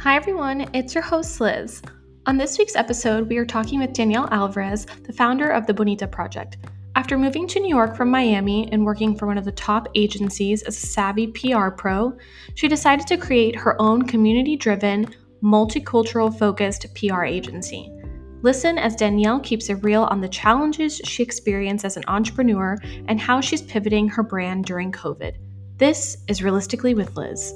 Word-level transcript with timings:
Hi, 0.00 0.16
everyone. 0.16 0.66
It's 0.72 0.94
your 0.94 1.02
host, 1.02 1.42
Liz. 1.42 1.82
On 2.24 2.38
this 2.38 2.56
week's 2.56 2.74
episode, 2.74 3.28
we 3.28 3.36
are 3.36 3.44
talking 3.44 3.80
with 3.80 3.92
Danielle 3.92 4.30
Alvarez, 4.30 4.86
the 5.02 5.12
founder 5.12 5.50
of 5.50 5.66
the 5.66 5.74
Bonita 5.74 6.08
Project. 6.08 6.56
After 6.96 7.18
moving 7.18 7.46
to 7.48 7.60
New 7.60 7.68
York 7.68 7.94
from 7.94 8.10
Miami 8.10 8.72
and 8.72 8.82
working 8.82 9.14
for 9.14 9.26
one 9.26 9.36
of 9.36 9.44
the 9.44 9.52
top 9.52 9.88
agencies 9.94 10.62
as 10.62 10.82
a 10.82 10.86
savvy 10.86 11.26
PR 11.26 11.68
pro, 11.68 12.16
she 12.54 12.66
decided 12.66 13.06
to 13.08 13.18
create 13.18 13.54
her 13.54 13.76
own 13.78 14.06
community 14.06 14.56
driven, 14.56 15.04
multicultural 15.42 16.34
focused 16.34 16.86
PR 16.94 17.24
agency. 17.24 17.92
Listen 18.40 18.78
as 18.78 18.96
Danielle 18.96 19.40
keeps 19.40 19.68
it 19.68 19.84
real 19.84 20.04
on 20.04 20.22
the 20.22 20.30
challenges 20.30 20.98
she 21.04 21.22
experienced 21.22 21.84
as 21.84 21.98
an 21.98 22.04
entrepreneur 22.08 22.78
and 23.06 23.20
how 23.20 23.42
she's 23.42 23.60
pivoting 23.60 24.08
her 24.08 24.22
brand 24.22 24.64
during 24.64 24.92
COVID. 24.92 25.34
This 25.76 26.16
is 26.26 26.42
Realistically 26.42 26.94
with 26.94 27.18
Liz. 27.18 27.52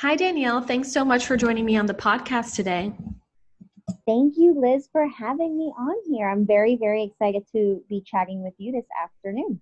Hi, 0.00 0.14
Danielle. 0.14 0.60
Thanks 0.60 0.92
so 0.92 1.04
much 1.04 1.26
for 1.26 1.36
joining 1.36 1.64
me 1.64 1.76
on 1.76 1.86
the 1.86 1.92
podcast 1.92 2.54
today. 2.54 2.92
Thank 4.06 4.34
you, 4.36 4.54
Liz, 4.56 4.88
for 4.92 5.08
having 5.08 5.58
me 5.58 5.72
on 5.76 5.96
here. 6.08 6.28
I'm 6.28 6.46
very, 6.46 6.76
very 6.76 7.02
excited 7.02 7.42
to 7.50 7.82
be 7.88 8.00
chatting 8.02 8.40
with 8.40 8.54
you 8.58 8.70
this 8.70 8.86
afternoon. 9.02 9.60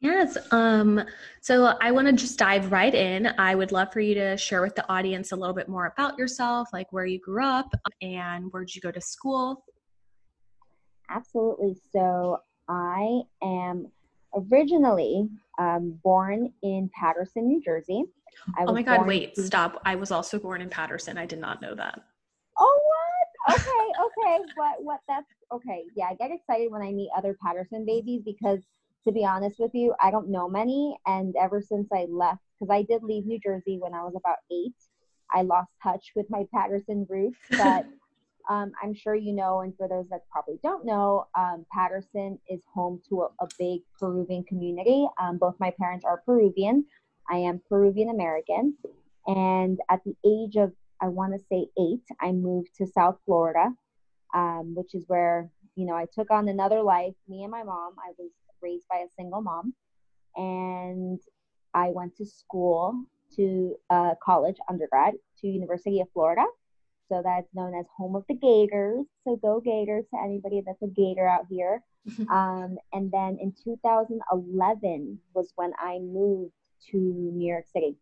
Yes. 0.00 0.38
Um, 0.52 1.04
so 1.42 1.76
I 1.82 1.90
want 1.90 2.06
to 2.06 2.14
just 2.14 2.38
dive 2.38 2.72
right 2.72 2.94
in. 2.94 3.26
I 3.36 3.54
would 3.54 3.72
love 3.72 3.92
for 3.92 4.00
you 4.00 4.14
to 4.14 4.38
share 4.38 4.62
with 4.62 4.74
the 4.74 4.90
audience 4.90 5.32
a 5.32 5.36
little 5.36 5.54
bit 5.54 5.68
more 5.68 5.92
about 5.94 6.18
yourself, 6.18 6.70
like 6.72 6.90
where 6.90 7.04
you 7.04 7.20
grew 7.20 7.44
up 7.44 7.74
and 8.00 8.50
where 8.52 8.64
did 8.64 8.74
you 8.74 8.80
go 8.80 8.90
to 8.90 9.02
school? 9.02 9.66
Absolutely. 11.10 11.76
So 11.92 12.38
I 12.70 13.20
am 13.42 13.86
originally 14.34 15.28
um, 15.58 16.00
born 16.02 16.54
in 16.62 16.90
Paterson, 16.98 17.48
New 17.48 17.62
Jersey. 17.62 18.04
Oh 18.58 18.72
my 18.72 18.82
God, 18.82 19.06
wait, 19.06 19.34
to- 19.34 19.42
stop. 19.42 19.80
I 19.84 19.96
was 19.96 20.10
also 20.10 20.38
born 20.38 20.60
in 20.60 20.68
Paterson. 20.68 21.18
I 21.18 21.26
did 21.26 21.38
not 21.38 21.62
know 21.62 21.74
that. 21.74 22.00
Oh, 22.58 22.80
what? 22.82 23.56
Okay, 23.56 23.92
okay. 24.06 24.44
what, 24.54 24.82
what, 24.82 25.00
that's 25.08 25.26
okay. 25.52 25.84
Yeah, 25.96 26.06
I 26.10 26.14
get 26.14 26.30
excited 26.30 26.70
when 26.70 26.82
I 26.82 26.92
meet 26.92 27.10
other 27.16 27.36
Paterson 27.44 27.84
babies 27.84 28.22
because 28.24 28.60
to 29.04 29.12
be 29.12 29.24
honest 29.24 29.58
with 29.58 29.72
you, 29.74 29.94
I 30.00 30.10
don't 30.10 30.30
know 30.30 30.48
many. 30.48 30.96
And 31.06 31.34
ever 31.40 31.60
since 31.60 31.88
I 31.92 32.06
left, 32.08 32.40
because 32.58 32.72
I 32.72 32.82
did 32.82 33.02
leave 33.02 33.26
New 33.26 33.38
Jersey 33.38 33.78
when 33.78 33.92
I 33.92 34.02
was 34.02 34.14
about 34.16 34.38
eight, 34.50 34.74
I 35.32 35.42
lost 35.42 35.70
touch 35.82 36.12
with 36.16 36.26
my 36.30 36.46
Paterson 36.54 37.06
roots. 37.08 37.38
But 37.50 37.86
um, 38.48 38.72
I'm 38.82 38.94
sure 38.94 39.14
you 39.14 39.32
know, 39.32 39.60
and 39.60 39.74
for 39.76 39.88
those 39.88 40.06
that 40.10 40.20
probably 40.30 40.58
don't 40.62 40.84
know, 40.84 41.26
um, 41.34 41.64
Paterson 41.72 42.38
is 42.48 42.60
home 42.74 43.00
to 43.08 43.22
a, 43.22 43.44
a 43.44 43.48
big 43.58 43.80
Peruvian 43.98 44.44
community. 44.44 45.06
Um, 45.18 45.38
both 45.38 45.54
my 45.58 45.72
parents 45.78 46.04
are 46.04 46.22
Peruvian. 46.26 46.84
I 47.30 47.36
am 47.36 47.60
Peruvian 47.68 48.10
American. 48.10 48.76
And 49.26 49.78
at 49.90 50.00
the 50.04 50.14
age 50.26 50.56
of, 50.56 50.72
I 51.00 51.08
want 51.08 51.32
to 51.32 51.44
say 51.50 51.66
eight, 51.78 52.04
I 52.20 52.32
moved 52.32 52.70
to 52.76 52.86
South 52.86 53.18
Florida, 53.24 53.72
um, 54.34 54.74
which 54.76 54.94
is 54.94 55.04
where, 55.06 55.50
you 55.76 55.86
know, 55.86 55.94
I 55.94 56.06
took 56.12 56.30
on 56.30 56.48
another 56.48 56.82
life. 56.82 57.14
Me 57.28 57.42
and 57.42 57.50
my 57.50 57.62
mom, 57.62 57.94
I 57.98 58.12
was 58.18 58.30
raised 58.62 58.86
by 58.88 58.98
a 58.98 59.12
single 59.16 59.42
mom. 59.42 59.74
And 60.36 61.20
I 61.72 61.88
went 61.88 62.16
to 62.16 62.26
school 62.26 63.04
to 63.36 63.76
uh, 63.90 64.14
college, 64.22 64.56
undergrad, 64.68 65.14
to 65.40 65.48
University 65.48 66.00
of 66.00 66.08
Florida 66.12 66.44
so 67.08 67.22
that's 67.22 67.48
known 67.54 67.74
as 67.74 67.86
home 67.96 68.16
of 68.16 68.24
the 68.28 68.34
Gators. 68.34 69.04
So 69.24 69.36
go 69.36 69.60
Gators 69.60 70.04
to 70.12 70.20
anybody 70.22 70.62
that's 70.64 70.82
a 70.82 70.86
Gator 70.86 71.26
out 71.26 71.46
here. 71.50 71.82
um, 72.30 72.76
and 72.92 73.10
then 73.10 73.38
in 73.40 73.54
2011 73.64 75.18
was 75.34 75.52
when 75.56 75.72
I 75.78 75.98
moved 76.00 76.52
to 76.90 76.96
New 76.96 77.48
York 77.48 77.64
City. 77.72 77.96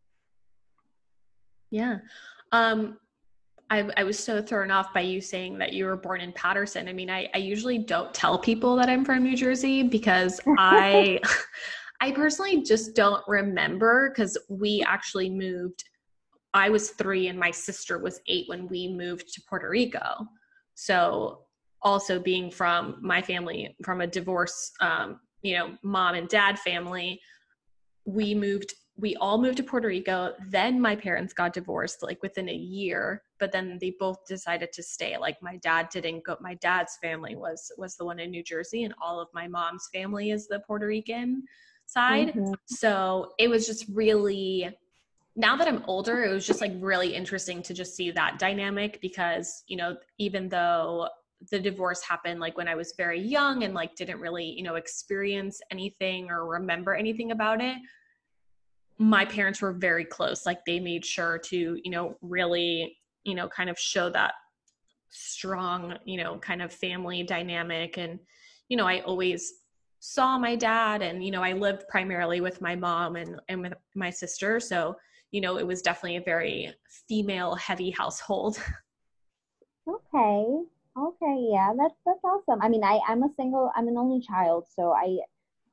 Yeah. 1.71 1.99
Um, 2.53 2.99
I, 3.71 3.89
I, 3.97 4.05
was 4.05 4.19
so 4.19 4.43
thrown 4.43 4.71
off 4.71 4.93
by 4.93 5.01
you 5.01 5.23
saying 5.23 5.57
that 5.59 5.73
you 5.73 5.87
were 5.87 5.97
born 5.97 6.21
in 6.21 6.33
Paterson. 6.33 6.89
I 6.89 6.93
mean, 6.93 7.09
I, 7.09 7.31
I 7.35 7.39
usually 7.39 7.79
don't 7.79 8.13
tell 8.13 8.39
people 8.39 8.77
that 8.77 8.91
I'm 8.91 9.05
from 9.05 9.23
New 9.23 9.35
Jersey 9.35 9.83
because 9.83 10.39
I, 10.59 11.19
I 12.03 12.13
personally 12.13 12.63
just 12.63 12.95
don't 12.95 13.23
remember 13.27 14.11
because 14.11 14.37
we 14.51 14.85
actually 14.87 15.31
moved 15.31 15.83
I 16.55 16.69
was 16.69 16.91
three 16.91 17.29
and 17.29 17.39
my 17.39 17.51
sister 17.51 17.99
was 17.99 18.21
eight 18.29 18.49
when 18.49 18.69
we 18.69 18.89
moved 18.89 19.33
to 19.35 19.43
Puerto 19.49 19.69
Rico. 19.69 20.27
So, 20.75 21.45
also 21.85 22.21
being 22.21 22.51
from 22.51 22.99
my 23.03 23.21
family, 23.21 23.77
from 23.85 24.03
a 24.03 24.07
divorce, 24.07 24.71
um, 24.81 25.19
you 25.43 25.57
know, 25.57 25.77
mom 25.83 26.15
and 26.15 26.29
dad 26.29 26.57
family, 26.59 27.21
we 28.05 28.35
moved, 28.35 28.75
we 28.97 29.17
all 29.17 29.41
moved 29.41 29.57
to 29.57 29.63
Puerto 29.63 29.89
Rico. 29.89 30.35
Then 30.49 30.81
my 30.81 30.95
parents 30.95 31.33
got 31.33 31.53
divorced 31.53 32.03
like 32.03 32.23
within 32.23 32.49
a 32.49 32.55
year, 32.55 33.23
but 33.39 33.53
then 33.53 33.79
they 33.81 33.95
both 33.99 34.25
decided 34.27 34.73
to 34.73 34.83
stay. 34.83 35.17
Like 35.17 35.43
my 35.43 35.57
dad 35.59 35.89
didn't 35.91 36.25
go, 36.25 36.37
my 36.41 36.55
dad's 36.55 36.99
family 37.01 37.37
was, 37.37 37.73
was 37.79 37.97
the 37.97 38.05
one 38.05 38.21
in 38.21 38.31
New 38.31 38.43
Jersey 38.43 38.85
and 38.85 38.95
all 39.01 39.21
of 39.21 39.29
my 39.33 39.49
mom's 39.49 39.89
family 39.93 40.31
is 40.31 40.47
the 40.47 40.61
Puerto 40.61 40.87
Rican 40.87 41.45
side. 41.87 42.29
Mm-hmm. 42.29 42.53
So 42.67 43.33
it 43.39 43.49
was 43.49 43.67
just 43.67 43.87
really, 43.93 44.69
now 45.35 45.57
that 45.57 45.67
I'm 45.67 45.83
older, 45.87 46.25
it 46.25 46.33
was 46.33 46.47
just 46.47 46.61
like 46.61 46.73
really 46.79 47.15
interesting 47.15 47.63
to 47.63 47.73
just 47.73 47.97
see 47.97 48.11
that 48.11 48.39
dynamic 48.39 49.01
because, 49.01 49.65
you 49.67 49.77
know, 49.77 49.97
even 50.19 50.49
though 50.49 51.09
the 51.51 51.59
divorce 51.59 52.03
happened 52.03 52.41
like 52.41 52.57
when 52.57 52.69
I 52.69 52.75
was 52.75 52.95
very 52.97 53.21
young 53.21 53.65
and 53.65 53.75
like 53.75 53.95
didn't 53.95 54.21
really, 54.21 54.45
you 54.45 54.63
know, 54.63 54.77
experience 54.77 55.61
anything 55.71 56.31
or 56.31 56.47
remember 56.47 56.95
anything 56.95 57.33
about 57.33 57.61
it, 57.61 57.77
my 58.99 59.25
parents 59.25 59.61
were 59.61 59.73
very 59.73 60.05
close. 60.05 60.47
Like 60.47 60.61
they 60.67 60.79
made 60.79 61.05
sure 61.05 61.39
to, 61.47 61.79
you 61.83 61.91
know, 61.91 62.17
really, 62.23 62.97
you 63.25 63.35
know, 63.35 63.49
kind 63.49 63.71
of 63.71 63.79
show 63.79 64.11
that 64.11 64.35
strong, 65.11 65.97
you 66.05 66.23
know, 66.23 66.39
kind 66.39 66.63
of 66.63 66.73
family 66.73 67.23
dynamic. 67.23 67.99
And, 67.99 68.19
you 68.69 68.77
know, 68.77 68.87
I 68.87 69.01
always 69.01 69.53
saw 70.01 70.39
my 70.39 70.57
dad 70.57 71.03
and, 71.03 71.25
you 71.25 71.31
know, 71.31 71.43
I 71.43 71.53
lived 71.53 71.85
primarily 71.89 72.41
with 72.41 72.61
my 72.61 72.75
mom 72.75 73.17
and, 73.17 73.41
and 73.49 73.63
with 73.63 73.75
my 73.95 74.11
sister. 74.11 74.61
So, 74.61 74.97
you 75.31 75.41
know, 75.41 75.59
it 75.59 75.67
was 75.67 75.83
definitely 75.83 76.17
a 76.17 76.23
very 76.23 76.73
female 77.09 77.55
heavy 77.55 77.91
household. 77.91 78.59
Okay. 79.85 80.65
Okay, 80.97 81.49
yeah, 81.51 81.73
that's 81.77 81.95
that's 82.05 82.23
awesome. 82.25 82.61
I 82.63 82.69
mean, 82.69 82.85
I 82.85 83.01
I'm 83.09 83.23
a 83.23 83.29
single, 83.37 83.71
I'm 83.75 83.89
an 83.89 83.97
only 83.97 84.21
child, 84.21 84.67
so 84.77 84.93
I 84.93 85.19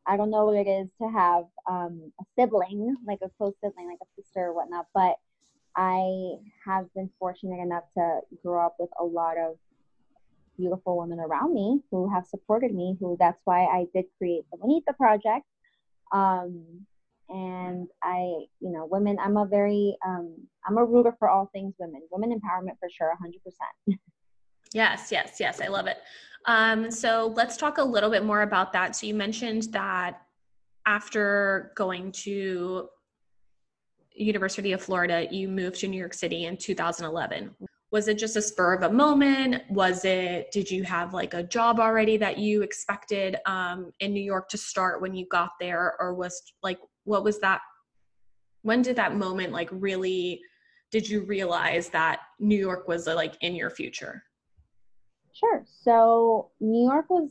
I 0.08 0.18
don't 0.18 0.30
know 0.32 0.46
what 0.46 0.56
it 0.56 0.68
is 0.70 0.88
to 1.02 1.10
have 1.10 1.46
um, 1.70 2.12
a 2.22 2.24
sibling, 2.38 2.96
like 3.06 3.20
a 3.24 3.30
close 3.38 3.54
sibling, 3.64 3.88
like 3.88 4.00
a 4.02 4.22
sister 4.22 4.48
or 4.48 4.54
whatnot, 4.56 4.88
but 4.94 5.16
I 5.76 6.36
have 6.66 6.94
been 6.96 7.10
fortunate 7.20 7.62
enough 7.62 7.84
to 7.98 8.22
grow 8.44 8.66
up 8.66 8.76
with 8.80 8.90
a 9.00 9.04
lot 9.04 9.38
of 9.38 9.58
beautiful 10.58 10.98
women 11.00 11.20
around 11.20 11.54
me 11.54 11.82
who 11.92 12.10
have 12.14 12.26
supported 12.26 12.74
me, 12.74 12.98
who 13.00 13.18
that's 13.20 13.40
why 13.46 13.66
I 13.66 13.88
did 13.94 14.06
create 14.18 14.46
the 14.52 14.58
Bonita 14.58 14.94
Project. 14.94 15.46
Um, 16.14 16.86
and 17.30 17.88
I, 18.04 18.18
you 18.60 18.72
know, 18.72 18.88
women. 18.90 19.18
I'm 19.22 19.38
a 19.38 19.46
very, 19.46 19.96
um, 20.06 20.36
I'm 20.68 20.78
a 20.78 20.86
rooter 20.86 21.16
for 21.20 21.30
all 21.30 21.50
things 21.54 21.76
women. 21.80 22.02
Women 22.12 22.32
empowerment 22.40 22.80
for 22.80 22.90
sure, 22.90 23.14
100%. 23.88 23.98
yes, 24.74 25.10
yes, 25.12 25.38
yes. 25.40 25.62
I 25.62 25.68
love 25.68 25.88
it. 25.88 25.98
Um, 26.46 26.90
so 26.90 27.34
let's 27.36 27.58
talk 27.58 27.78
a 27.78 27.84
little 27.84 28.10
bit 28.10 28.24
more 28.24 28.42
about 28.42 28.74
that. 28.74 28.96
So 28.96 29.08
you 29.08 29.14
mentioned 29.14 29.64
that 29.72 30.22
after 30.86 31.72
going 31.76 32.12
to 32.12 32.88
University 34.16 34.72
of 34.72 34.82
Florida, 34.82 35.28
you 35.32 35.48
moved 35.48 35.80
to 35.82 35.88
New 35.88 35.98
York 35.98 36.14
City 36.14 36.46
in 36.46 36.58
2011. 36.58 37.56
Was 37.92 38.08
it 38.08 38.18
just 38.18 38.36
a 38.36 38.42
spur 38.42 38.74
of 38.74 38.84
a 38.84 38.92
moment? 38.92 39.64
Was 39.70 40.06
it, 40.06 40.52
did 40.52 40.70
you 40.70 40.84
have 40.84 41.14
like 41.14 41.34
a 41.34 41.44
job 41.44 41.80
already 41.80 42.18
that 42.18 42.38
you 42.38 42.62
expected 42.62 43.38
um, 43.46 43.92
in 44.00 44.14
New 44.14 44.24
York 44.24 44.48
to 44.50 44.58
start 44.58 45.02
when 45.02 45.16
you 45.16 45.26
got 45.32 45.52
there? 45.60 45.96
Or 46.00 46.14
was 46.14 46.42
like, 46.62 46.80
what 47.06 47.24
was 47.24 47.40
that 47.40 47.62
when 48.62 48.82
did 48.82 48.96
that 48.96 49.16
moment 49.16 49.52
like 49.52 49.70
really 49.72 50.42
did 50.92 51.08
you 51.08 51.22
realize 51.22 51.90
that 51.90 52.20
new 52.40 52.58
york 52.58 52.88
was 52.88 53.08
like 53.08 53.36
in 53.42 53.56
your 53.56 53.70
future 53.70 54.24
sure 55.40 55.64
so 55.84 56.50
new 56.60 56.90
york 56.90 57.10
was 57.10 57.30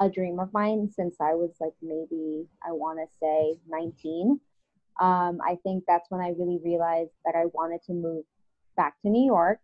a 0.00 0.08
dream 0.08 0.38
of 0.38 0.52
mine 0.52 0.88
since 0.94 1.16
i 1.20 1.34
was 1.34 1.50
like 1.60 1.74
maybe 1.82 2.46
i 2.66 2.70
want 2.70 2.98
to 2.98 3.06
say 3.20 3.56
19 3.68 4.40
um, 5.00 5.38
i 5.46 5.56
think 5.62 5.84
that's 5.86 6.10
when 6.10 6.20
i 6.20 6.28
really 6.38 6.60
realized 6.64 7.10
that 7.24 7.34
i 7.34 7.44
wanted 7.52 7.82
to 7.82 7.92
move 7.92 8.24
back 8.76 8.94
to 9.02 9.08
new 9.08 9.26
york 9.26 9.60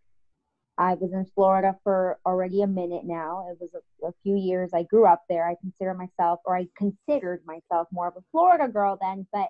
I 0.77 0.95
was 0.95 1.13
in 1.13 1.25
Florida 1.35 1.77
for 1.83 2.17
already 2.25 2.61
a 2.61 2.67
minute 2.67 3.03
now. 3.05 3.45
It 3.51 3.57
was 3.59 3.69
a, 3.75 4.07
a, 4.07 4.11
few 4.23 4.35
years. 4.35 4.71
I 4.73 4.81
grew 4.81 5.05
up 5.05 5.23
there. 5.29 5.47
I 5.47 5.55
consider 5.61 5.93
myself, 5.93 6.39
or 6.43 6.57
I 6.57 6.65
considered 6.75 7.43
myself 7.45 7.87
more 7.91 8.07
of 8.07 8.15
a 8.17 8.23
Florida 8.31 8.67
girl 8.67 8.97
then, 8.99 9.27
but 9.31 9.49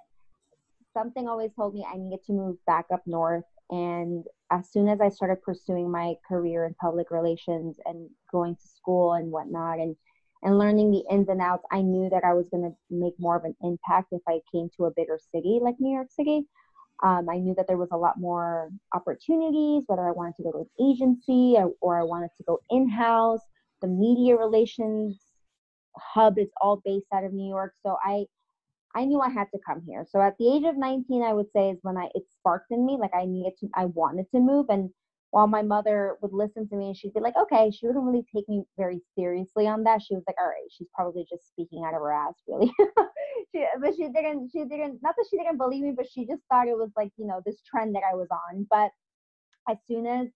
something 0.93 1.29
always 1.29 1.51
told 1.55 1.73
me 1.73 1.85
I 1.87 1.97
needed 1.97 2.25
to 2.25 2.33
move 2.33 2.57
back 2.65 2.87
up 2.91 3.03
north. 3.05 3.45
And 3.69 4.25
as 4.51 4.71
soon 4.71 4.89
as 4.89 5.01
I 5.01 5.09
started 5.09 5.41
pursuing 5.41 5.89
my 5.89 6.15
career 6.27 6.65
in 6.65 6.73
public 6.75 7.09
relations 7.09 7.77
and 7.85 8.09
going 8.31 8.55
to 8.55 8.67
school 8.67 9.13
and 9.13 9.31
whatnot, 9.31 9.79
and 9.79 9.95
and 10.43 10.57
learning 10.57 10.91
the 10.91 11.03
ins 11.11 11.29
and 11.29 11.41
outs, 11.41 11.63
I 11.71 11.81
knew 11.81 12.09
that 12.09 12.23
I 12.23 12.33
was 12.33 12.49
going 12.49 12.63
to 12.63 12.75
make 12.89 13.13
more 13.19 13.35
of 13.35 13.43
an 13.43 13.55
impact 13.61 14.07
if 14.11 14.21
I 14.27 14.39
came 14.51 14.69
to 14.77 14.85
a 14.85 14.91
bigger 14.91 15.19
city 15.31 15.59
like 15.61 15.75
New 15.79 15.93
York 15.93 16.07
City. 16.11 16.47
Um, 17.03 17.29
I 17.29 17.37
knew 17.37 17.53
that 17.55 17.67
there 17.67 17.77
was 17.77 17.89
a 17.91 17.97
lot 17.97 18.19
more 18.19 18.69
opportunities, 18.93 19.83
whether 19.87 20.07
I 20.07 20.11
wanted 20.11 20.35
to 20.37 20.43
go 20.43 20.51
to 20.51 20.59
an 20.59 20.91
agency 20.91 21.55
or, 21.57 21.71
or 21.81 21.99
I 21.99 22.03
wanted 22.03 22.29
to 22.37 22.43
go 22.43 22.59
in 22.69 22.89
house. 22.89 23.41
The 23.81 23.87
media 23.87 24.35
relations 24.35 25.19
hub 25.95 26.37
is 26.37 26.49
all 26.59 26.81
based 26.85 27.07
out 27.13 27.23
of 27.23 27.33
New 27.33 27.47
York. 27.47 27.73
So 27.83 27.97
I, 28.03 28.25
I 28.95 29.05
knew 29.05 29.19
I 29.21 29.29
had 29.29 29.47
to 29.53 29.59
come 29.65 29.81
here. 29.87 30.05
So 30.09 30.21
at 30.21 30.37
the 30.37 30.53
age 30.53 30.65
of 30.65 30.77
19, 30.77 31.23
I 31.23 31.33
would 31.33 31.51
say 31.51 31.69
is 31.69 31.79
when 31.81 31.97
I 31.97 32.09
it 32.15 32.23
sparked 32.39 32.71
in 32.71 32.85
me, 32.85 32.97
like 32.99 33.13
I 33.13 33.25
needed 33.25 33.53
to, 33.59 33.69
I 33.75 33.85
wanted 33.85 34.25
to 34.31 34.39
move. 34.39 34.67
And 34.69 34.89
while 35.31 35.47
my 35.47 35.61
mother 35.61 36.17
would 36.21 36.33
listen 36.33 36.67
to 36.69 36.75
me 36.75 36.87
and 36.87 36.97
she'd 36.97 37.13
be 37.13 37.21
like, 37.21 37.35
okay, 37.37 37.71
she 37.71 37.87
wouldn't 37.87 38.05
really 38.05 38.25
take 38.35 38.47
me 38.49 38.63
very 38.77 38.99
seriously 39.17 39.65
on 39.67 39.83
that. 39.83 40.01
She 40.01 40.13
was 40.13 40.23
like, 40.27 40.35
all 40.41 40.47
right, 40.47 40.69
she's 40.69 40.89
probably 40.93 41.25
just 41.29 41.47
speaking 41.47 41.83
out 41.85 41.93
of 41.93 42.01
her 42.01 42.11
ass, 42.11 42.35
really. 42.47 42.71
she, 43.55 43.65
but 43.81 43.95
she 43.95 44.09
didn't, 44.09 44.49
she 44.51 44.65
didn't, 44.65 44.99
not 45.01 45.15
that 45.17 45.25
she 45.29 45.37
didn't 45.37 45.57
believe 45.57 45.83
me, 45.83 45.93
but 45.95 46.07
she 46.11 46.25
just 46.25 46.43
thought 46.49 46.67
it 46.67 46.77
was 46.77 46.91
like, 46.97 47.11
you 47.17 47.25
know, 47.25 47.41
this 47.45 47.61
trend 47.65 47.95
that 47.95 48.03
I 48.09 48.15
was 48.15 48.27
on. 48.29 48.67
But 48.69 48.91
as 49.69 49.77
soon 49.87 50.05
as 50.05 50.27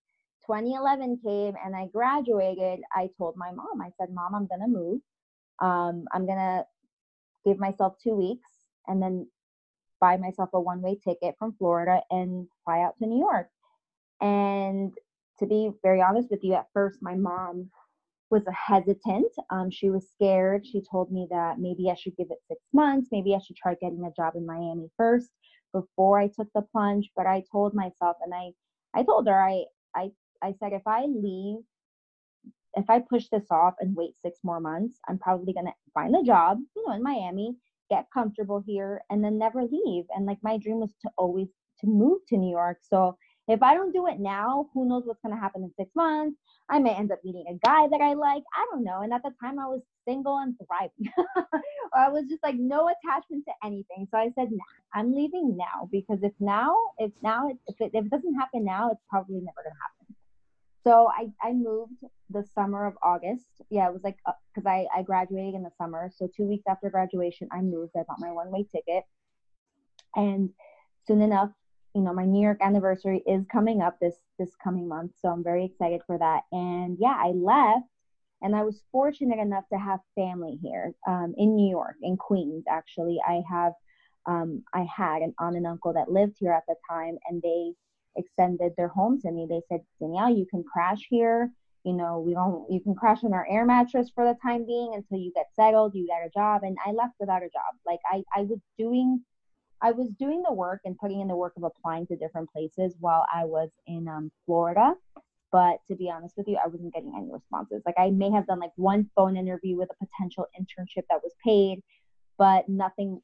2011 0.48 1.19
came 1.25 1.56
and 1.63 1.75
I 1.75 1.88
graduated, 1.88 2.80
I 2.94 3.10
told 3.18 3.36
my 3.36 3.51
mom, 3.51 3.81
I 3.81 3.90
said, 4.00 4.13
mom, 4.13 4.36
I'm 4.36 4.48
going 4.48 4.62
to 4.62 4.68
move. 4.68 5.01
Um, 5.60 6.06
I'm 6.13 6.25
going 6.25 6.38
to 6.38 6.63
give 7.45 7.59
myself 7.59 7.95
two 8.03 8.15
weeks 8.15 8.50
and 8.88 9.01
then 9.01 9.27
buy 10.01 10.18
myself 10.18 10.50
a 10.53 10.59
one 10.59 10.81
way 10.81 10.97
ticket 11.03 11.36
from 11.39 11.56
Florida 11.57 12.01
and 12.12 12.47
fly 12.65 12.81
out 12.81 12.97
to 13.00 13.07
New 13.07 13.19
York 13.19 13.50
and 14.21 14.94
to 15.39 15.45
be 15.45 15.71
very 15.83 16.01
honest 16.01 16.30
with 16.31 16.44
you, 16.44 16.53
at 16.53 16.68
first, 16.74 17.00
my 17.01 17.15
mom 17.15 17.69
was 18.31 18.44
hesitant. 18.68 19.31
Um, 19.50 19.69
she 19.69 19.89
was 19.89 20.09
scared. 20.09 20.65
She 20.65 20.81
told 20.89 21.12
me 21.12 21.27
that 21.30 21.59
maybe 21.59 21.89
I 21.92 21.95
should 21.95 22.15
give 22.15 22.27
it 22.31 22.39
six 22.47 22.62
months. 22.74 23.09
Maybe 23.12 23.36
I 23.36 23.39
should 23.39 23.56
try 23.57 23.75
getting 23.75 24.06
a 24.06 24.13
job 24.15 24.36
in 24.36 24.45
Miami 24.45 24.89
first 24.98 25.30
before 25.74 26.19
I 26.19 26.27
took 26.27 26.48
the 26.56 26.62
plunge. 26.71 27.09
But 27.15 27.27
I 27.27 27.44
told 27.51 27.74
myself, 27.74 28.18
and 28.24 28.33
I, 28.33 28.51
I 28.94 29.03
told 29.03 29.27
her, 29.27 29.41
I, 29.41 29.65
I, 29.95 30.12
I 30.41 30.53
said, 30.59 30.74
if 30.74 30.83
I 30.88 31.06
leave, 31.06 31.59
if 32.75 32.89
I 32.89 33.00
push 33.00 33.27
this 33.30 33.45
off 33.51 33.75
and 33.80 33.95
wait 33.95 34.15
six 34.21 34.39
more 34.44 34.59
months, 34.59 35.00
I'm 35.07 35.18
probably 35.18 35.53
gonna 35.53 35.74
find 35.94 36.15
a 36.15 36.24
job, 36.24 36.59
you 36.75 36.86
know, 36.86 36.94
in 36.94 37.03
Miami, 37.03 37.56
get 37.89 38.07
comfortable 38.13 38.63
here, 38.65 39.01
and 39.09 39.24
then 39.24 39.38
never 39.38 39.63
leave. 39.63 40.06
And 40.15 40.25
like 40.25 40.39
my 40.42 40.57
dream 40.57 40.80
was 40.80 40.94
to 41.01 41.09
always 41.18 41.47
to 41.81 41.88
move 41.88 42.19
to 42.30 42.38
New 42.38 42.51
York. 42.51 42.80
So 42.81 43.18
if 43.47 43.62
I 43.62 43.75
don't 43.75 43.94
do 43.94 44.07
it 44.07 44.19
now, 44.19 44.69
who 44.74 44.88
knows 44.88 45.03
what's 45.06 45.21
going 45.21 45.36
to 45.36 45.39
happen 45.39 45.63
in 45.63 45.71
six 45.77 45.92
months? 45.95 46.38
I 46.69 46.80
may 46.80 46.95
end 46.95 47.12
up 47.12 47.19
meeting 47.24 47.45
a 47.47 47.65
guy 47.65 47.88
that 47.88 48.01
I 48.01 48.13
like. 48.13 48.42
I 48.56 48.65
don't 48.71 48.83
know. 48.83 49.01
And 49.01 49.13
at 49.13 49.21
the 49.21 49.31
time, 49.39 49.59
I 49.59 49.68
was 49.68 49.81
single 50.07 50.39
and 50.39 50.56
thriving. 50.65 51.13
I 51.94 52.09
was 52.09 52.25
just 52.27 52.41
like 52.41 52.56
no 52.56 52.89
attachment 52.89 53.45
to 53.45 53.53
anything. 53.63 54.07
So 54.09 54.18
I 54.18 54.31
said, 54.36 54.50
nah, 54.51 55.00
I'm 55.00 55.13
leaving 55.13 55.56
now 55.56 55.88
because 55.91 56.19
if 56.24 56.33
now, 56.39 56.75
if 56.98 57.12
now, 57.21 57.50
if 57.68 57.75
it, 57.80 57.91
if 57.94 58.06
it 58.06 58.09
doesn't 58.09 58.33
happen 58.33 58.65
now, 58.65 58.89
it's 58.91 59.03
probably 59.09 59.36
never 59.36 59.62
going 59.63 59.75
to 59.75 59.81
happen. 59.81 59.94
So 60.86 61.10
I, 61.10 61.30
I 61.42 61.54
moved 61.54 62.04
the 62.30 62.44
summer 62.54 62.86
of 62.86 62.94
August. 63.02 63.48
Yeah, 63.70 63.88
it 63.88 63.94
was 63.94 64.04
like, 64.04 64.18
because 64.54 64.68
uh, 64.68 64.70
I, 64.70 64.86
I 64.96 65.02
graduated 65.02 65.56
in 65.56 65.64
the 65.64 65.72
summer. 65.78 66.12
So 66.16 66.30
two 66.36 66.46
weeks 66.46 66.66
after 66.70 66.90
graduation, 66.90 67.48
I 67.52 67.62
moved. 67.62 67.94
I 67.98 68.04
bought 68.08 68.20
my 68.20 68.32
one 68.32 68.52
way 68.52 68.66
ticket. 68.72 69.04
And 70.16 70.52
soon 71.08 71.22
enough, 71.22 71.50
you 71.96 72.02
know 72.02 72.14
my 72.14 72.26
new 72.26 72.44
york 72.44 72.60
anniversary 72.62 73.24
is 73.26 73.46
coming 73.52 73.82
up 73.82 73.98
this 74.00 74.16
this 74.38 74.52
coming 74.62 74.88
month 74.88 75.14
so 75.20 75.30
i'm 75.30 75.44
very 75.44 75.66
excited 75.66 76.02
for 76.06 76.18
that 76.18 76.42
and 76.52 76.98
yeah 77.00 77.16
i 77.18 77.30
left 77.30 77.88
and 78.42 78.54
i 78.54 78.64
was 78.64 78.84
fortunate 78.92 79.40
enough 79.40 79.64
to 79.72 79.80
have 79.80 80.00
family 80.14 80.60
here 80.62 80.94
um, 81.08 81.34
in 81.38 81.56
new 81.56 81.72
york 81.72 81.96
in 82.02 82.18
queens 82.18 82.66
actually 82.70 83.18
i 83.26 83.42
have 83.50 83.72
um, 84.26 84.62
i 84.74 84.86
had 84.94 85.22
an 85.22 85.34
aunt 85.40 85.56
and 85.56 85.66
uncle 85.66 85.94
that 85.94 86.12
lived 86.12 86.36
here 86.38 86.52
at 86.52 86.64
the 86.68 86.76
time 86.90 87.18
and 87.30 87.42
they 87.42 87.72
extended 88.17 88.71
their 88.77 88.88
home 88.88 89.19
to 89.19 89.31
me 89.31 89.45
they 89.50 89.62
said 89.69 89.81
danielle 90.00 90.35
you 90.35 90.45
can 90.45 90.63
crash 90.63 91.06
here 91.09 91.51
you 91.83 91.94
know 91.94 92.19
we 92.19 92.33
don't 92.33 92.71
you 92.71 92.79
can 92.79 92.95
crash 92.95 93.23
on 93.23 93.33
our 93.33 93.47
air 93.50 93.65
mattress 93.65 94.09
for 94.13 94.25
the 94.25 94.38
time 94.41 94.65
being 94.65 94.91
until 94.94 95.17
you 95.17 95.31
get 95.35 95.47
settled 95.56 95.94
you 95.94 96.07
get 96.07 96.25
a 96.25 96.29
job 96.29 96.63
and 96.63 96.77
i 96.85 96.91
left 96.91 97.13
without 97.19 97.44
a 97.44 97.50
job 97.50 97.73
like 97.85 98.00
i 98.12 98.23
i 98.35 98.41
was 98.41 98.59
doing 98.77 99.23
I 99.81 99.91
was 99.91 100.09
doing 100.19 100.41
the 100.44 100.53
work 100.53 100.81
and 100.85 100.97
putting 100.97 101.21
in 101.21 101.27
the 101.27 101.35
work 101.35 101.53
of 101.57 101.63
applying 101.63 102.07
to 102.07 102.15
different 102.15 102.51
places 102.51 102.95
while 103.00 103.25
I 103.33 103.45
was 103.45 103.69
in 103.88 104.07
um, 104.07 104.31
Florida. 104.45 104.95
But 105.51 105.77
to 105.88 105.95
be 105.95 106.09
honest 106.09 106.35
with 106.38 106.47
you, 106.47 106.57
I 106.63 106.67
wasn't 106.67 106.94
getting 106.94 107.13
any 107.15 107.31
responses. 107.31 107.83
Like 107.85 107.95
I 107.97 108.09
may 108.09 108.31
have 108.31 108.47
done 108.47 108.59
like 108.59 108.71
one 108.77 109.09
phone 109.15 109.38
interview 109.38 109.77
with 109.77 109.89
a 109.91 110.06
potential 110.06 110.47
internship 110.59 111.03
that 111.09 111.21
was 111.23 111.33
paid, 111.44 111.83
but 112.38 112.67
nothing. 112.67 113.21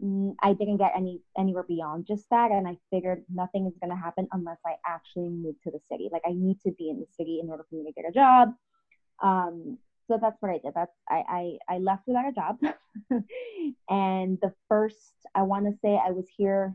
I 0.00 0.52
didn't 0.52 0.76
get 0.76 0.92
any 0.96 1.20
anywhere 1.36 1.64
beyond 1.64 2.06
just 2.06 2.24
that, 2.30 2.52
and 2.52 2.68
I 2.68 2.76
figured 2.90 3.24
nothing 3.32 3.66
is 3.66 3.76
going 3.80 3.90
to 3.90 4.00
happen 4.00 4.28
unless 4.32 4.58
I 4.64 4.74
actually 4.86 5.28
move 5.28 5.56
to 5.64 5.72
the 5.72 5.80
city. 5.90 6.08
Like 6.12 6.22
I 6.24 6.32
need 6.32 6.60
to 6.60 6.70
be 6.72 6.88
in 6.88 7.00
the 7.00 7.06
city 7.16 7.40
in 7.42 7.50
order 7.50 7.64
for 7.68 7.76
me 7.76 7.84
to 7.84 7.92
get 7.92 8.08
a 8.08 8.12
job. 8.12 8.54
Um, 9.22 9.78
so 10.06 10.18
that's 10.20 10.40
what 10.40 10.52
I 10.52 10.58
did. 10.58 10.72
That's 10.74 10.92
I 11.08 11.58
I, 11.68 11.74
I 11.74 11.78
left 11.78 12.04
without 12.06 12.28
a 12.28 12.32
job, 12.32 12.58
and 13.90 14.38
the 14.40 14.52
first 14.68 15.14
I 15.34 15.42
want 15.42 15.66
to 15.66 15.78
say 15.82 15.98
I 15.98 16.12
was 16.12 16.26
here. 16.36 16.74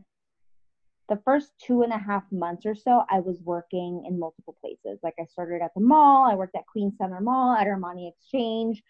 The 1.08 1.20
first 1.24 1.52
two 1.60 1.82
and 1.82 1.92
a 1.92 1.98
half 1.98 2.24
months 2.32 2.64
or 2.64 2.74
so, 2.74 3.04
I 3.10 3.20
was 3.20 3.38
working 3.42 4.04
in 4.08 4.18
multiple 4.18 4.56
places. 4.60 5.00
Like 5.02 5.14
I 5.20 5.26
started 5.26 5.60
at 5.62 5.72
the 5.74 5.82
mall. 5.82 6.24
I 6.30 6.34
worked 6.34 6.56
at 6.56 6.66
Queen 6.66 6.92
Center 6.96 7.20
Mall 7.20 7.54
at 7.54 7.66
Armani 7.66 8.10
Exchange 8.10 8.82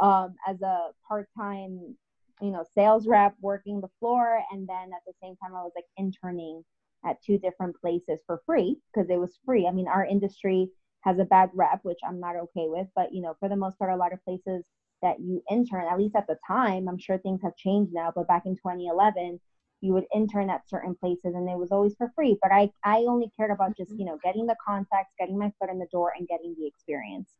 um, 0.00 0.34
as 0.48 0.60
a 0.62 0.88
part-time, 1.06 1.96
you 2.40 2.50
know, 2.50 2.64
sales 2.74 3.06
rep, 3.06 3.34
working 3.40 3.80
the 3.80 3.90
floor, 3.98 4.40
and 4.52 4.68
then 4.68 4.90
at 4.94 5.02
the 5.06 5.12
same 5.22 5.36
time, 5.36 5.54
I 5.54 5.62
was 5.62 5.72
like 5.74 5.84
interning 5.96 6.64
at 7.04 7.22
two 7.22 7.38
different 7.38 7.76
places 7.80 8.20
for 8.26 8.42
free 8.46 8.76
because 8.92 9.08
it 9.10 9.18
was 9.18 9.38
free. 9.44 9.66
I 9.66 9.72
mean, 9.72 9.88
our 9.88 10.04
industry 10.04 10.68
has 11.02 11.18
a 11.18 11.24
bad 11.24 11.50
rep, 11.54 11.80
which 11.82 11.98
I'm 12.06 12.20
not 12.20 12.36
okay 12.36 12.66
with. 12.68 12.86
But 12.94 13.12
you 13.12 13.22
know, 13.22 13.34
for 13.40 13.48
the 13.48 13.56
most 13.56 13.78
part, 13.78 13.90
a 13.90 13.96
lot 13.96 14.12
of 14.12 14.24
places 14.24 14.64
that 15.02 15.20
you 15.20 15.42
intern, 15.50 15.86
at 15.90 15.98
least 15.98 16.14
at 16.14 16.26
the 16.26 16.36
time, 16.46 16.88
I'm 16.88 16.98
sure 16.98 17.18
things 17.18 17.40
have 17.42 17.56
changed 17.56 17.92
now. 17.92 18.12
But 18.14 18.28
back 18.28 18.42
in 18.44 18.54
2011, 18.54 19.40
you 19.80 19.94
would 19.94 20.04
intern 20.14 20.50
at 20.50 20.68
certain 20.68 20.94
places, 20.94 21.34
and 21.34 21.48
it 21.48 21.56
was 21.56 21.72
always 21.72 21.94
for 21.96 22.12
free. 22.14 22.38
But 22.42 22.52
I 22.52 22.70
I 22.84 22.98
only 23.08 23.30
cared 23.36 23.50
about 23.50 23.76
just 23.76 23.92
you 23.98 24.04
know 24.04 24.18
getting 24.22 24.46
the 24.46 24.56
contacts, 24.64 25.14
getting 25.18 25.38
my 25.38 25.52
foot 25.58 25.70
in 25.70 25.78
the 25.78 25.86
door, 25.90 26.12
and 26.18 26.28
getting 26.28 26.54
the 26.58 26.66
experience. 26.66 27.30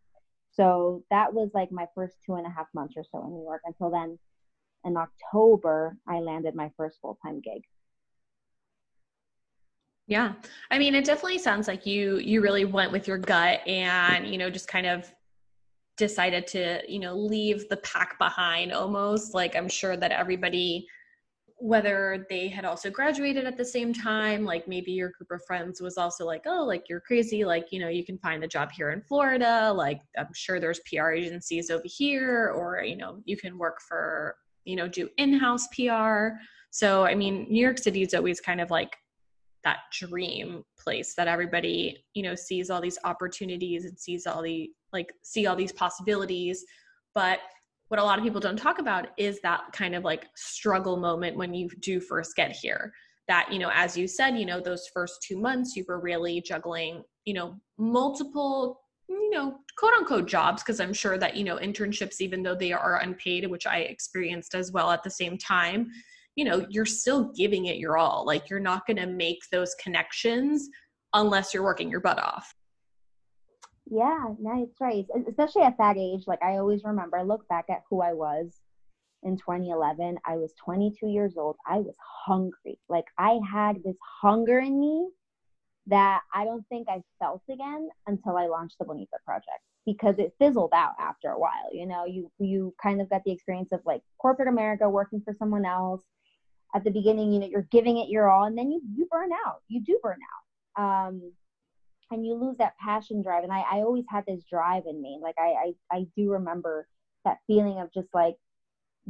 So 0.53 1.05
that 1.11 1.33
was 1.33 1.51
like 1.55 1.71
my 1.71 1.87
first 1.95 2.17
two 2.25 2.35
and 2.35 2.47
a 2.47 2.51
half 2.51 2.67
months 2.75 2.95
or 2.97 3.05
so 3.05 3.25
in 3.25 3.35
New 3.35 3.43
York. 3.45 3.63
Until 3.65 3.91
then, 3.91 4.19
in 4.85 4.97
October, 4.97 5.97
I 6.09 6.21
landed 6.21 6.55
my 6.55 6.71
first 6.77 6.99
full 7.01 7.19
time 7.23 7.41
gig. 7.41 7.63
Yeah. 10.07 10.33
I 10.71 10.79
mean, 10.79 10.95
it 10.95 11.05
definitely 11.05 11.39
sounds 11.39 11.69
like 11.69 11.87
you 11.87 12.19
you 12.19 12.41
really 12.41 12.65
went 12.65 12.91
with 12.93 13.07
your 13.07 13.19
gut 13.19 13.67
and, 13.67 14.27
you 14.27 14.39
know, 14.39 14.51
just 14.51 14.69
kind 14.69 14.87
of 14.87 15.13
decided 15.97 16.47
to, 16.49 16.81
you 16.89 16.99
know, 16.99 17.15
leave 17.15 17.69
the 17.69 17.77
pack 17.79 18.19
behind 18.19 18.73
almost. 18.73 19.35
Like 19.35 19.55
I'm 19.55 19.69
sure 19.69 19.97
that 19.97 20.11
everybody 20.11 20.87
whether 21.61 22.27
they 22.31 22.49
had 22.49 22.65
also 22.65 22.91
graduated 22.91 23.45
at 23.45 23.59
the 23.59 23.65
same 23.65 23.93
time, 23.93 24.47
like 24.47 24.67
maybe 24.67 24.91
your 24.93 25.11
group 25.11 25.31
of 25.31 25.45
friends 25.47 25.79
was 25.81 25.99
also 25.99 26.25
like, 26.25 26.43
oh, 26.47 26.65
like 26.65 26.89
you're 26.89 27.01
crazy, 27.01 27.45
like, 27.45 27.67
you 27.71 27.79
know, 27.79 27.89
you 27.89 28.03
can 28.03 28.17
find 28.19 28.43
a 28.43 28.49
job 28.49 28.71
here 28.73 28.93
in 28.93 29.03
Florida, 29.03 29.71
like 29.71 30.01
I'm 30.19 30.33
sure 30.33 30.59
there's 30.59 30.81
PR 30.91 31.11
agencies 31.11 31.69
over 31.69 31.85
here, 31.85 32.55
or, 32.57 32.83
you 32.83 32.97
know, 32.97 33.21
you 33.27 33.37
can 33.37 33.59
work 33.59 33.79
for, 33.87 34.37
you 34.65 34.77
know, 34.77 34.89
do 34.89 35.09
in 35.17 35.39
house 35.39 35.67
PR. 35.69 36.29
So, 36.71 37.05
I 37.05 37.15
mean, 37.15 37.47
New 37.51 37.63
York 37.63 37.79
City 37.79 38.03
is 38.03 38.15
always 38.15 38.41
kind 38.41 38.61
of 38.61 38.71
like 38.71 38.97
that 39.65 39.79
dream 39.93 40.63
place 40.79 41.15
that 41.15 41.29
everybody 41.29 42.05
you 42.15 42.23
know 42.23 42.35
sees 42.35 42.71
all 42.71 42.81
these 42.81 42.99
opportunities 43.05 43.85
and 43.85 43.99
sees 43.99 44.27
all 44.27 44.43
the 44.43 44.71
like 44.93 45.13
see 45.23 45.47
all 45.47 45.57
these 45.57 45.73
possibilities 45.73 46.65
but 47.15 47.41
what 47.89 48.01
a 48.01 48.05
lot 48.05 48.19
of 48.19 48.25
people 48.25 48.41
don't 48.41 48.57
talk 48.57 48.79
about 48.79 49.09
is 49.19 49.41
that 49.43 49.63
kind 49.73 49.95
of 49.95 50.05
like 50.05 50.27
struggle 50.37 50.97
moment 50.97 51.37
when 51.37 51.53
you 51.53 51.69
do 51.81 52.01
first 52.01 52.35
get 52.37 52.53
here 52.53 52.93
that 53.29 53.53
you 53.53 53.59
know 53.59 53.71
as 53.75 53.97
you 53.97 54.09
said 54.09 54.39
you 54.39 54.47
know 54.47 54.61
those 54.61 54.89
first 54.95 55.23
two 55.27 55.39
months 55.39 55.77
you 55.77 55.85
were 55.87 56.01
really 56.01 56.41
juggling 56.41 57.03
you 57.25 57.35
know 57.35 57.55
multiple 57.79 58.81
you 59.11 59.31
know 59.31 59.59
quote 59.77 59.93
unquote 59.93 60.27
jobs 60.27 60.63
because 60.63 60.81
i'm 60.81 60.93
sure 60.93 61.19
that 61.19 61.37
you 61.37 61.45
know 61.45 61.57
internships 61.57 62.21
even 62.21 62.43
though 62.43 62.55
they 62.55 62.73
are 62.73 63.01
unpaid 63.01 63.49
which 63.51 63.67
i 63.67 63.79
experienced 63.79 64.55
as 64.55 64.73
well 64.73 64.91
at 64.91 65.03
the 65.03 65.11
same 65.11 65.37
time 65.37 65.91
you 66.37 66.45
know 66.45 66.65
you're 66.69 66.87
still 66.87 67.33
giving 67.37 67.67
it 67.67 67.77
your 67.77 67.99
all. 67.99 68.25
Like 68.25 68.49
you're 68.49 68.61
not 68.61 68.87
going 68.87 68.97
to 68.97 69.07
make 69.07 69.41
those 69.53 69.75
connections 69.75 70.69
unless 71.13 71.53
you're 71.53 71.63
working 71.63 71.91
your 71.91 72.01
butt 72.01 72.19
off. 72.19 72.55
Yeah 73.91 74.25
no 74.41 74.63
it's 74.63 74.81
right 74.81 75.05
especially 75.29 75.63
at 75.63 75.77
that 75.79 75.97
age 75.99 76.23
like 76.29 76.41
i 76.43 76.59
always 76.59 76.85
remember 76.85 77.19
i 77.19 77.23
look 77.23 77.47
back 77.49 77.65
at 77.69 77.83
who 77.91 78.01
i 78.01 78.13
was 78.13 78.61
in 79.25 79.37
2011 79.37 80.17
i 80.25 80.37
was 80.37 80.55
22 80.65 81.09
years 81.09 81.35
old. 81.37 81.57
I 81.67 81.79
was 81.79 81.97
hungry. 82.25 82.79
Like 82.89 83.07
i 83.19 83.39
had 83.51 83.83
this 83.85 83.97
hunger 84.23 84.61
in 84.61 84.81
me 84.81 85.09
that 85.87 86.23
i 86.35 86.45
don't 86.45 86.67
think 86.69 86.89
i 86.89 87.03
felt 87.19 87.43
again 87.51 87.89
until 88.07 88.37
i 88.37 88.47
launched 88.47 88.77
the 88.79 88.85
bonita 88.85 89.17
project 89.25 89.63
because 89.87 90.19
it 90.19 90.35
fizzled 90.39 90.73
out 90.75 90.93
after 90.99 91.31
a 91.31 91.39
while. 91.39 91.73
You 91.73 91.87
know, 91.87 92.05
you 92.05 92.31
you 92.39 92.75
kind 92.83 93.01
of 93.01 93.09
got 93.11 93.25
the 93.25 93.33
experience 93.33 93.73
of 93.73 93.81
like 93.85 94.03
corporate 94.19 94.49
America 94.49 94.89
working 94.89 95.23
for 95.25 95.35
someone 95.39 95.65
else. 95.65 96.03
At 96.75 96.85
the 96.85 96.91
beginning, 96.91 97.33
you 97.33 97.41
know, 97.41 97.49
you're 97.49 97.67
giving 97.73 97.99
it 97.99 98.09
your 98.09 98.31
all, 98.31 98.45
and 98.45 98.57
then 98.57 98.71
you 98.71 98.81
you 98.95 99.07
burn 99.11 99.31
out. 99.47 99.63
You 99.69 99.83
do 99.83 99.99
burn 100.03 100.19
out, 100.77 100.83
um, 100.83 101.33
and 102.11 102.25
you 102.25 102.35
lose 102.35 102.59
that 102.59 102.77
passion 102.79 103.23
drive. 103.23 103.43
And 103.45 103.53
I 103.53 103.61
I 103.61 103.79
always 103.79 104.05
had 104.09 104.25
this 104.27 104.45
drive 104.45 104.85
in 104.87 105.01
me. 105.01 105.19
Like 105.21 105.37
I 105.39 105.73
I, 105.91 105.97
I 105.97 106.07
do 106.17 106.31
remember 106.31 106.87
that 107.25 107.39
feeling 107.47 107.81
of 107.81 107.93
just 107.93 108.09
like 108.15 108.37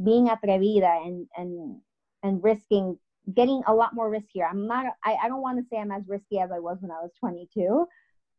being 0.03 0.29
at 0.29 0.41
atrevida 0.41 1.05
and 1.05 1.27
and 1.37 1.81
and 2.23 2.43
risking 2.43 2.97
getting 3.33 3.61
a 3.67 3.73
lot 3.73 3.93
more 3.93 4.09
riskier. 4.11 4.49
I'm 4.49 4.67
not 4.67 4.85
I, 5.03 5.15
I 5.23 5.27
don't 5.27 5.41
want 5.41 5.59
to 5.59 5.65
say 5.69 5.79
I'm 5.79 5.91
as 5.91 6.03
risky 6.07 6.39
as 6.39 6.51
I 6.51 6.59
was 6.59 6.77
when 6.81 6.91
I 6.91 7.01
was 7.01 7.11
22, 7.19 7.85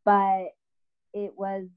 but 0.04 0.46
it 1.14 1.32
was 1.36 1.68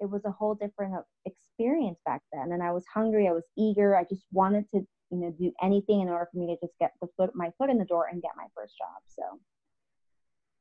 it 0.00 0.08
was 0.08 0.24
a 0.24 0.30
whole 0.30 0.54
different 0.54 0.94
experience 1.26 1.98
back 2.04 2.22
then 2.32 2.52
and 2.52 2.62
i 2.62 2.70
was 2.70 2.84
hungry 2.92 3.28
i 3.28 3.32
was 3.32 3.44
eager 3.56 3.96
i 3.96 4.04
just 4.04 4.24
wanted 4.32 4.64
to 4.70 4.78
you 5.10 5.18
know 5.18 5.34
do 5.38 5.52
anything 5.62 6.00
in 6.00 6.08
order 6.08 6.28
for 6.30 6.38
me 6.38 6.46
to 6.46 6.66
just 6.66 6.78
get 6.78 6.92
the 7.00 7.08
foot 7.16 7.30
my 7.34 7.50
foot 7.58 7.70
in 7.70 7.78
the 7.78 7.84
door 7.84 8.06
and 8.10 8.22
get 8.22 8.30
my 8.36 8.46
first 8.54 8.74
job 8.78 9.02
so 9.06 9.22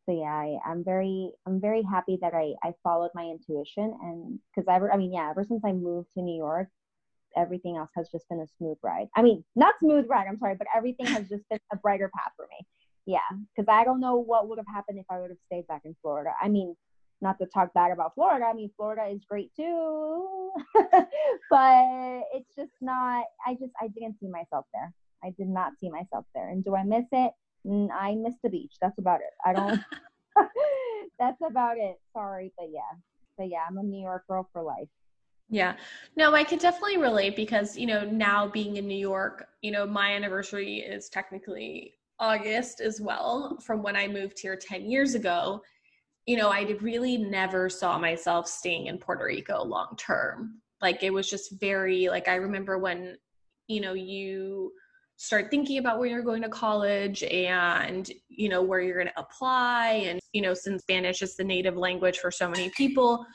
so 0.06 0.12
yeah 0.12 0.34
I, 0.34 0.58
i'm 0.66 0.84
very 0.84 1.32
i'm 1.46 1.60
very 1.60 1.84
happy 1.84 2.18
that 2.22 2.34
i 2.34 2.54
i 2.64 2.74
followed 2.84 3.12
my 3.14 3.26
intuition 3.26 3.98
and 4.02 4.40
because 4.50 4.68
ever 4.70 4.92
i 4.92 4.98
mean 4.98 5.14
yeah 5.14 5.30
ever 5.30 5.44
since 5.44 5.64
i 5.66 5.72
moved 5.72 6.12
to 6.14 6.22
new 6.22 6.38
york 6.38 6.70
everything 7.36 7.78
else 7.78 7.90
has 7.96 8.10
just 8.10 8.28
been 8.30 8.40
a 8.40 8.48
smooth 8.58 8.78
ride 8.84 9.08
i 9.16 9.22
mean 9.22 9.44
not 9.56 9.76
smooth 9.80 10.06
ride 10.08 10.28
i'm 10.28 10.38
sorry 10.38 10.56
but 10.58 10.68
everything 10.76 11.06
has 11.06 11.28
just 11.28 11.44
been 11.50 11.60
a 11.74 11.78
brighter 11.78 12.10
path 12.16 12.32
for 12.36 12.48
me 12.50 12.66
yeah 13.06 13.20
because 13.56 13.68
i 13.72 13.84
don't 13.84 14.00
know 14.00 14.16
what 14.18 14.48
would 14.48 14.58
have 14.58 14.68
happened 14.68 15.00
if 15.00 15.06
i 15.10 15.20
would 15.20 15.30
have 15.30 15.40
stayed 15.46 15.68
back 15.68 15.82
in 15.86 15.96
florida 16.02 16.32
i 16.42 16.48
mean 16.48 16.76
not 17.22 17.38
to 17.40 17.46
talk 17.48 17.74
bad 17.74 17.92
about 17.92 18.14
Florida. 18.16 18.46
I 18.46 18.54
mean, 18.54 18.70
Florida 18.78 19.08
is 19.12 19.22
great 19.28 19.52
too, 19.56 20.52
but 21.50 22.22
it's 22.34 22.56
just 22.56 22.72
not. 22.82 23.26
I 23.46 23.54
just 23.54 23.74
I 23.82 23.88
didn't 23.88 24.20
see 24.20 24.28
myself 24.28 24.66
there. 24.74 24.94
I 25.24 25.32
did 25.38 25.48
not 25.48 25.74
see 25.80 25.90
myself 25.90 26.26
there. 26.36 26.50
And 26.50 26.64
do 26.64 26.76
I 26.76 26.84
miss 26.84 27.06
it? 27.12 27.32
I 27.92 28.16
miss 28.16 28.36
the 28.44 28.50
beach. 28.50 28.76
That's 28.82 28.98
about 29.00 29.22
it. 29.22 29.34
I 29.46 29.54
don't. 29.54 29.80
that's 31.20 31.42
about 31.46 31.78
it. 31.78 32.00
Sorry, 32.14 32.54
but 32.58 32.68
yeah, 32.72 32.98
but 33.38 33.50
yeah, 33.50 33.66
I'm 33.68 33.78
a 33.78 33.84
New 33.84 34.02
York 34.02 34.26
girl 34.28 34.48
for 34.54 34.62
life. 34.62 34.88
Yeah. 35.50 35.76
No, 36.16 36.34
I 36.34 36.44
could 36.44 36.60
definitely 36.60 36.98
relate 36.98 37.36
because, 37.36 37.78
you 37.78 37.88
know, 37.88 38.04
now 38.04 38.48
being 38.48 38.76
in 38.78 38.88
New 38.88 38.98
York, 38.98 39.48
you 39.62 39.72
know, 39.72 39.86
my 39.86 40.14
anniversary 40.14 40.80
is 40.80 41.08
technically 41.08 41.94
August 42.20 42.82
as 42.82 43.00
well 43.00 43.58
from 43.62 43.82
when 43.82 43.96
I 43.96 44.08
moved 44.08 44.40
here 44.40 44.58
10 44.58 44.90
years 44.90 45.16
ago 45.16 45.62
you 46.28 46.36
know, 46.36 46.50
I 46.50 46.64
really 46.82 47.18
never 47.18 47.70
saw 47.70 47.98
myself 47.98 48.48
staying 48.48 48.88
in 48.88 48.98
Puerto 49.00 49.26
Rico 49.26 49.64
long 49.64 49.96
term. 49.98 50.62
Like 50.82 51.02
it 51.02 51.12
was 51.12 51.28
just 51.28 51.60
very 51.60 52.10
like 52.10 52.28
I 52.28 52.36
remember 52.36 52.78
when, 52.78 53.18
you 53.68 53.80
know, 53.82 53.94
you 53.94 54.74
start 55.16 55.50
thinking 55.50 55.80
about 55.80 55.98
where 55.98 56.10
you're 56.10 56.22
going 56.22 56.44
to 56.44 56.50
college 56.50 57.24
and 57.24 58.12
you 58.28 58.50
know 58.50 58.62
where 58.62 58.82
you're 58.82 59.02
going 59.02 59.08
to 59.08 59.20
apply 59.20 60.04
and 60.06 60.20
you 60.32 60.44
know 60.44 60.54
since 60.54 60.84
spanish 60.84 61.24
is 61.24 61.36
the 61.36 61.44
native 61.44 61.76
language 61.76 62.20
for 62.20 62.30
so 62.30 62.48
many 62.48 62.70
people 62.78 63.26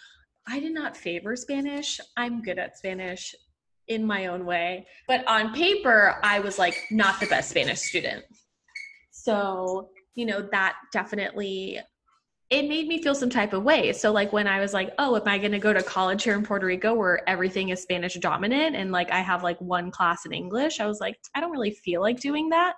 i 0.49 0.58
did 0.61 0.72
not 0.72 0.96
favor 0.96 1.37
spanish 1.37 2.00
i'm 2.16 2.42
good 2.42 2.58
at 2.58 2.76
spanish 2.76 3.34
in 3.88 4.04
my 4.04 4.26
own 4.26 4.44
way 4.44 4.87
but 5.08 5.26
on 5.26 5.52
paper 5.52 6.18
i 6.22 6.38
was 6.38 6.58
like 6.58 6.76
not 6.90 7.18
the 7.20 7.26
best 7.26 7.50
spanish 7.50 7.80
student 7.80 8.25
so 9.11 9.88
you 10.14 10.25
know 10.26 10.49
that 10.52 10.75
definitely 10.92 11.80
it 12.52 12.68
made 12.68 12.87
me 12.87 13.02
feel 13.02 13.14
some 13.14 13.30
type 13.30 13.54
of 13.54 13.62
way. 13.62 13.94
So 13.94 14.12
like 14.12 14.30
when 14.30 14.46
I 14.46 14.61
was 14.61 14.75
like, 14.75 14.92
oh, 14.99 15.16
am 15.16 15.22
I 15.26 15.38
going 15.38 15.52
to 15.52 15.58
go 15.58 15.72
to 15.72 15.82
college 15.82 16.22
here 16.22 16.34
in 16.34 16.44
Puerto 16.44 16.66
Rico 16.66 16.92
where 16.92 17.26
everything 17.26 17.70
is 17.70 17.80
Spanish 17.80 18.12
dominant 18.16 18.76
and 18.76 18.92
like 18.92 19.11
I 19.11 19.20
have 19.20 19.42
like 19.42 19.58
one 19.62 19.90
class 19.90 20.26
in 20.26 20.32
English, 20.32 20.78
I 20.78 20.87
was 20.87 21.00
like, 21.00 21.16
I 21.34 21.40
don't 21.40 21.50
really 21.50 21.70
feel 21.70 22.02
like 22.02 22.20
doing 22.20 22.50
that. 22.50 22.75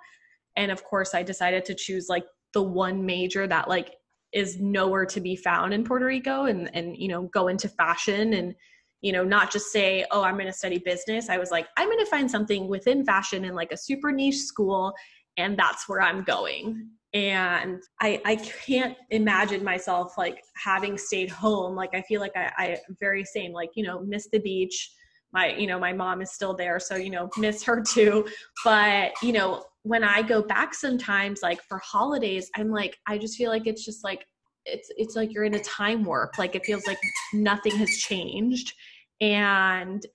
And 0.55 0.71
of 0.71 0.81
course, 0.85 1.13
I 1.13 1.23
decided 1.23 1.65
to 1.65 1.75
choose 1.75 2.07
like 2.07 2.23
the 2.53 2.63
one 2.63 3.05
major 3.05 3.47
that 3.47 3.67
like 3.67 3.91
is 4.35 4.59
nowhere 4.59 5.05
to 5.05 5.19
be 5.19 5.35
found 5.35 5.73
in 5.73 5.83
Puerto 5.83 6.05
Rico 6.05 6.45
and 6.45 6.69
and 6.75 6.95
you 6.95 7.07
know, 7.07 7.23
go 7.33 7.47
into 7.47 7.67
fashion 7.67 8.33
and 8.33 8.53
you 9.01 9.11
know, 9.11 9.23
not 9.23 9.51
just 9.51 9.71
say, 9.71 10.03
oh, 10.09 10.23
I'm 10.23 10.33
going 10.33 10.47
to 10.47 10.53
study 10.53 10.79
business. 10.79 11.29
I 11.29 11.37
was 11.37 11.51
like, 11.51 11.67
I'm 11.77 11.87
going 11.87 12.03
to 12.03 12.09
find 12.09 12.29
something 12.29 12.67
within 12.67 13.05
fashion 13.05 13.45
in 13.45 13.53
like 13.53 13.71
a 13.71 13.77
super 13.77 14.11
niche 14.11 14.39
school 14.39 14.95
and 15.37 15.57
that's 15.57 15.87
where 15.87 16.01
I'm 16.01 16.23
going. 16.23 16.89
And 17.13 17.83
I, 18.01 18.19
I 18.25 18.35
can't 18.35 18.97
imagine 19.11 19.63
myself 19.63 20.17
like 20.17 20.41
having 20.55 20.97
stayed 20.97 21.29
home. 21.29 21.75
Like 21.75 21.91
i 21.93 22.01
feel 22.01 22.19
like 22.19 22.35
I, 22.35 22.51
I 22.57 22.77
very 22.99 23.23
same 23.23 23.53
like 23.53 23.69
you 23.75 23.83
know 23.83 24.01
miss 24.01 24.27
the 24.31 24.39
beach. 24.39 24.91
My 25.31 25.55
you 25.55 25.67
know 25.67 25.79
my 25.79 25.93
mom 25.93 26.21
is 26.21 26.31
still 26.31 26.53
there 26.53 26.79
so 26.79 26.95
you 26.95 27.09
know 27.09 27.29
miss 27.37 27.63
her 27.63 27.81
too. 27.81 28.27
But 28.63 29.13
you 29.21 29.33
know 29.33 29.63
when 29.85 30.03
i 30.03 30.21
go 30.21 30.41
back 30.41 30.73
sometimes 30.73 31.41
like 31.41 31.61
for 31.63 31.79
holidays 31.79 32.49
i'm 32.55 32.69
like 32.69 32.97
i 33.07 33.17
just 33.17 33.37
feel 33.37 33.49
like 33.49 33.67
it's 33.67 33.85
just 33.85 34.03
like 34.03 34.25
it's 34.65 34.89
it's 34.97 35.15
like 35.15 35.33
you're 35.33 35.43
in 35.43 35.55
a 35.55 35.59
time 35.59 36.03
warp. 36.03 36.37
Like 36.37 36.55
it 36.55 36.65
feels 36.65 36.85
like 36.87 36.97
nothing 37.33 37.75
has 37.77 37.89
changed. 37.97 38.73
And 39.21 40.05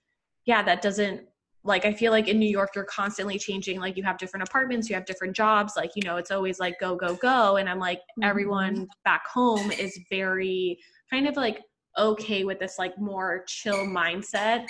yeah 0.47 0.63
that 0.63 0.83
doesn't 0.83 1.21
like 1.63 1.85
i 1.85 1.93
feel 1.93 2.13
like 2.13 2.27
in 2.27 2.39
new 2.39 2.49
york 2.49 2.71
you're 2.75 2.85
constantly 2.85 3.39
changing. 3.39 3.81
Like 3.81 3.97
you 3.97 4.03
have 4.03 4.19
different 4.19 4.47
apartments 4.47 4.89
you 4.89 4.95
have 4.95 5.07
different 5.07 5.35
jobs. 5.35 5.75
Like 5.77 5.93
you 5.95 6.03
know 6.05 6.17
it's 6.17 6.31
always 6.31 6.59
like 6.59 6.79
go 6.81 6.97
go 6.97 7.15
go. 7.15 7.57
And 7.57 7.69
i'm 7.69 7.79
like 7.79 7.99
mm-hmm. 7.99 8.25
everyone 8.25 8.89
back 9.05 9.27
home 9.27 9.71
is 9.73 9.99
very 10.11 10.79
kind 11.11 11.27
of 11.27 11.37
like 11.37 11.61
okay 11.99 12.45
with 12.45 12.59
this 12.59 12.79
like 12.79 12.97
more 12.99 13.45
chill 13.47 13.85
mindset 13.87 14.65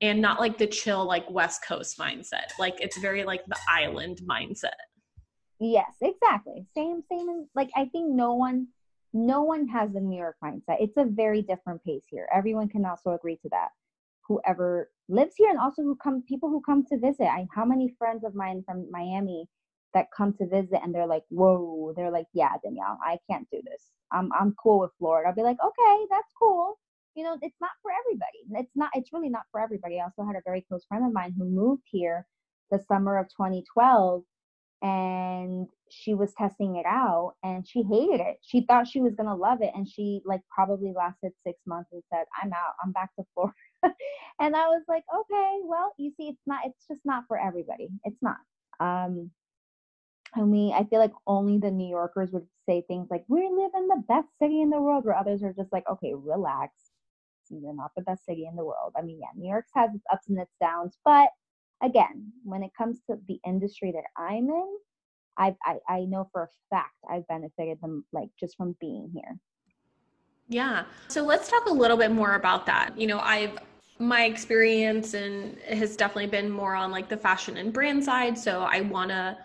and 0.00 0.20
not 0.20 0.40
like 0.40 0.58
the 0.58 0.66
chill 0.66 1.04
like 1.04 1.28
west 1.30 1.64
coast 1.66 1.98
mindset 1.98 2.50
like 2.58 2.74
it's 2.80 2.98
very 2.98 3.24
like 3.24 3.44
the 3.46 3.58
island 3.68 4.20
mindset 4.28 4.72
yes 5.60 5.94
exactly 6.02 6.66
same 6.74 7.02
same 7.10 7.46
like 7.54 7.70
i 7.76 7.84
think 7.86 8.12
no 8.14 8.34
one 8.34 8.66
no 9.12 9.42
one 9.42 9.68
has 9.68 9.92
the 9.92 10.00
new 10.00 10.18
york 10.18 10.36
mindset 10.42 10.76
it's 10.80 10.96
a 10.96 11.04
very 11.04 11.42
different 11.42 11.82
pace 11.84 12.02
here 12.10 12.28
everyone 12.34 12.68
can 12.68 12.84
also 12.84 13.12
agree 13.12 13.36
to 13.36 13.48
that 13.50 13.68
whoever 14.26 14.90
lives 15.08 15.34
here 15.36 15.50
and 15.50 15.58
also 15.58 15.82
who 15.82 15.96
come 15.96 16.22
people 16.26 16.48
who 16.48 16.60
come 16.60 16.84
to 16.86 16.98
visit. 16.98 17.26
I 17.26 17.46
how 17.54 17.64
many 17.64 17.94
friends 17.98 18.24
of 18.24 18.34
mine 18.34 18.62
from 18.66 18.90
Miami 18.90 19.46
that 19.92 20.08
come 20.16 20.32
to 20.34 20.46
visit 20.46 20.80
and 20.82 20.94
they're 20.94 21.06
like, 21.06 21.22
whoa, 21.28 21.92
they're 21.96 22.10
like, 22.10 22.26
yeah, 22.32 22.52
Danielle, 22.62 22.98
I 23.04 23.18
can't 23.30 23.46
do 23.50 23.60
this. 23.64 23.90
I'm 24.12 24.30
I'm 24.38 24.54
cool 24.62 24.80
with 24.80 24.90
Florida. 24.98 25.28
I'll 25.28 25.34
be 25.34 25.42
like, 25.42 25.58
okay, 25.64 26.06
that's 26.10 26.32
cool. 26.38 26.78
You 27.14 27.24
know, 27.24 27.38
it's 27.42 27.56
not 27.60 27.70
for 27.82 27.90
everybody. 27.92 28.62
It's 28.64 28.76
not. 28.76 28.90
It's 28.94 29.12
really 29.12 29.28
not 29.28 29.42
for 29.52 29.60
everybody. 29.60 30.00
I 30.00 30.04
also 30.04 30.26
had 30.26 30.36
a 30.36 30.42
very 30.44 30.62
close 30.68 30.84
friend 30.86 31.06
of 31.06 31.12
mine 31.12 31.34
who 31.36 31.44
moved 31.44 31.84
here 31.86 32.26
the 32.70 32.80
summer 32.88 33.18
of 33.18 33.26
2012 33.28 34.22
and 34.82 35.66
she 35.90 36.14
was 36.14 36.34
testing 36.34 36.76
it 36.76 36.86
out 36.86 37.34
and 37.42 37.66
she 37.66 37.82
hated 37.82 38.20
it. 38.20 38.36
She 38.42 38.66
thought 38.66 38.88
she 38.88 39.00
was 39.00 39.14
gonna 39.14 39.34
love 39.36 39.58
it 39.62 39.70
and 39.74 39.88
she 39.88 40.20
like 40.24 40.40
probably 40.54 40.92
lasted 40.94 41.32
six 41.46 41.58
months 41.66 41.90
and 41.92 42.02
said, 42.12 42.24
I'm 42.42 42.52
out, 42.52 42.74
I'm 42.84 42.92
back 42.92 43.14
to 43.16 43.24
Florida. 43.34 43.54
and 44.40 44.56
I 44.56 44.66
was 44.68 44.82
like, 44.88 45.04
okay, 45.14 45.58
well, 45.64 45.94
you 45.98 46.12
see, 46.16 46.28
it's 46.28 46.42
not, 46.46 46.60
it's 46.66 46.86
just 46.88 47.00
not 47.04 47.24
for 47.28 47.38
everybody. 47.38 47.88
It's 48.04 48.22
not. 48.22 48.36
Um, 48.80 49.30
I 50.36 50.42
mean, 50.42 50.74
I 50.74 50.84
feel 50.84 50.98
like 50.98 51.12
only 51.26 51.58
the 51.58 51.70
New 51.70 51.88
Yorkers 51.88 52.30
would 52.32 52.46
say 52.68 52.82
things 52.86 53.08
like, 53.10 53.24
we 53.28 53.48
live 53.48 53.70
in 53.76 53.88
the 53.88 54.02
best 54.08 54.28
city 54.42 54.60
in 54.62 54.70
the 54.70 54.80
world, 54.80 55.04
where 55.04 55.16
others 55.16 55.42
are 55.42 55.52
just 55.52 55.72
like, 55.72 55.84
okay, 55.88 56.12
relax. 56.14 56.72
You're 57.50 57.74
not 57.74 57.90
the 57.96 58.02
best 58.02 58.24
city 58.24 58.46
in 58.46 58.56
the 58.56 58.64
world. 58.64 58.92
I 58.96 59.02
mean, 59.02 59.20
yeah, 59.20 59.28
New 59.36 59.48
York 59.48 59.66
has 59.74 59.94
its 59.94 60.04
ups 60.12 60.28
and 60.28 60.38
its 60.38 60.54
downs, 60.60 60.98
but 61.04 61.28
again, 61.82 62.32
when 62.44 62.62
it 62.62 62.70
comes 62.76 63.00
to 63.10 63.18
the 63.28 63.38
industry 63.46 63.92
that 63.92 64.04
I'm 64.16 64.48
in, 64.48 64.76
I, 65.36 65.54
I, 65.64 65.78
I 65.88 66.00
know 66.04 66.28
for 66.32 66.44
a 66.44 66.48
fact 66.70 66.94
I've 67.10 67.26
benefited 67.26 67.80
them 67.80 68.04
like 68.12 68.28
just 68.38 68.56
from 68.56 68.76
being 68.80 69.10
here. 69.12 69.36
Yeah. 70.48 70.84
So 71.08 71.22
let's 71.22 71.48
talk 71.48 71.66
a 71.66 71.72
little 71.72 71.96
bit 71.96 72.12
more 72.12 72.34
about 72.34 72.66
that. 72.66 72.96
You 72.96 73.06
know, 73.06 73.18
I've 73.20 73.58
my 74.00 74.24
experience 74.24 75.14
and 75.14 75.58
has 75.60 75.96
definitely 75.96 76.26
been 76.26 76.50
more 76.50 76.74
on 76.74 76.90
like 76.90 77.08
the 77.08 77.16
fashion 77.16 77.56
and 77.56 77.72
brand 77.72 78.04
side. 78.04 78.36
So 78.36 78.62
I 78.62 78.80
want 78.80 79.10
to 79.10 79.36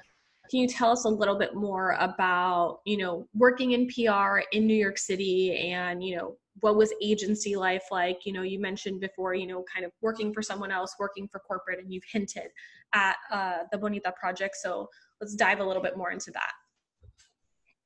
can 0.50 0.62
you 0.62 0.68
tell 0.68 0.92
us 0.92 1.06
a 1.06 1.10
little 1.10 1.38
bit 1.38 1.54
more 1.54 1.92
about, 2.00 2.80
you 2.84 2.98
know, 2.98 3.28
working 3.36 3.74
in 3.74 3.88
PR 3.88 4.40
in 4.52 4.66
New 4.66 4.74
York 4.74 4.98
City 4.98 5.72
and, 5.72 6.04
you 6.04 6.18
know, 6.18 6.38
what 6.62 6.76
was 6.76 6.94
agency 7.02 7.56
life 7.56 7.86
like? 7.92 8.26
You 8.26 8.34
know, 8.34 8.42
you 8.42 8.60
mentioned 8.60 9.02
before, 9.02 9.34
you 9.34 9.48
know, 9.48 9.64
kind 9.74 9.86
of 9.86 9.92
working 10.02 10.34
for 10.34 10.42
someone 10.42 10.72
else, 10.72 10.96
working 11.00 11.28
for 11.28 11.40
corporate, 11.40 11.80
and 11.80 11.92
you've 11.92 12.04
hinted 12.12 12.50
at 12.94 13.16
uh, 13.32 13.60
the 13.72 13.78
Bonita 13.78 14.14
project. 14.20 14.56
So 14.62 14.90
let's 15.22 15.36
dive 15.36 15.60
a 15.60 15.64
little 15.64 15.84
bit 15.84 15.98
more 15.98 16.12
into 16.12 16.32
that. 16.32 16.52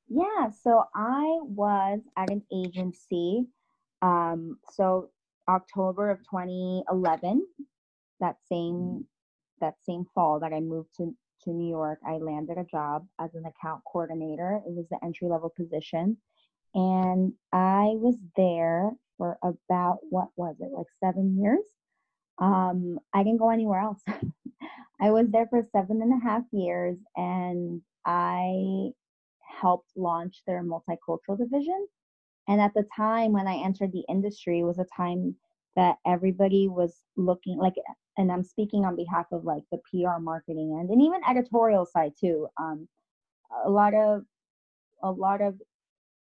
Yeah, 0.08 0.50
so 0.62 0.84
I 0.94 1.38
was 1.42 2.00
at 2.16 2.30
an 2.30 2.42
agency. 2.52 3.46
Um, 4.02 4.58
so 4.72 5.10
October 5.48 6.10
of 6.10 6.18
2011, 6.20 7.46
that 8.20 8.36
same 8.48 9.06
that 9.60 9.74
same 9.88 10.04
fall 10.14 10.40
that 10.40 10.52
I 10.52 10.60
moved 10.60 10.90
to 10.96 11.14
to 11.44 11.50
New 11.50 11.68
York, 11.68 11.98
I 12.06 12.12
landed 12.16 12.58
a 12.58 12.64
job 12.64 13.06
as 13.20 13.34
an 13.34 13.44
account 13.44 13.82
coordinator. 13.84 14.60
It 14.66 14.72
was 14.72 14.86
the 14.90 14.98
entry 15.04 15.28
level 15.28 15.52
position, 15.54 16.16
and 16.74 17.32
I 17.52 17.94
was 17.96 18.16
there 18.36 18.90
for 19.16 19.38
about 19.42 19.98
what 20.10 20.28
was 20.36 20.56
it, 20.60 20.72
like 20.72 20.86
seven 21.02 21.40
years. 21.40 21.64
Um, 22.38 22.98
I 23.12 23.22
didn't 23.22 23.38
go 23.38 23.50
anywhere 23.50 23.80
else. 23.80 24.02
I 25.00 25.10
was 25.10 25.28
there 25.30 25.46
for 25.48 25.66
seven 25.72 26.02
and 26.02 26.20
a 26.20 26.24
half 26.24 26.42
years 26.52 26.96
and 27.16 27.80
I 28.04 28.90
helped 29.60 29.90
launch 29.96 30.42
their 30.46 30.64
multicultural 30.64 31.38
division. 31.38 31.86
And 32.48 32.60
at 32.60 32.74
the 32.74 32.86
time 32.96 33.32
when 33.32 33.46
I 33.46 33.62
entered 33.64 33.92
the 33.92 34.04
industry 34.08 34.64
was 34.64 34.78
a 34.78 34.86
time 34.96 35.36
that 35.76 35.96
everybody 36.06 36.68
was 36.68 37.02
looking 37.16 37.58
like 37.58 37.74
and 38.16 38.30
I'm 38.30 38.44
speaking 38.44 38.84
on 38.84 38.94
behalf 38.94 39.26
of 39.32 39.44
like 39.44 39.64
the 39.72 39.78
PR 39.90 40.20
marketing 40.20 40.76
end 40.78 40.90
and 40.90 41.02
even 41.02 41.20
editorial 41.28 41.86
side 41.86 42.12
too. 42.18 42.46
Um, 42.60 42.88
a 43.64 43.70
lot 43.70 43.94
of 43.94 44.22
a 45.02 45.10
lot 45.10 45.40
of 45.40 45.56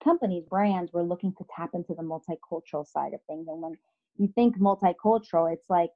companies, 0.02 0.44
brands 0.48 0.92
were 0.92 1.02
looking 1.02 1.32
to 1.34 1.44
tap 1.54 1.70
into 1.74 1.94
the 1.94 2.02
multicultural 2.02 2.86
side 2.86 3.14
of 3.14 3.20
things. 3.26 3.48
And 3.48 3.62
when 3.62 3.74
you 4.16 4.28
think 4.34 4.58
multicultural, 4.58 5.52
it's 5.52 5.68
like 5.68 5.90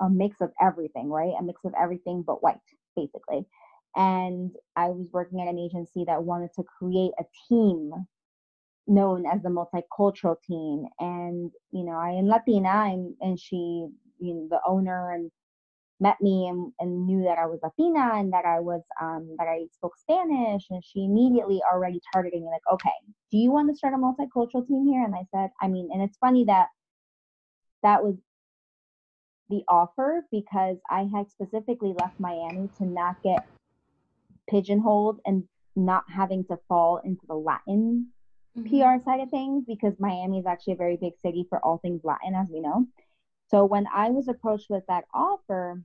a 0.00 0.08
mix 0.08 0.40
of 0.40 0.50
everything, 0.60 1.10
right? 1.10 1.34
A 1.38 1.42
mix 1.42 1.64
of 1.64 1.74
everything 1.80 2.22
but 2.26 2.42
white, 2.42 2.56
basically. 2.96 3.46
And 3.96 4.52
I 4.76 4.88
was 4.88 5.08
working 5.12 5.40
at 5.40 5.48
an 5.48 5.58
agency 5.58 6.04
that 6.06 6.22
wanted 6.22 6.50
to 6.54 6.62
create 6.62 7.12
a 7.18 7.24
team 7.48 7.92
known 8.86 9.24
as 9.26 9.42
the 9.42 9.48
multicultural 9.48 10.36
team. 10.46 10.86
And, 10.98 11.50
you 11.72 11.84
know, 11.84 11.96
I 11.96 12.10
am 12.10 12.26
Latina 12.26 12.92
and, 12.92 13.14
and 13.20 13.38
she, 13.38 13.86
you 14.18 14.34
know, 14.34 14.46
the 14.50 14.60
owner 14.66 15.12
and 15.12 15.30
met 16.00 16.20
me 16.20 16.48
and, 16.48 16.72
and 16.80 17.06
knew 17.06 17.22
that 17.24 17.38
I 17.38 17.46
was 17.46 17.60
Latina 17.62 18.18
and 18.18 18.32
that 18.32 18.44
I 18.44 18.60
was 18.60 18.82
um, 19.00 19.36
that 19.38 19.48
I 19.48 19.66
spoke 19.72 19.96
Spanish, 19.96 20.66
and 20.70 20.82
she 20.84 21.04
immediately 21.04 21.60
already 21.70 22.00
targeted 22.12 22.40
me 22.40 22.48
like, 22.48 22.62
okay, 22.72 22.90
do 23.30 23.38
you 23.38 23.50
want 23.50 23.70
to 23.70 23.76
start 23.76 23.94
a 23.94 23.96
multicultural 23.96 24.66
team 24.66 24.86
here? 24.86 25.04
And 25.04 25.14
I 25.14 25.24
said, 25.34 25.50
I 25.60 25.68
mean, 25.68 25.90
and 25.92 26.02
it's 26.02 26.18
funny 26.18 26.44
that 26.46 26.68
that 27.82 28.02
was 28.02 28.16
the 29.50 29.62
offer 29.68 30.26
because 30.30 30.78
I 30.88 31.08
had 31.12 31.30
specifically 31.30 31.94
left 32.00 32.18
Miami 32.18 32.68
to 32.78 32.84
not 32.84 33.22
get 33.22 33.46
pigeonholed 34.48 35.20
and 35.26 35.44
not 35.76 36.04
having 36.08 36.44
to 36.44 36.58
fall 36.68 37.00
into 37.04 37.22
the 37.26 37.34
Latin 37.34 38.08
mm-hmm. 38.56 38.68
PR 38.68 39.02
side 39.04 39.20
of 39.20 39.30
things 39.30 39.64
because 39.66 39.94
Miami 39.98 40.38
is 40.38 40.46
actually 40.46 40.74
a 40.74 40.76
very 40.76 40.96
big 40.96 41.12
city 41.20 41.46
for 41.48 41.58
all 41.64 41.78
things 41.78 42.02
Latin, 42.04 42.34
as 42.34 42.48
we 42.50 42.60
know. 42.60 42.86
So 43.48 43.64
when 43.64 43.86
I 43.92 44.10
was 44.10 44.28
approached 44.28 44.70
with 44.70 44.84
that 44.88 45.04
offer, 45.12 45.82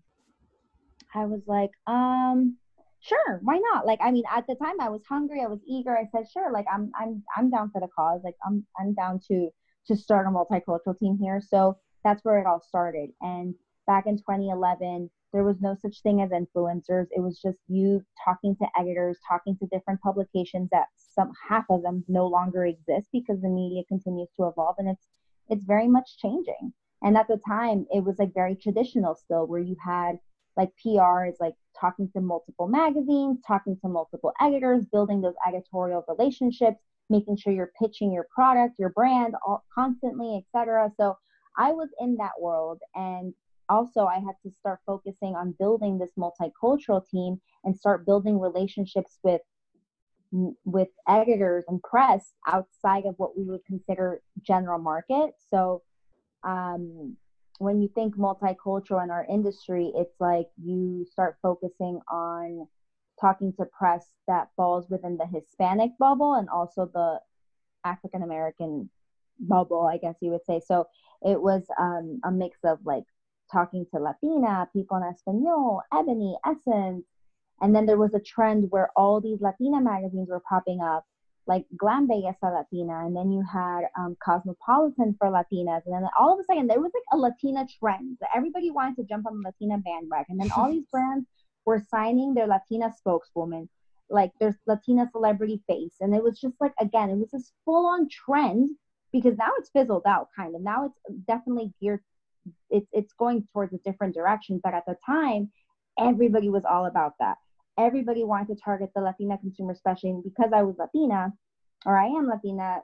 I 1.16 1.26
was 1.26 1.42
like, 1.48 1.72
um, 1.88 2.58
sure, 3.00 3.40
why 3.42 3.60
not? 3.74 3.86
Like, 3.86 4.00
I 4.02 4.12
mean, 4.12 4.24
at 4.36 4.46
the 4.48 4.56
time 4.56 4.80
I 4.82 4.90
was 4.90 5.02
hungry, 5.08 5.42
I 5.42 5.48
was 5.48 5.60
eager. 5.68 5.98
I 5.98 6.08
said, 6.12 6.30
sure, 6.32 6.52
like 6.52 6.66
I'm 6.72 6.92
I'm 7.00 7.24
I'm 7.36 7.50
down 7.50 7.72
for 7.72 7.82
the 7.82 7.88
cause. 7.88 8.22
Like 8.24 8.36
I'm 8.46 8.66
I'm 8.80 8.94
down 8.94 9.20
to 9.30 9.50
to 9.88 9.96
start 9.96 10.28
a 10.28 10.30
multicultural 10.30 10.98
team 11.00 11.18
here. 11.20 11.42
So 11.42 11.78
that's 12.04 12.24
where 12.24 12.40
it 12.40 12.48
all 12.48 12.62
started. 12.62 13.12
And 13.22 13.56
back 13.88 14.08
in 14.08 14.18
2011, 14.18 15.10
there 15.32 15.44
was 15.44 15.62
no 15.62 15.76
such 15.82 16.02
thing 16.02 16.22
as 16.22 16.32
influencers. 16.32 17.08
It 17.12 17.22
was 17.22 17.40
just 17.42 17.60
you 17.68 18.02
talking 18.24 18.56
to 18.58 18.68
editors, 18.80 19.18
talking 19.28 19.58
to 19.58 19.68
different 19.68 20.02
publications 20.02 20.70
that 20.72 20.88
some 20.98 21.32
half 21.50 21.66
of 21.70 21.82
them 21.84 22.04
no 22.08 22.28
longer 22.28 22.66
exist 22.66 23.10
because 23.12 23.42
the 23.42 23.50
media 23.50 23.84
continues 23.88 24.30
to 24.38 24.48
evolve 24.48 24.76
and 24.80 24.90
it's 24.90 25.08
it's 25.50 25.66
very 25.66 25.88
much 25.88 26.18
changing. 26.18 26.74
And 27.04 27.18
at 27.18 27.28
the 27.28 27.40
time, 27.48 27.86
it 27.92 28.04
was 28.04 28.18
like 28.18 28.34
very 28.34 28.56
traditional 28.56 29.16
still, 29.16 29.46
where 29.46 29.60
you 29.60 29.76
had 29.86 30.18
like 30.58 30.72
PR 30.82 31.26
is 31.26 31.36
like 31.40 31.56
talking 31.80 32.10
to 32.14 32.22
multiple 32.22 32.68
magazines, 32.68 33.40
talking 33.46 33.78
to 33.82 33.90
multiple 33.90 34.32
editors, 34.42 34.86
building 34.86 35.22
those 35.22 35.36
editorial 35.48 36.06
relationships, 36.08 36.78
making 37.10 37.38
sure 37.38 37.54
you're 37.54 37.72
pitching 37.80 38.12
your 38.12 38.28
product, 38.34 38.76
your 38.80 38.90
brand 38.90 39.36
all, 39.46 39.64
constantly, 39.74 40.38
etc. 40.38 40.92
So 40.98 41.18
I 41.58 41.72
was 41.72 41.90
in 42.00 42.16
that 42.18 42.32
world 42.40 42.80
and 42.96 43.34
also 43.70 44.06
I 44.06 44.16
had 44.16 44.36
to 44.44 44.52
start 44.52 44.80
focusing 44.86 45.36
on 45.36 45.56
building 45.58 45.98
this 45.98 46.12
multicultural 46.18 47.06
team 47.08 47.42
and 47.64 47.76
start 47.76 48.06
building 48.06 48.40
relationships 48.40 49.20
with 49.24 49.42
with 50.66 50.90
editors 51.08 51.64
and 51.68 51.82
press 51.82 52.34
outside 52.48 53.06
of 53.06 53.16
what 53.18 53.38
we 53.38 53.44
would 53.46 53.64
consider 53.66 54.22
general 54.42 54.80
market. 54.80 55.32
So 55.50 55.82
um, 56.44 57.16
when 57.60 57.82
you 57.82 57.90
think 57.96 58.18
multicultural 58.18 59.04
in 59.04 59.12
our 59.12 59.26
industry, 59.30 59.92
it's 59.96 60.16
like 60.20 60.48
you 60.62 61.06
start 61.10 61.38
focusing 61.42 62.00
on 62.12 62.68
talking 63.20 63.54
to 63.54 63.66
press 63.66 64.08
that 64.28 64.50
falls 64.56 64.90
within 64.90 65.18
the 65.18 65.26
Hispanic 65.26 65.92
bubble 65.98 66.34
and 66.34 66.50
also 66.50 66.90
the 66.94 67.20
African 67.86 68.24
American 68.24 68.90
bubble, 69.40 69.88
I 69.88 69.98
guess 69.98 70.16
you 70.22 70.32
would 70.32 70.46
say. 70.46 70.60
So 70.66 70.88
it 71.22 71.42
was 71.42 71.64
um, 71.80 72.20
a 72.24 72.32
mix 72.32 72.60
of 72.64 72.80
like 72.84 73.06
talking 73.52 73.86
to 73.94 74.00
Latina, 74.00 74.68
People 74.74 74.98
en 74.98 75.14
Español, 75.14 75.82
Ebony, 75.94 76.36
Essence. 76.46 77.06
And 77.62 77.74
then 77.74 77.86
there 77.86 77.98
was 77.98 78.14
a 78.14 78.20
trend 78.20 78.70
where 78.70 78.90
all 78.98 79.22
these 79.22 79.40
Latina 79.40 79.80
magazines 79.80 80.30
were 80.30 80.42
popping 80.48 80.82
up 80.82 81.06
like 81.48 81.66
Glam 81.78 82.08
Belleza 82.08 82.36
Latina, 82.44 83.06
and 83.06 83.16
then 83.16 83.32
you 83.32 83.44
had 83.52 83.82
um, 83.98 84.18
Cosmopolitan 84.24 85.16
for 85.20 85.28
Latinas, 85.28 85.82
and 85.86 85.94
then 85.94 86.08
all 86.20 86.34
of 86.34 86.40
a 86.40 86.44
sudden 86.44 86.68
there 86.68 86.80
was 86.80 86.92
like 86.94 87.04
a 87.14 87.18
Latina 87.18 87.68
trend. 87.80 88.18
Everybody 88.36 88.72
wanted 88.72 88.96
to 88.98 89.04
jump 89.04 89.28
on 89.28 89.42
the 89.42 89.50
Latina 89.50 89.78
bandwagon, 89.78 90.26
and 90.30 90.42
then 90.42 90.52
all 90.56 90.72
these 90.72 90.86
brands 90.92 91.28
were 91.66 91.84
signing 91.90 92.34
their 92.34 92.48
Latina 92.48 92.92
spokeswoman, 92.98 93.70
like 94.10 94.32
their 94.40 94.58
Latina 94.66 95.08
celebrity 95.12 95.62
face, 95.68 95.96
and 96.02 96.16
it 96.16 96.24
was 96.24 96.40
just 96.40 96.56
like 96.60 96.74
again, 96.80 97.10
it 97.10 97.18
was 97.18 97.32
this 97.32 97.52
full 97.64 97.86
on 97.86 98.10
trend 98.10 98.72
because 99.12 99.38
now 99.38 99.52
it's 99.60 99.70
fizzled 99.70 100.04
out, 100.08 100.30
kind 100.36 100.56
of. 100.56 100.62
Now 100.62 100.86
it's 100.86 101.20
definitely 101.28 101.74
geared. 101.80 102.02
It's 102.70 102.88
it's 102.92 103.14
going 103.14 103.48
towards 103.54 103.74
a 103.74 103.80
different 103.80 104.16
direction, 104.16 104.60
but 104.64 104.74
at 104.74 104.86
the 104.88 104.98
time, 105.06 105.52
everybody 106.00 106.50
was 106.50 106.66
all 106.66 106.88
about 106.88 107.14
that 107.20 107.38
everybody 107.78 108.24
wanted 108.24 108.56
to 108.56 108.62
target 108.64 108.92
the 108.96 109.02
Latina 109.02 109.38
consumer, 109.38 109.74
especially 109.74 110.20
because 110.24 110.52
I 110.54 110.64
was 110.64 110.76
Latina 110.78 111.34
or 111.86 111.98
I 111.98 112.06
am 112.08 112.28
Latina, 112.28 112.80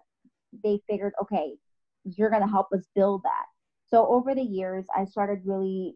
they 0.63 0.81
figured, 0.89 1.13
okay, 1.21 1.55
you're 2.03 2.29
going 2.29 2.41
to 2.41 2.47
help 2.47 2.67
us 2.73 2.85
build 2.95 3.23
that. 3.23 3.45
So 3.87 4.07
over 4.07 4.35
the 4.35 4.41
years, 4.41 4.85
I 4.95 5.05
started 5.05 5.41
really 5.45 5.95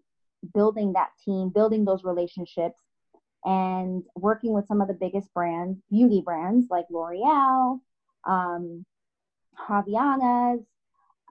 building 0.53 0.93
that 0.93 1.09
team, 1.23 1.49
building 1.49 1.85
those 1.85 2.03
relationships, 2.03 2.79
and 3.43 4.03
working 4.15 4.53
with 4.53 4.67
some 4.67 4.81
of 4.81 4.87
the 4.87 4.93
biggest 4.93 5.33
brands, 5.33 5.79
beauty 5.89 6.21
brands 6.25 6.67
like 6.69 6.85
L'Oreal, 6.89 7.79
um, 8.25 8.85
Havaianas, 9.69 10.63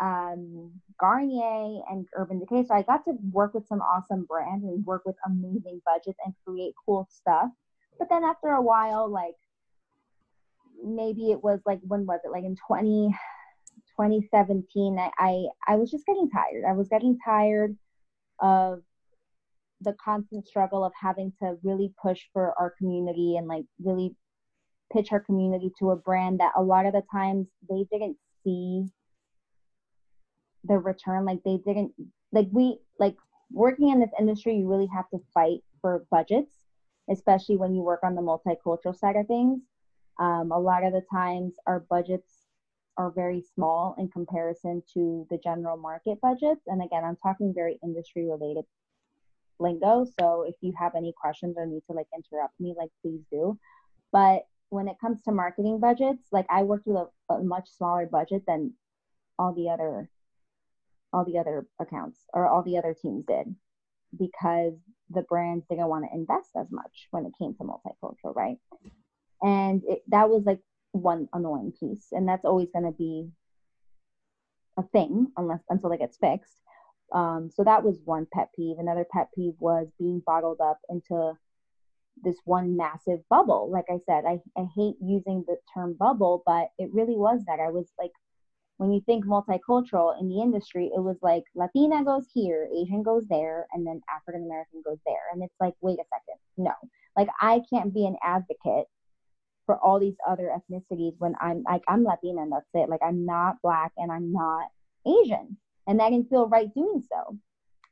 um, 0.01 0.73
Garnier, 1.01 1.81
and 1.91 2.07
Urban 2.17 2.41
Decay. 2.41 2.65
So 2.67 2.75
I 2.75 2.83
got 2.83 3.05
to 3.05 3.13
work 3.33 3.55
with 3.55 3.67
some 3.67 3.81
awesome 3.81 4.25
brands 4.25 4.65
and 4.65 4.85
work 4.85 5.03
with 5.05 5.17
amazing 5.27 5.81
budgets 5.85 6.19
and 6.25 6.35
create 6.47 6.75
cool 6.85 7.07
stuff. 7.11 7.51
But 7.99 8.09
then 8.11 8.25
after 8.25 8.49
a 8.49 8.63
while, 8.63 9.11
like 9.11 9.35
maybe 10.85 11.31
it 11.31 11.43
was 11.43 11.61
like 11.65 11.81
when 11.87 12.05
was 12.07 12.21
it 12.25 12.31
like 12.31 12.45
in 12.45 12.57
20 12.67 13.09
2017 13.97 14.99
I, 14.99 15.11
I 15.19 15.45
i 15.69 15.77
was 15.77 15.91
just 15.91 16.05
getting 16.05 16.29
tired 16.29 16.65
i 16.69 16.73
was 16.73 16.89
getting 16.89 17.17
tired 17.25 17.77
of 18.41 18.83
the 19.81 19.95
constant 20.05 20.47
struggle 20.47 20.85
of 20.85 20.93
having 21.01 21.33
to 21.41 21.57
really 21.63 21.93
push 22.03 22.21
for 22.33 22.55
our 22.59 22.75
community 22.79 23.37
and 23.37 23.47
like 23.47 23.65
really 23.83 24.15
pitch 24.93 25.09
our 25.13 25.21
community 25.21 25.71
to 25.79 25.91
a 25.91 25.97
brand 25.97 26.41
that 26.41 26.53
a 26.57 26.63
lot 26.63 26.87
of 26.87 26.93
the 26.93 27.03
times 27.13 27.47
they 27.69 27.87
didn't 27.91 28.17
see 28.43 28.85
the 30.65 30.79
return 30.79 31.25
like 31.25 31.41
they 31.45 31.59
didn't 31.65 31.93
like 32.33 32.49
we 32.53 32.79
like 32.99 33.17
working 33.51 33.91
in 33.91 34.01
this 34.01 34.11
industry 34.19 34.57
you 34.57 34.69
really 34.69 34.89
have 34.93 35.09
to 35.11 35.19
fight 35.33 35.61
for 35.81 36.05
budgets 36.11 36.59
especially 37.11 37.57
when 37.57 37.75
you 37.75 37.83
work 37.83 38.01
on 38.03 38.15
the 38.15 38.23
multicultural 38.23 38.97
side 38.97 39.17
of 39.17 39.27
things. 39.27 39.61
Um, 40.19 40.53
a 40.53 40.59
lot 40.59 40.85
of 40.85 40.93
the 40.93 41.03
times 41.13 41.55
our 41.67 41.81
budgets 41.91 42.47
are 42.97 43.11
very 43.11 43.43
small 43.55 43.95
in 43.99 44.09
comparison 44.09 44.83
to 44.95 45.27
the 45.31 45.39
general 45.39 45.77
market 45.77 46.21
budgets. 46.21 46.63
And 46.69 46.83
again 46.83 47.03
i'm 47.05 47.17
talking 47.17 47.53
very 47.53 47.79
industry 47.83 48.29
related 48.29 48.65
lingo 49.59 50.05
so 50.21 50.43
if 50.43 50.55
you 50.61 50.73
have 50.79 50.93
any 50.97 51.13
questions 51.21 51.57
or 51.57 51.67
need 51.67 51.83
to 51.89 51.93
like 51.93 52.07
interrupt 52.15 52.55
me 52.61 52.75
like 52.79 52.91
please 53.03 53.23
do. 53.31 53.59
But 54.13 54.43
when 54.71 54.87
it 54.89 54.97
comes 55.01 55.23
to 55.23 55.33
marketing 55.33 55.81
budgets 55.81 56.29
like 56.31 56.47
i 56.49 56.63
worked 56.63 56.87
with 56.87 56.97
a, 56.97 57.35
a 57.35 57.43
much 57.43 57.69
smaller 57.69 58.07
budget 58.07 58.43
than 58.47 58.73
all 59.39 59.53
the 59.53 59.69
other 59.69 60.09
all 61.15 61.25
the 61.25 61.39
other 61.39 61.67
accounts 61.81 62.19
or 62.35 62.47
all 62.47 62.63
the 62.63 62.77
other 62.77 62.95
teams 63.01 63.25
did 63.27 63.55
because 64.19 64.75
the 65.11 65.23
brands 65.23 65.65
didn't 65.71 65.89
want 65.89 66.05
to 66.05 66.17
invest 66.17 66.51
as 66.57 66.67
much 66.71 67.09
when 67.11 67.25
it 67.25 67.33
came 67.39 67.55
to 67.55 67.65
multicultural, 67.65 68.35
right? 68.35 68.57
And 69.43 69.83
it, 69.87 70.03
that 70.09 70.29
was 70.29 70.45
like 70.45 70.61
one 70.93 71.29
annoying 71.33 71.73
piece, 71.79 72.09
and 72.13 72.29
that's 72.29 72.45
always 72.45 72.69
going 72.73 72.85
to 72.85 72.97
be 72.97 73.29
a 74.77 74.83
thing 74.83 75.29
unless 75.37 75.61
until 75.71 75.93
it 75.93 76.01
gets 76.01 76.17
fixed. 76.17 76.57
Um, 77.13 77.51
so 77.55 77.63
that 77.65 77.85
was 77.85 78.01
one 78.05 78.27
pet 78.33 78.49
peeve. 78.57 78.79
Another 78.79 79.07
pet 79.13 79.29
peeve 79.35 79.55
was 79.59 79.87
being 79.99 80.23
bottled 80.27 80.61
up 80.61 80.79
into 80.89 81.35
this 82.23 82.37
one 82.45 82.77
massive 82.77 83.21
bubble. 83.29 83.71
Like 83.71 83.87
I 83.89 83.99
said, 84.07 84.25
I, 84.25 84.39
I 84.57 84.67
hate 84.75 84.97
using 85.01 85.45
the 85.47 85.57
term 85.75 85.95
bubble, 85.99 86.43
but 86.47 86.69
it 86.79 86.91
really 86.93 87.17
was 87.17 87.43
that. 87.47 87.61
I 87.61 87.71
was 87.71 87.93
like 87.99 88.13
when 88.79 88.93
you 88.93 89.01
think 89.07 89.25
multicultural 89.25 90.19
in 90.21 90.29
the 90.29 90.41
industry, 90.41 90.91
it 90.95 91.01
was 91.01 91.17
like 91.23 91.45
Latina 91.55 92.05
goes 92.05 92.27
here, 92.33 92.69
Asian 92.75 93.03
goes 93.03 93.25
there, 93.29 93.67
and 93.73 93.87
then 93.87 94.01
African 94.15 94.45
American 94.45 94.83
goes 94.85 94.99
there. 95.07 95.31
And 95.33 95.43
it's 95.43 95.55
like, 95.61 95.75
wait 95.81 95.99
a 95.99 96.05
second, 96.13 96.41
no. 96.57 96.73
Like 97.17 97.29
I 97.41 97.63
can't 97.71 97.95
be 97.95 98.07
an 98.07 98.17
advocate 98.23 98.87
for 99.67 99.79
all 99.79 99.99
these 99.99 100.17
other 100.29 100.51
ethnicities 100.55 101.15
when 101.19 101.35
I'm 101.41 101.63
like 101.63 101.83
I'm 101.89 102.05
Latina 102.05 102.43
and 102.43 102.53
that's 102.53 102.67
it. 102.75 102.89
Like 102.89 103.01
I'm 103.03 103.25
not 103.25 103.57
black 103.63 103.93
and 103.97 104.11
I'm 104.11 104.33
not 104.33 104.69
Asian. 105.07 105.57
And 105.87 106.01
I 106.01 106.11
didn't 106.11 106.31
feel 106.31 106.49
right 106.49 106.73
doing 106.75 107.03
so. 107.09 107.39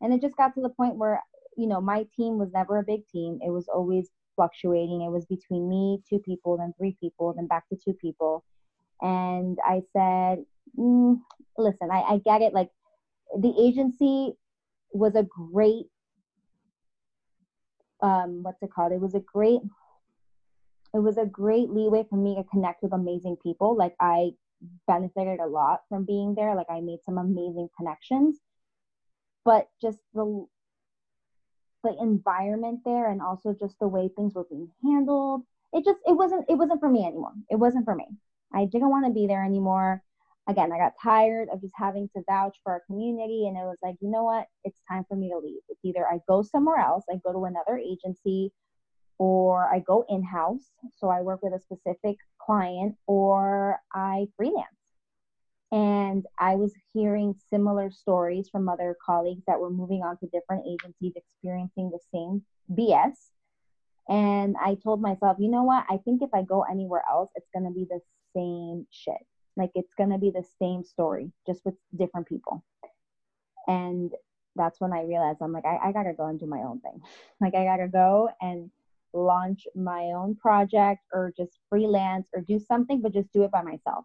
And 0.01 0.13
it 0.13 0.21
just 0.21 0.37
got 0.37 0.55
to 0.55 0.61
the 0.61 0.71
point 0.71 0.97
where, 0.97 1.23
you 1.57 1.67
know, 1.67 1.81
my 1.81 2.07
team 2.17 2.39
was 2.39 2.51
never 2.53 2.79
a 2.79 2.83
big 2.83 3.07
team. 3.09 3.39
It 3.45 3.51
was 3.51 3.69
always 3.69 4.09
fluctuating. 4.35 5.03
It 5.03 5.11
was 5.11 5.27
between 5.27 5.69
me, 5.69 6.03
two 6.09 6.19
people, 6.19 6.57
then 6.57 6.73
three 6.77 6.97
people, 7.01 7.35
then 7.35 7.47
back 7.47 7.69
to 7.69 7.77
two 7.77 7.93
people. 7.95 8.45
And 9.01 9.59
I 9.65 9.83
said, 9.93 10.45
mm, 10.79 11.21
listen, 11.59 11.91
I, 11.91 12.01
I 12.03 12.19
get 12.25 12.43
it. 12.43 12.53
Like 12.53 12.71
the 13.37 13.55
agency 13.59 14.35
was 14.93 15.15
a 15.15 15.23
great, 15.25 15.87
um, 18.03 18.43
what's 18.43 18.63
it 18.63 18.71
called? 18.75 18.93
It 18.93 19.01
was 19.01 19.15
a 19.15 19.21
great, 19.21 19.61
it 20.95 20.99
was 20.99 21.17
a 21.17 21.27
great 21.27 21.71
leeway 21.71 22.05
for 22.09 22.17
me 22.17 22.37
to 22.37 22.45
connect 22.45 22.83
with 22.83 22.93
amazing 22.93 23.37
people. 23.43 23.77
Like 23.77 23.95
I 24.01 24.33
benefited 24.87 25.41
a 25.41 25.47
lot 25.47 25.81
from 25.89 26.05
being 26.05 26.35
there. 26.35 26.55
Like 26.55 26.71
I 26.71 26.81
made 26.81 26.99
some 27.05 27.19
amazing 27.19 27.69
connections, 27.79 28.39
but 29.45 29.69
just 29.81 29.99
the 30.15 30.47
the 31.83 31.97
environment 32.01 32.81
there 32.85 33.11
and 33.11 33.21
also 33.21 33.55
just 33.59 33.77
the 33.81 33.89
way 33.89 34.09
things 34.09 34.35
were 34.35 34.47
being 34.49 34.71
handled, 34.85 35.43
it 35.73 35.85
just 35.85 35.99
it 36.07 36.13
wasn't 36.13 36.45
it 36.49 36.55
wasn't 36.55 36.81
for 36.81 36.89
me 36.89 37.05
anymore. 37.05 37.33
It 37.51 37.57
wasn't 37.57 37.85
for 37.85 37.95
me. 37.95 38.07
I 38.55 38.67
didn't 38.67 38.91
want 38.91 39.07
to 39.07 39.13
be 39.13 39.27
there 39.27 39.45
anymore. 39.45 40.03
Again, 40.49 40.73
I 40.73 40.79
got 40.79 40.95
tired 41.01 41.49
of 41.53 41.61
just 41.61 41.75
having 41.77 42.09
to 42.17 42.23
vouch 42.29 42.59
for 42.65 42.73
our 42.73 42.83
community, 42.87 43.47
and 43.47 43.57
it 43.57 43.61
was 43.61 43.79
like, 43.83 43.97
you 44.01 44.11
know 44.11 44.25
what? 44.25 44.47
It's 44.65 44.81
time 44.91 45.05
for 45.09 45.17
me 45.17 45.31
to 45.31 45.39
leave. 45.39 45.61
It's 45.69 45.85
either 45.85 46.07
I 46.07 46.19
go 46.29 46.43
somewhere 46.43 46.79
else, 46.79 47.05
I 47.11 47.17
go 47.25 47.33
to 47.33 47.45
another 47.45 47.79
agency, 47.79 48.53
or 49.19 49.73
I 49.73 49.79
go 49.79 50.05
in 50.09 50.25
house. 50.25 50.71
So 50.97 51.09
I 51.09 51.21
work 51.21 51.43
with 51.43 51.53
a 51.53 51.61
specific 51.61 52.17
client, 52.41 52.97
or 53.07 53.79
I 53.95 54.27
freelance. 54.37 54.67
And 55.71 56.27
I 56.39 56.57
was 56.57 56.75
hearing 56.93 57.35
similar 57.49 57.91
stories 57.91 58.49
from 58.51 58.69
other 58.69 58.97
colleagues 59.05 59.43
that 59.47 59.61
were 59.61 59.71
moving 59.71 60.03
on 60.03 60.19
to 60.19 60.27
different 60.27 60.65
agencies 60.67 61.15
experiencing 61.17 61.91
the 61.91 62.01
same 62.13 62.43
BS. 62.77 63.31
And 64.09 64.57
I 64.63 64.77
told 64.83 65.01
myself, 65.01 65.39
you 65.41 65.51
know 65.51 65.63
what? 65.63 65.85
I 65.89 65.99
think 65.99 66.21
if 66.21 66.29
I 66.35 66.43
go 66.43 66.65
anywhere 66.71 67.03
else, 67.11 67.31
it's 67.37 67.49
going 67.55 67.65
to 67.65 67.71
be 67.71 67.87
the 67.89 68.01
same 68.35 68.87
shit. 68.91 69.25
Like 69.57 69.71
it's 69.75 69.95
going 69.95 70.11
to 70.11 70.19
be 70.19 70.31
the 70.31 70.45
same 70.59 70.85
story, 70.85 71.33
just 71.47 71.65
with 71.65 71.75
different 71.97 72.27
people. 72.27 72.65
And 73.67 74.13
that's 74.57 74.81
when 74.81 74.93
I 74.93 75.03
realized 75.03 75.39
I'm 75.41 75.53
like, 75.53 75.65
I, 75.65 75.79
I 75.89 75.93
got 75.93 76.05
to 76.05 76.13
go 76.13 76.27
and 76.27 76.39
do 76.39 76.47
my 76.47 76.61
own 76.61 76.81
thing. 76.81 77.01
Like, 77.41 77.55
I 77.55 77.65
got 77.65 77.79
to 77.79 77.89
go 77.89 78.31
and 78.41 78.71
launch 79.13 79.67
my 79.75 80.13
own 80.15 80.37
project 80.37 81.01
or 81.13 81.33
just 81.37 81.59
freelance 81.69 82.29
or 82.35 82.41
do 82.41 82.61
something, 82.61 83.03
but 83.03 83.13
just 83.13 83.33
do 83.33 83.43
it 83.43 83.51
by 83.51 83.63
myself. 83.63 84.05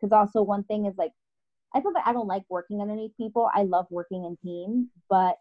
Because 0.00 0.12
also, 0.12 0.42
one 0.42 0.64
thing 0.64 0.86
is 0.86 0.94
like, 0.96 1.12
I 1.74 1.82
feel 1.82 1.92
that 1.92 2.06
I 2.06 2.14
don't 2.14 2.28
like 2.28 2.44
working 2.48 2.80
underneath 2.80 3.16
people. 3.18 3.50
I 3.54 3.64
love 3.64 3.86
working 3.90 4.24
in 4.24 4.36
teams, 4.36 4.88
but 5.10 5.36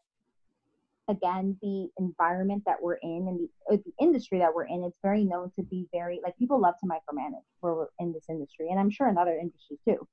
again, 1.08 1.58
the 1.62 1.90
environment 1.98 2.64
that 2.66 2.82
we're 2.82 2.96
in 2.96 3.28
and 3.28 3.40
the, 3.40 3.74
uh, 3.74 3.78
the 3.86 4.04
industry 4.04 4.40
that 4.40 4.54
we're 4.54 4.68
in, 4.68 4.84
it's 4.84 4.98
very 5.02 5.24
known 5.24 5.52
to 5.56 5.64
be 5.64 5.88
very 5.94 6.20
like 6.24 6.38
people 6.38 6.60
love 6.60 6.76
to 6.82 6.90
micromanage 6.90 7.46
where 7.62 7.74
we're 7.74 7.88
in 8.00 8.14
this 8.14 8.26
industry, 8.30 8.68
and 8.70 8.80
I'm 8.80 8.90
sure 8.90 9.08
in 9.10 9.18
other 9.18 9.38
industries 9.38 9.80
too. 9.88 10.08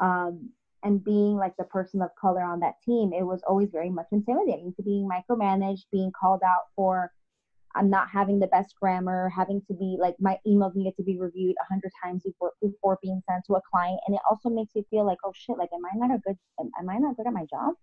Um, 0.00 0.50
and 0.82 1.02
being 1.02 1.36
like 1.36 1.56
the 1.56 1.64
person 1.64 2.02
of 2.02 2.10
color 2.20 2.42
on 2.42 2.60
that 2.60 2.74
team, 2.84 3.12
it 3.12 3.24
was 3.24 3.40
always 3.48 3.70
very 3.72 3.90
much 3.90 4.06
intimidating 4.12 4.72
to 4.76 4.82
being 4.82 5.08
micromanaged, 5.08 5.84
being 5.90 6.12
called 6.18 6.42
out 6.44 6.66
for 6.76 7.10
I'm 7.74 7.90
not 7.90 8.08
having 8.10 8.38
the 8.38 8.46
best 8.46 8.74
grammar, 8.80 9.28
having 9.28 9.60
to 9.68 9.74
be 9.74 9.98
like 10.00 10.14
my 10.18 10.38
emails 10.46 10.74
needed 10.74 10.96
to 10.96 11.02
be 11.02 11.18
reviewed 11.18 11.56
a 11.60 11.72
hundred 11.72 11.92
times 12.02 12.22
before 12.24 12.52
before 12.62 12.98
being 13.02 13.22
sent 13.28 13.44
to 13.46 13.54
a 13.54 13.60
client, 13.70 14.00
and 14.06 14.14
it 14.14 14.22
also 14.28 14.48
makes 14.48 14.74
you 14.74 14.84
feel 14.90 15.04
like, 15.04 15.18
oh 15.24 15.32
shit, 15.34 15.58
like 15.58 15.70
am 15.74 15.84
I 15.84 16.06
not 16.06 16.14
a 16.14 16.18
good, 16.18 16.36
am, 16.60 16.70
am 16.78 16.88
I 16.88 16.98
not 16.98 17.16
good 17.16 17.26
at 17.26 17.32
my 17.32 17.46
job? 17.50 17.74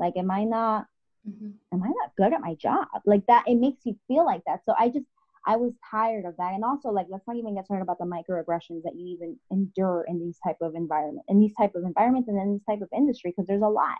Like, 0.00 0.16
am 0.16 0.30
I 0.30 0.44
not, 0.44 0.86
mm-hmm. 1.28 1.50
am 1.72 1.82
I 1.82 1.88
not 1.88 2.16
good 2.16 2.32
at 2.32 2.40
my 2.40 2.54
job? 2.54 2.88
Like 3.04 3.26
that, 3.26 3.44
it 3.46 3.56
makes 3.56 3.84
you 3.84 3.96
feel 4.08 4.24
like 4.24 4.42
that. 4.46 4.60
So 4.64 4.74
I 4.78 4.88
just, 4.88 5.06
I 5.46 5.56
was 5.56 5.72
tired 5.90 6.26
of 6.26 6.36
that, 6.36 6.52
and 6.52 6.64
also 6.64 6.90
like 6.90 7.06
let's 7.08 7.26
not 7.26 7.36
even 7.36 7.54
get 7.54 7.64
started 7.64 7.82
about 7.82 7.98
the 7.98 8.04
microaggressions 8.04 8.82
that 8.84 8.94
you 8.94 9.06
even 9.06 9.38
endure 9.50 10.04
in 10.06 10.20
these 10.20 10.38
type 10.44 10.58
of 10.60 10.74
environment, 10.74 11.24
in 11.28 11.40
these 11.40 11.54
type 11.54 11.74
of 11.74 11.84
environments, 11.84 12.28
and 12.28 12.38
in 12.38 12.54
this 12.54 12.64
type 12.64 12.82
of 12.82 12.88
industry, 12.94 13.30
because 13.30 13.46
there's 13.46 13.62
a 13.62 13.66
lot. 13.66 13.98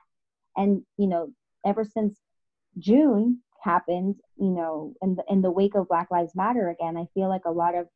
And 0.57 0.83
you 0.99 1.07
know, 1.07 1.33
ever 1.65 1.85
since 1.85 2.21
June, 2.79 3.41
happened, 3.63 4.17
you 4.37 4.51
know, 4.51 4.95
in 5.03 5.15
the 5.15 5.25
in 5.29 5.43
the 5.43 5.51
wake 5.51 5.75
of 5.75 5.89
Black 5.89 6.11
Lives 6.11 6.35
Matter 6.35 6.71
again, 6.71 6.97
I 6.97 7.07
feel 7.15 7.29
like 7.29 7.45
a 7.45 7.51
lot 7.51 7.75
of 7.75 7.87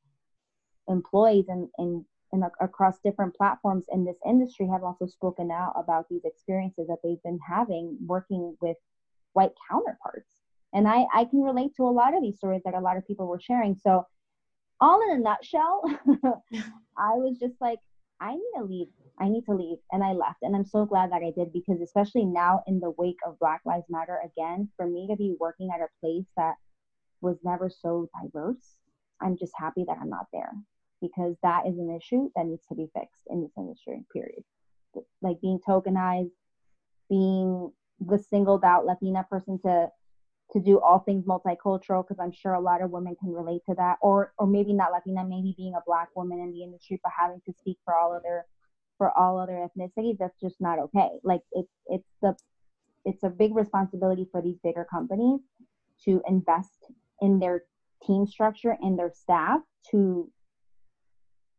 employees 0.88 1.46
and 1.48 1.68
and 1.78 2.04
and 2.32 2.44
across 2.60 2.98
different 2.98 3.34
platforms 3.34 3.86
in 3.92 4.04
this 4.04 4.18
industry 4.26 4.68
have 4.68 4.82
also 4.82 5.06
spoken 5.06 5.50
out 5.50 5.72
about 5.76 6.08
these 6.08 6.24
experiences 6.24 6.88
that 6.88 6.98
they've 7.02 7.22
been 7.22 7.38
having 7.46 7.96
working 8.04 8.56
with 8.60 8.76
white 9.34 9.52
counterparts. 9.70 10.40
And 10.72 10.88
I, 10.88 11.04
I 11.14 11.24
can 11.26 11.42
relate 11.42 11.76
to 11.76 11.84
a 11.84 11.92
lot 11.92 12.14
of 12.14 12.22
these 12.22 12.36
stories 12.36 12.62
that 12.64 12.74
a 12.74 12.80
lot 12.80 12.96
of 12.96 13.06
people 13.06 13.28
were 13.28 13.40
sharing. 13.40 13.76
So, 13.76 14.06
all 14.80 15.00
in 15.08 15.16
a 15.16 15.20
nutshell, 15.20 15.82
I 16.98 17.14
was 17.14 17.38
just 17.38 17.54
like, 17.60 17.78
I 18.20 18.32
need 18.32 18.52
to 18.56 18.64
leave 18.64 18.88
I 19.18 19.28
need 19.28 19.44
to 19.46 19.54
leave. 19.54 19.78
And 19.92 20.02
I 20.02 20.12
left. 20.12 20.42
And 20.42 20.56
I'm 20.56 20.64
so 20.64 20.84
glad 20.84 21.12
that 21.12 21.22
I 21.22 21.32
did 21.36 21.52
because, 21.52 21.80
especially 21.80 22.24
now 22.24 22.62
in 22.66 22.80
the 22.80 22.90
wake 22.90 23.18
of 23.26 23.38
Black 23.38 23.60
Lives 23.64 23.86
Matter, 23.88 24.18
again, 24.24 24.68
for 24.76 24.86
me 24.86 25.06
to 25.08 25.16
be 25.16 25.36
working 25.38 25.70
at 25.74 25.80
a 25.80 25.88
place 26.00 26.26
that 26.36 26.54
was 27.20 27.38
never 27.44 27.70
so 27.70 28.08
diverse, 28.20 28.76
I'm 29.20 29.36
just 29.36 29.52
happy 29.56 29.84
that 29.86 29.98
I'm 30.00 30.10
not 30.10 30.26
there 30.32 30.52
because 31.00 31.36
that 31.42 31.66
is 31.66 31.78
an 31.78 31.96
issue 31.96 32.30
that 32.34 32.46
needs 32.46 32.66
to 32.66 32.74
be 32.74 32.88
fixed 32.94 33.22
in 33.28 33.42
this 33.42 33.52
industry, 33.56 34.04
period. 34.12 34.42
Like 35.22 35.40
being 35.40 35.60
tokenized, 35.66 36.30
being 37.08 37.72
the 38.00 38.18
singled 38.18 38.64
out 38.64 38.86
Latina 38.86 39.26
person 39.28 39.58
to 39.64 39.88
to 40.52 40.60
do 40.60 40.78
all 40.78 41.00
things 41.00 41.24
multicultural 41.24 42.06
because 42.06 42.18
I'm 42.20 42.32
sure 42.32 42.52
a 42.52 42.60
lot 42.60 42.82
of 42.82 42.90
women 42.90 43.16
can 43.18 43.32
relate 43.32 43.62
to 43.68 43.74
that, 43.76 43.96
or 44.02 44.32
or 44.38 44.46
maybe 44.46 44.72
not 44.72 44.92
Latina, 44.92 45.24
maybe 45.24 45.54
being 45.56 45.74
a 45.74 45.82
black 45.86 46.08
woman 46.14 46.40
in 46.40 46.52
the 46.52 46.62
industry 46.62 47.00
but 47.02 47.12
having 47.18 47.40
to 47.46 47.52
speak 47.52 47.78
for 47.84 47.94
all 47.94 48.12
other 48.12 48.44
for 48.98 49.16
all 49.18 49.38
other 49.38 49.66
ethnicities 49.66 50.18
that's 50.18 50.38
just 50.40 50.60
not 50.60 50.78
okay. 50.78 51.10
Like 51.22 51.42
it's 51.52 51.72
it's 51.86 52.08
the 52.22 52.36
it's 53.04 53.22
a 53.22 53.28
big 53.28 53.54
responsibility 53.54 54.28
for 54.30 54.40
these 54.42 54.58
bigger 54.62 54.86
companies 54.88 55.40
to 56.04 56.22
invest 56.28 56.86
in 57.20 57.38
their 57.38 57.64
team 58.02 58.26
structure 58.26 58.76
and 58.80 58.98
their 58.98 59.10
staff 59.10 59.60
to 59.90 60.30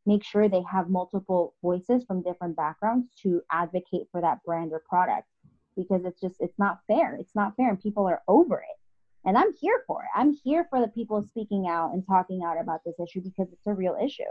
make 0.06 0.24
sure 0.24 0.48
they 0.48 0.64
have 0.72 0.90
multiple 0.90 1.56
voices 1.62 2.04
from 2.06 2.22
different 2.22 2.56
backgrounds 2.56 3.08
to 3.24 3.42
advocate 3.52 4.08
for 4.12 4.22
that 4.22 4.44
brand 4.44 4.72
or 4.72 4.82
product 4.88 5.28
because 5.76 6.06
it's 6.06 6.22
just 6.22 6.36
it's 6.40 6.58
not 6.60 6.80
fair 6.88 7.16
it's 7.20 7.36
not 7.36 7.56
fair 7.56 7.70
and 7.70 7.82
people 7.82 8.08
are 8.08 8.22
over 8.28 8.58
it 8.58 9.28
and 9.28 9.38
i'm 9.38 9.54
here 9.60 9.84
for 9.88 10.04
it 10.04 10.20
i'm 10.20 10.34
here 10.44 10.66
for 10.70 10.80
the 10.80 10.88
people 10.90 11.24
speaking 11.24 11.68
out 11.68 11.94
and 11.94 12.06
talking 12.06 12.42
out 12.46 12.60
about 12.60 12.82
this 12.86 12.96
issue 13.00 13.22
because 13.22 13.52
it's 13.52 13.68
a 13.68 13.74
real 13.74 13.98
issue 14.04 14.24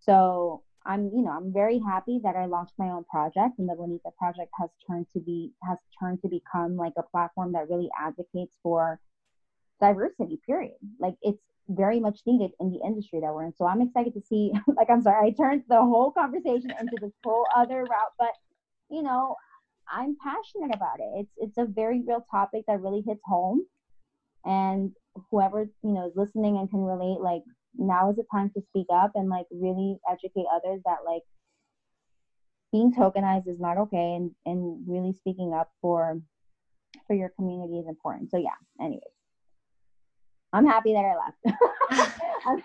so 0.00 0.62
I'm, 0.86 1.10
you 1.14 1.22
know, 1.22 1.30
I'm 1.30 1.52
very 1.52 1.78
happy 1.78 2.20
that 2.22 2.36
I 2.36 2.46
launched 2.46 2.74
my 2.78 2.90
own 2.90 3.04
project 3.04 3.58
and 3.58 3.68
the 3.68 3.74
Bonita 3.74 4.10
project 4.18 4.50
has 4.60 4.68
turned 4.86 5.06
to 5.14 5.20
be 5.20 5.52
has 5.62 5.78
turned 5.98 6.20
to 6.22 6.28
become 6.28 6.76
like 6.76 6.92
a 6.98 7.02
platform 7.02 7.52
that 7.52 7.70
really 7.70 7.88
advocates 7.98 8.58
for 8.62 9.00
diversity, 9.80 10.38
period. 10.44 10.74
Like 11.00 11.14
it's 11.22 11.42
very 11.68 12.00
much 12.00 12.20
needed 12.26 12.50
in 12.60 12.70
the 12.70 12.80
industry 12.84 13.20
that 13.20 13.32
we're 13.32 13.46
in. 13.46 13.54
So 13.56 13.66
I'm 13.66 13.80
excited 13.80 14.12
to 14.14 14.20
see 14.20 14.52
like 14.76 14.90
I'm 14.90 15.02
sorry, 15.02 15.28
I 15.28 15.30
turned 15.30 15.64
the 15.68 15.80
whole 15.80 16.10
conversation 16.10 16.72
into 16.78 16.96
this 17.00 17.12
whole 17.24 17.46
other 17.56 17.80
route, 17.84 18.12
but 18.18 18.32
you 18.90 19.02
know, 19.02 19.36
I'm 19.92 20.16
passionate 20.22 20.74
about 20.74 20.98
it. 21.00 21.20
It's 21.20 21.32
it's 21.36 21.58
a 21.58 21.64
very 21.64 22.02
real 22.06 22.24
topic 22.30 22.64
that 22.68 22.80
really 22.80 23.02
hits 23.06 23.22
home. 23.24 23.62
And 24.44 24.92
whoever, 25.30 25.68
you 25.82 25.92
know, 25.92 26.06
is 26.06 26.12
listening 26.16 26.58
and 26.58 26.68
can 26.68 26.80
relate, 26.80 27.20
like 27.20 27.42
now 27.76 28.10
is 28.10 28.16
the 28.16 28.24
time 28.32 28.50
to 28.54 28.62
speak 28.70 28.86
up 28.92 29.12
and 29.14 29.28
like 29.28 29.46
really 29.50 29.98
educate 30.10 30.46
others 30.52 30.80
that 30.84 30.98
like 31.06 31.22
being 32.72 32.92
tokenized 32.92 33.48
is 33.48 33.60
not 33.60 33.78
okay 33.78 34.14
and 34.14 34.30
and 34.46 34.84
really 34.86 35.12
speaking 35.12 35.54
up 35.54 35.70
for 35.80 36.20
for 37.06 37.14
your 37.14 37.30
community 37.30 37.78
is 37.78 37.86
important. 37.88 38.30
So 38.30 38.38
yeah 38.38 38.50
anyways. 38.80 39.02
I'm 40.52 40.66
happy 40.66 40.92
that 40.92 41.04
i 41.04 41.16
left. 41.16 42.10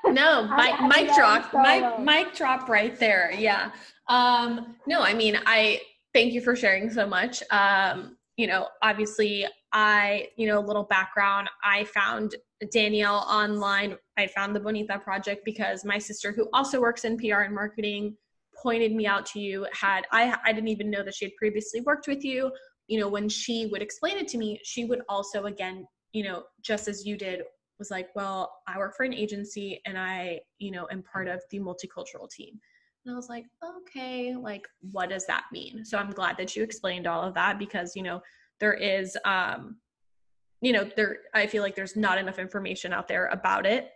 No 0.06 0.46
mic, 0.58 0.80
mic 0.82 1.16
drop 1.16 1.52
so 1.52 1.62
mic, 1.62 2.00
mic 2.00 2.36
drop 2.36 2.68
right 2.70 3.00
there. 3.00 3.32
Yeah. 3.38 3.72
Um 4.08 4.76
no 4.86 5.02
i 5.02 5.14
mean 5.14 5.40
i 5.46 5.80
thank 6.14 6.34
you 6.34 6.42
for 6.42 6.56
sharing 6.56 6.90
so 6.90 7.06
much 7.06 7.44
um 7.52 8.18
you 8.38 8.48
know 8.48 8.68
obviously 8.82 9.46
i 9.72 10.28
you 10.38 10.48
know 10.48 10.60
a 10.60 10.66
little 10.66 10.84
background 10.84 11.50
i 11.64 11.84
found 11.86 12.36
Danielle 12.72 13.26
online. 13.28 13.96
I 14.18 14.28
found 14.28 14.56
the 14.56 14.60
Bonita 14.60 15.00
project 15.00 15.44
because 15.46 15.86
my 15.86 15.98
sister, 15.98 16.32
who 16.32 16.50
also 16.54 16.82
works 16.82 17.06
in 17.06 17.18
PR 17.18 17.42
and 17.42 17.56
marketing, 17.56 18.18
pointed 18.62 18.94
me 18.94 19.08
out 19.08 19.26
to 19.28 19.40
you 19.40 19.66
had 19.72 20.06
I 20.12 20.36
I 20.46 20.52
didn't 20.52 20.68
even 20.68 20.90
know 20.90 21.04
that 21.04 21.16
she 21.16 21.26
had 21.26 21.36
previously 21.38 21.82
worked 21.82 22.08
with 22.08 22.24
you. 22.24 22.52
You 22.88 23.00
know, 23.00 23.08
when 23.08 23.30
she 23.30 23.68
would 23.68 23.82
explain 23.82 24.18
it 24.18 24.28
to 24.30 24.38
me, 24.38 24.60
she 24.64 24.86
would 24.86 25.02
also 25.08 25.46
again, 25.46 25.88
you 26.12 26.24
know, 26.24 26.44
just 26.62 26.88
as 26.88 27.06
you 27.06 27.18
did, 27.18 27.44
was 27.78 27.92
like, 27.92 28.10
"Well, 28.16 28.52
I 28.68 28.78
work 28.78 28.96
for 28.98 29.04
an 29.04 29.14
agency 29.14 29.82
and 29.86 29.98
I, 29.98 30.42
you 30.58 30.72
know, 30.72 30.88
am 30.92 31.04
part 31.04 31.30
of 31.30 31.42
the 31.52 31.60
multicultural 31.60 32.30
team." 32.30 32.60
And 33.06 33.14
I 33.14 33.16
was 33.16 33.30
like, 33.30 33.46
"Okay, 33.64 34.36
like 34.36 34.68
what 34.92 35.10
does 35.10 35.26
that 35.28 35.46
mean?" 35.52 35.86
So 35.86 35.98
I'm 35.98 36.12
glad 36.12 36.38
that 36.38 36.56
you 36.56 36.64
explained 36.64 37.08
all 37.08 37.22
of 37.24 37.34
that 37.36 37.58
because, 37.60 37.96
you 37.96 38.04
know, 38.04 38.22
there 38.60 38.74
is 38.74 39.18
um 39.26 39.78
you 40.62 40.74
know, 40.74 40.90
there 40.96 41.20
I 41.34 41.48
feel 41.48 41.64
like 41.64 41.76
there's 41.76 41.96
not 41.96 42.18
enough 42.18 42.40
information 42.40 42.94
out 42.94 43.08
there 43.08 43.28
about 43.28 43.66
it. 43.66 43.92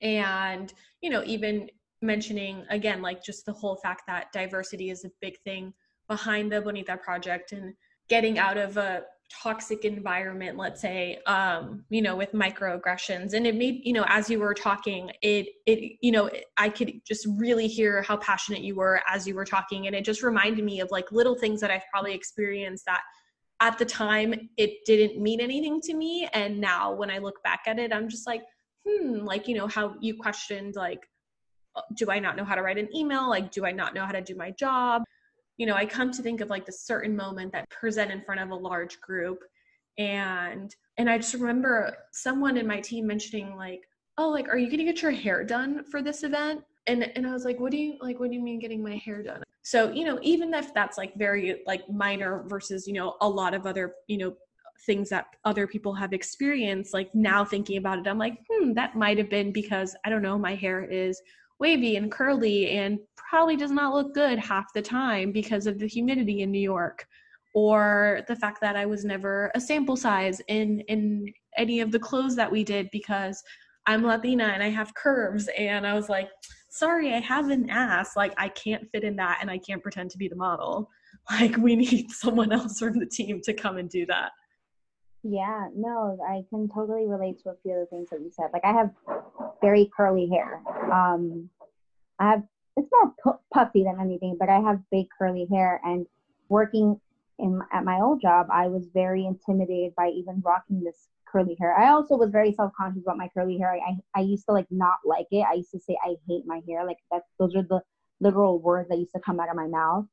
And, 0.00 0.72
you 1.02 1.10
know, 1.10 1.22
even 1.24 1.68
mentioning 2.02 2.64
again 2.70 3.02
like 3.02 3.22
just 3.22 3.46
the 3.46 3.52
whole 3.52 3.76
fact 3.76 4.02
that 4.06 4.32
diversity 4.32 4.90
is 4.90 5.04
a 5.04 5.10
big 5.20 5.38
thing 5.44 5.72
behind 6.08 6.52
the 6.52 6.60
bonita 6.60 6.96
project 6.96 7.52
and 7.52 7.74
getting 8.08 8.38
out 8.38 8.56
of 8.56 8.76
a 8.76 9.02
toxic 9.28 9.84
environment 9.84 10.56
let's 10.56 10.80
say 10.80 11.18
um 11.26 11.84
you 11.90 12.00
know 12.00 12.14
with 12.14 12.30
microaggressions 12.32 13.32
and 13.32 13.44
it 13.46 13.56
made 13.56 13.80
you 13.82 13.92
know 13.92 14.04
as 14.08 14.30
you 14.30 14.38
were 14.38 14.54
talking 14.54 15.10
it 15.20 15.46
it 15.66 15.96
you 16.00 16.12
know 16.12 16.30
i 16.56 16.68
could 16.68 17.00
just 17.04 17.26
really 17.36 17.66
hear 17.66 18.02
how 18.02 18.16
passionate 18.18 18.62
you 18.62 18.76
were 18.76 19.00
as 19.08 19.26
you 19.26 19.34
were 19.34 19.44
talking 19.44 19.88
and 19.88 19.96
it 19.96 20.04
just 20.04 20.22
reminded 20.22 20.64
me 20.64 20.80
of 20.80 20.88
like 20.92 21.10
little 21.10 21.34
things 21.34 21.60
that 21.60 21.72
i've 21.72 21.82
probably 21.92 22.14
experienced 22.14 22.84
that 22.86 23.02
at 23.60 23.76
the 23.78 23.84
time 23.84 24.48
it 24.56 24.84
didn't 24.84 25.20
mean 25.20 25.40
anything 25.40 25.80
to 25.80 25.94
me 25.94 26.28
and 26.32 26.60
now 26.60 26.92
when 26.92 27.10
i 27.10 27.18
look 27.18 27.42
back 27.42 27.62
at 27.66 27.80
it 27.80 27.92
i'm 27.92 28.08
just 28.08 28.28
like 28.28 28.42
hmm 28.86 29.24
like 29.24 29.48
you 29.48 29.56
know 29.56 29.66
how 29.66 29.96
you 30.00 30.14
questioned 30.14 30.76
like 30.76 31.00
do 31.96 32.10
I 32.10 32.18
not 32.18 32.36
know 32.36 32.44
how 32.44 32.54
to 32.54 32.62
write 32.62 32.78
an 32.78 32.88
email? 32.94 33.28
Like, 33.28 33.50
do 33.50 33.64
I 33.64 33.72
not 33.72 33.94
know 33.94 34.04
how 34.04 34.12
to 34.12 34.22
do 34.22 34.34
my 34.34 34.50
job? 34.52 35.04
You 35.56 35.66
know, 35.66 35.74
I 35.74 35.86
come 35.86 36.10
to 36.12 36.22
think 36.22 36.40
of 36.40 36.50
like 36.50 36.66
the 36.66 36.72
certain 36.72 37.16
moment 37.16 37.52
that 37.52 37.68
present 37.70 38.10
in 38.10 38.22
front 38.22 38.40
of 38.40 38.50
a 38.50 38.54
large 38.54 39.00
group. 39.00 39.40
And 39.98 40.74
and 40.98 41.08
I 41.08 41.18
just 41.18 41.34
remember 41.34 41.96
someone 42.12 42.56
in 42.56 42.66
my 42.66 42.80
team 42.80 43.06
mentioning 43.06 43.56
like, 43.56 43.82
oh, 44.18 44.28
like, 44.28 44.48
are 44.48 44.58
you 44.58 44.70
gonna 44.70 44.84
get 44.84 45.02
your 45.02 45.12
hair 45.12 45.44
done 45.44 45.84
for 45.84 46.02
this 46.02 46.22
event? 46.22 46.62
And 46.86 47.10
and 47.16 47.26
I 47.26 47.32
was 47.32 47.44
like, 47.44 47.58
what 47.58 47.72
do 47.72 47.78
you 47.78 47.96
like 48.00 48.20
what 48.20 48.30
do 48.30 48.36
you 48.36 48.42
mean 48.42 48.58
getting 48.58 48.82
my 48.82 48.96
hair 48.96 49.22
done? 49.22 49.42
So, 49.62 49.90
you 49.90 50.04
know, 50.04 50.20
even 50.22 50.54
if 50.54 50.72
that's 50.72 50.96
like 50.96 51.16
very 51.16 51.62
like 51.66 51.90
minor 51.90 52.44
versus, 52.46 52.86
you 52.86 52.92
know, 52.92 53.16
a 53.20 53.28
lot 53.28 53.52
of 53.52 53.66
other, 53.66 53.94
you 54.06 54.16
know, 54.16 54.36
things 54.84 55.08
that 55.08 55.26
other 55.44 55.66
people 55.66 55.92
have 55.94 56.12
experienced, 56.12 56.94
like 56.94 57.12
now 57.14 57.44
thinking 57.44 57.78
about 57.78 57.98
it, 57.98 58.06
I'm 58.06 58.16
like, 58.16 58.38
hmm, 58.48 58.74
that 58.74 58.94
might 58.94 59.18
have 59.18 59.28
been 59.28 59.50
because 59.50 59.96
I 60.04 60.10
don't 60.10 60.22
know, 60.22 60.38
my 60.38 60.54
hair 60.54 60.84
is 60.84 61.20
wavy 61.58 61.96
and 61.96 62.10
curly 62.10 62.70
and 62.70 62.98
probably 63.16 63.56
does 63.56 63.70
not 63.70 63.94
look 63.94 64.14
good 64.14 64.38
half 64.38 64.72
the 64.74 64.82
time 64.82 65.32
because 65.32 65.66
of 65.66 65.78
the 65.78 65.86
humidity 65.86 66.42
in 66.42 66.50
New 66.50 66.60
York 66.60 67.06
or 67.54 68.20
the 68.28 68.36
fact 68.36 68.60
that 68.60 68.76
I 68.76 68.84
was 68.84 69.04
never 69.04 69.50
a 69.54 69.60
sample 69.60 69.96
size 69.96 70.40
in 70.48 70.80
in 70.88 71.32
any 71.56 71.80
of 71.80 71.90
the 71.90 71.98
clothes 71.98 72.36
that 72.36 72.52
we 72.52 72.62
did 72.62 72.88
because 72.92 73.42
I'm 73.86 74.04
Latina 74.04 74.44
and 74.44 74.62
I 74.62 74.68
have 74.68 74.94
curves. 74.94 75.48
And 75.56 75.86
I 75.86 75.94
was 75.94 76.08
like 76.08 76.28
sorry 76.68 77.14
I 77.14 77.20
have 77.20 77.48
an 77.48 77.70
ass. 77.70 78.14
Like 78.14 78.34
I 78.36 78.50
can't 78.50 78.86
fit 78.92 79.04
in 79.04 79.16
that 79.16 79.38
and 79.40 79.50
I 79.50 79.56
can't 79.56 79.82
pretend 79.82 80.10
to 80.10 80.18
be 80.18 80.28
the 80.28 80.36
model. 80.36 80.90
Like 81.30 81.56
we 81.56 81.74
need 81.74 82.10
someone 82.22 82.52
else 82.52 82.78
from 82.78 83.00
the 83.00 83.06
team 83.06 83.40
to 83.44 83.52
come 83.52 83.78
and 83.78 83.90
do 83.90 84.06
that 84.06 84.30
yeah, 85.28 85.68
no, 85.74 86.18
I 86.26 86.44
can 86.50 86.68
totally 86.68 87.06
relate 87.06 87.42
to 87.42 87.50
a 87.50 87.56
few 87.62 87.72
of 87.72 87.80
the 87.80 87.86
things 87.86 88.10
that 88.10 88.20
you 88.20 88.30
said. 88.30 88.50
Like 88.52 88.64
I 88.64 88.72
have 88.72 88.90
very 89.60 89.90
curly 89.96 90.28
hair. 90.28 90.62
Um, 90.92 91.50
I 92.18 92.30
have 92.30 92.42
it's 92.76 92.88
more 92.92 93.14
pu- 93.22 93.40
puffy 93.52 93.84
than 93.84 94.00
anything, 94.00 94.36
but 94.38 94.48
I 94.48 94.60
have 94.60 94.80
big 94.90 95.06
curly 95.18 95.46
hair. 95.50 95.80
And 95.84 96.06
working 96.48 97.00
in 97.38 97.60
at 97.72 97.84
my 97.84 98.00
old 98.00 98.20
job, 98.20 98.48
I 98.50 98.68
was 98.68 98.86
very 98.92 99.26
intimidated 99.26 99.94
by 99.96 100.08
even 100.08 100.42
rocking 100.44 100.82
this 100.82 101.08
curly 101.30 101.56
hair. 101.58 101.76
I 101.76 101.90
also 101.90 102.16
was 102.16 102.30
very 102.30 102.52
self 102.52 102.72
conscious 102.76 103.02
about 103.02 103.16
my 103.16 103.28
curly 103.34 103.58
hair. 103.58 103.74
I, 103.74 103.96
I 104.14 104.22
used 104.22 104.44
to 104.46 104.52
like 104.52 104.66
not 104.70 104.96
like 105.04 105.26
it. 105.30 105.44
I 105.50 105.54
used 105.54 105.72
to 105.72 105.80
say 105.80 105.96
I 106.04 106.16
hate 106.28 106.44
my 106.46 106.60
hair. 106.68 106.86
Like 106.86 106.98
that, 107.10 107.22
those 107.38 107.54
are 107.56 107.62
the 107.62 107.80
literal 108.20 108.58
words 108.58 108.88
that 108.88 108.98
used 108.98 109.12
to 109.14 109.20
come 109.20 109.40
out 109.40 109.50
of 109.50 109.56
my 109.56 109.66
mouth. 109.66 110.06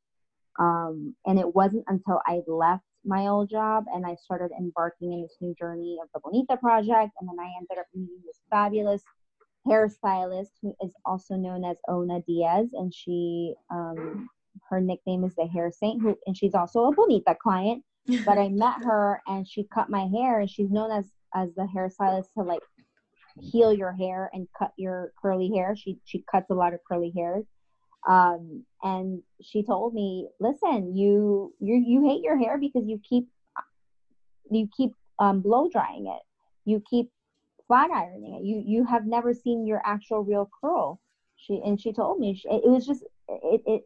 Um, 0.59 1.15
and 1.25 1.39
it 1.39 1.55
wasn't 1.55 1.85
until 1.87 2.21
I 2.25 2.41
left 2.47 2.83
my 3.05 3.27
old 3.27 3.49
job 3.49 3.85
and 3.93 4.05
I 4.05 4.15
started 4.15 4.51
embarking 4.57 5.13
in 5.13 5.21
this 5.21 5.35
new 5.41 5.53
journey 5.59 5.97
of 6.01 6.09
the 6.13 6.19
Bonita 6.19 6.57
project. 6.57 7.11
And 7.19 7.29
then 7.29 7.39
I 7.39 7.51
ended 7.57 7.77
up 7.79 7.85
meeting 7.93 8.21
this 8.25 8.39
fabulous 8.49 9.03
hairstylist 9.67 10.51
who 10.61 10.73
is 10.81 10.93
also 11.05 11.35
known 11.35 11.63
as 11.63 11.77
Ona 11.87 12.21
Diaz. 12.27 12.69
And 12.73 12.93
she, 12.93 13.53
um, 13.71 14.29
her 14.69 14.81
nickname 14.81 15.23
is 15.23 15.35
the 15.35 15.47
Hair 15.47 15.71
Saint, 15.71 16.01
who, 16.01 16.17
and 16.25 16.37
she's 16.37 16.55
also 16.55 16.85
a 16.85 16.93
Bonita 16.93 17.35
client. 17.41 17.83
but 18.25 18.37
I 18.37 18.49
met 18.49 18.75
her 18.83 19.21
and 19.27 19.47
she 19.47 19.67
cut 19.73 19.89
my 19.89 20.07
hair, 20.07 20.39
and 20.39 20.49
she's 20.49 20.69
known 20.69 20.91
as 20.91 21.05
as 21.35 21.49
the 21.55 21.67
hairstylist 21.75 22.27
to 22.37 22.43
like 22.43 22.61
heal 23.39 23.73
your 23.73 23.91
hair 23.91 24.29
and 24.33 24.47
cut 24.57 24.71
your 24.77 25.11
curly 25.21 25.49
hair. 25.55 25.75
She 25.75 25.99
she 26.03 26.23
cuts 26.29 26.49
a 26.49 26.53
lot 26.53 26.73
of 26.73 26.79
curly 26.87 27.13
hairs. 27.15 27.45
Um, 28.07 28.65
and 28.81 29.21
she 29.41 29.63
told 29.63 29.93
me, 29.93 30.27
listen, 30.39 30.95
you 30.95 31.53
you 31.59 31.75
you 31.75 32.07
hate 32.07 32.21
your 32.21 32.37
hair 32.37 32.57
because 32.57 32.83
you 32.85 32.99
keep 33.07 33.27
you 34.51 34.67
keep 34.75 34.91
um, 35.19 35.41
blow 35.41 35.69
drying 35.69 36.07
it. 36.07 36.21
You 36.65 36.81
keep 36.89 37.09
flat 37.67 37.91
ironing 37.91 38.35
it. 38.35 38.43
You 38.43 38.61
you 38.65 38.85
have 38.85 39.05
never 39.05 39.33
seen 39.33 39.65
your 39.65 39.81
actual 39.85 40.23
real 40.23 40.49
curl. 40.61 40.99
She 41.37 41.61
and 41.63 41.79
she 41.79 41.93
told 41.93 42.19
me 42.19 42.35
she, 42.35 42.49
it 42.49 42.65
was 42.65 42.85
just 42.85 43.03
it 43.27 43.61
it 43.65 43.83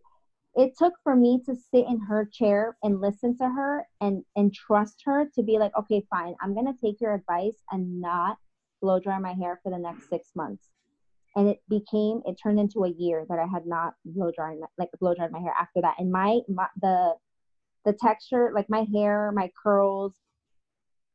it 0.56 0.74
took 0.78 0.94
for 1.04 1.16
me 1.16 1.40
to 1.46 1.56
sit 1.56 1.86
in 1.88 2.00
her 2.00 2.26
chair 2.26 2.76
and 2.82 3.00
listen 3.00 3.38
to 3.38 3.48
her 3.48 3.86
and 4.02 4.24
and 4.36 4.54
trust 4.54 5.02
her 5.06 5.30
to 5.36 5.44
be 5.44 5.60
like, 5.60 5.72
okay, 5.78 6.04
fine, 6.10 6.36
I'm 6.42 6.56
gonna 6.56 6.74
take 6.84 7.00
your 7.00 7.14
advice 7.14 7.62
and 7.72 8.02
not 8.02 8.38
blow 8.82 9.00
dry 9.00 9.20
my 9.20 9.34
hair 9.34 9.60
for 9.64 9.72
the 9.72 9.78
next 9.78 10.10
six 10.10 10.30
months 10.36 10.70
and 11.38 11.48
it 11.48 11.62
became 11.70 12.22
it 12.26 12.36
turned 12.42 12.60
into 12.60 12.84
a 12.84 12.90
year 12.90 13.24
that 13.30 13.38
I 13.38 13.46
had 13.46 13.68
not 13.68 13.94
blow 14.04 14.32
dried 14.36 14.58
like 14.80 14.90
blow 15.00 15.14
dried 15.14 15.32
my 15.32 15.40
hair 15.40 15.54
after 15.58 15.82
that. 15.82 15.94
And 16.00 16.12
my, 16.12 16.40
my 16.50 16.68
the 16.82 17.14
the 17.86 17.94
texture, 17.94 18.52
like 18.54 18.70
my 18.70 18.86
hair, 18.92 19.32
my 19.34 19.52
curls, 19.64 20.16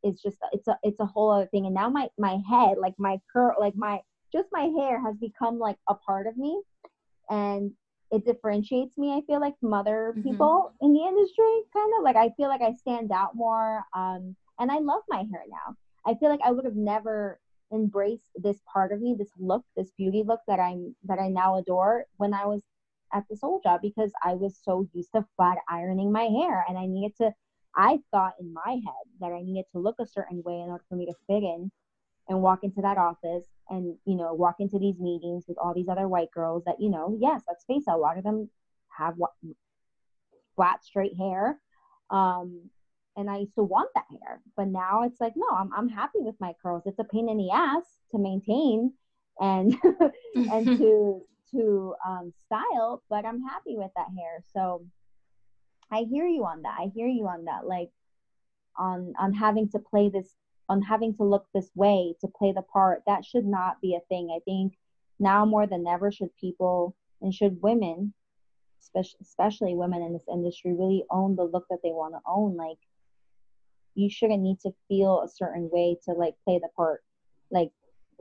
is 0.05 0.23
just 0.23 0.39
it's 0.53 0.69
a 0.69 0.79
it's 0.85 1.01
a 1.01 1.07
whole 1.07 1.33
other 1.33 1.47
thing. 1.47 1.67
And 1.67 1.75
now 1.75 1.91
my 1.91 2.09
my 2.19 2.39
head, 2.49 2.79
like 2.79 2.95
my 2.99 3.19
curl, 3.33 3.57
like 3.59 3.75
my 3.77 3.99
just 4.33 4.49
my 4.53 4.71
hair 4.79 5.03
has 5.05 5.17
become 5.17 5.59
like 5.59 5.77
a 5.89 5.95
part 5.95 6.29
of 6.29 6.37
me, 6.37 6.63
and 7.29 7.73
it 8.13 8.25
differentiates 8.25 8.97
me. 8.97 9.13
I 9.13 9.23
feel 9.27 9.41
like 9.41 9.59
from 9.59 9.75
other 9.75 10.15
mm-hmm. 10.17 10.31
people 10.31 10.73
in 10.81 10.93
the 10.93 11.01
industry, 11.01 11.63
kind 11.73 11.93
of 11.99 12.05
like 12.05 12.17
I 12.17 12.31
feel 12.37 12.49
like 12.49 12.63
I 12.63 12.75
stand 12.75 13.11
out 13.11 13.35
more. 13.35 13.83
Um, 13.93 14.37
and 14.61 14.71
I 14.71 14.79
love 14.79 15.03
my 15.09 15.19
hair 15.19 15.43
now. 15.51 15.75
I 16.07 16.15
feel 16.15 16.29
like 16.29 16.41
I 16.45 16.53
would 16.53 16.65
have 16.65 16.77
never 16.77 17.41
embrace 17.73 18.23
this 18.37 18.61
part 18.73 18.93
of 18.93 19.01
me, 19.01 19.15
this 19.19 19.31
look, 19.39 19.65
this 19.77 19.91
beauty 19.97 20.23
look 20.27 20.41
that 20.47 20.61
I'm 20.61 20.95
that 21.05 21.19
I 21.19 21.29
now 21.29 21.57
adore 21.59 22.07
when 22.17 22.35
I 22.35 22.47
was 22.47 22.63
at 23.13 23.25
this 23.29 23.43
old 23.43 23.63
job 23.63 23.81
because 23.83 24.13
I 24.23 24.35
was 24.35 24.59
so 24.63 24.89
used 24.93 25.13
to 25.15 25.27
flat 25.37 25.59
ironing 25.69 26.13
my 26.13 26.25
hair 26.25 26.65
and 26.69 26.79
I 26.79 26.87
needed 26.87 27.17
to 27.19 27.33
I 27.75 28.01
thought 28.11 28.35
in 28.41 28.53
my 28.53 28.73
head 28.73 29.07
that 29.21 29.33
I 29.33 29.43
needed 29.43 29.65
to 29.73 29.79
look 29.79 29.97
a 29.99 30.07
certain 30.07 30.43
way 30.43 30.55
in 30.55 30.69
order 30.69 30.85
for 30.89 30.97
me 30.97 31.07
to 31.07 31.15
fit 31.27 31.43
in 31.43 31.71
and 32.29 32.43
walk 32.43 32.61
into 32.63 32.83
that 32.83 32.99
office 32.99 33.47
and 33.69 33.97
you 34.05 34.17
know 34.17 34.35
walk 34.35 34.57
into 34.61 34.79
these 34.79 34.99
meetings 34.99 35.45
with 35.49 35.59
all 35.59 35.75
these 35.75 35.89
other 35.89 36.09
white 36.09 36.31
girls 36.33 36.65
that 36.65 36.77
you 36.81 36.91
know 36.91 37.17
yes 37.21 37.43
let's 37.49 37.65
face 37.65 37.85
it 37.87 37.93
a 37.93 37.97
lot 37.97 38.19
of 38.19 38.25
them 38.25 38.49
have 38.89 39.17
flat 40.55 40.85
straight 40.85 41.17
hair. 41.17 41.59
Um, 42.11 42.71
and 43.17 43.31
I 43.31 43.39
used 43.39 43.55
to 43.55 43.63
want 43.63 43.91
that 43.95 44.07
hair. 44.11 44.41
But 44.57 44.69
now 44.69 45.03
it's 45.03 45.21
like, 45.21 45.35
no, 45.37 45.47
I'm 45.55 45.71
I'm 45.77 45.89
happy 45.89 46.19
with 46.21 46.35
my 46.41 46.55
curls. 46.63 46.83
It's 46.87 46.99
a 46.99 47.05
pain 47.05 47.29
in 47.29 47.37
the 47.37 47.51
ass 47.51 47.85
to 48.11 48.19
maintain 48.19 48.93
and 49.41 49.77
and 50.35 50.67
to 50.79 51.23
to 51.53 51.95
um, 52.07 52.33
style, 52.47 53.03
but 53.11 53.27
I'm 53.27 53.43
happy 53.43 53.77
with 53.77 53.91
that 53.97 54.09
hair. 54.17 54.43
So 54.55 54.87
I 55.91 56.07
hear 56.11 56.27
you 56.27 56.45
on 56.45 56.63
that. 56.63 56.77
I 56.79 56.91
hear 56.95 57.07
you 57.07 57.27
on 57.27 57.45
that. 57.45 57.67
Like 57.67 57.91
on 58.79 59.13
on 59.19 59.33
having 59.35 59.69
to 59.71 59.79
play 59.79 60.09
this 60.09 60.35
on 60.69 60.81
having 60.81 61.15
to 61.17 61.25
look 61.25 61.47
this 61.53 61.71
way 61.75 62.15
to 62.21 62.29
play 62.29 62.53
the 62.53 62.63
part. 62.63 63.03
That 63.07 63.25
should 63.25 63.47
not 63.47 63.81
be 63.81 63.95
a 63.95 64.07
thing. 64.09 64.35
I 64.35 64.41
think 64.45 64.75
now 65.19 65.45
more 65.45 65.67
than 65.67 65.87
ever 65.87 66.11
should 66.11 66.35
people 66.37 66.97
and 67.21 67.35
should 67.35 67.61
women 67.63 68.15
especially 69.21 69.75
women 69.75 70.03
in 70.03 70.13
this 70.13 70.27
industry 70.31 70.73
really 70.73 71.05
own 71.11 71.37
the 71.37 71.45
look 71.45 71.65
that 71.71 71.79
they 71.83 71.91
want 71.91 72.15
to 72.15 72.21
own 72.27 72.57
like 72.57 72.79
you 73.95 74.09
shouldn't 74.11 74.43
need 74.43 74.59
to 74.61 74.71
feel 74.89 75.23
a 75.23 75.29
certain 75.29 75.69
way 75.73 75.97
to 76.05 76.13
like 76.13 76.35
play 76.45 76.59
the 76.59 76.69
part. 76.77 77.03
Like 77.51 77.71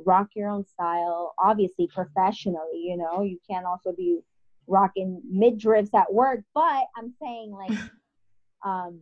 rock 0.06 0.30
your 0.36 0.50
own 0.50 0.66
style 0.66 1.34
obviously 1.40 1.88
professionally 1.94 2.82
you 2.86 2.98
know? 2.98 3.22
You 3.24 3.38
can't 3.50 3.66
also 3.66 3.94
be 3.94 4.22
rocking 4.68 5.22
midriffs 5.32 5.94
at 5.94 6.12
work 6.14 6.42
but 6.54 6.86
i'm 6.96 7.14
saying 7.22 7.52
like 7.52 7.72
um 8.66 9.00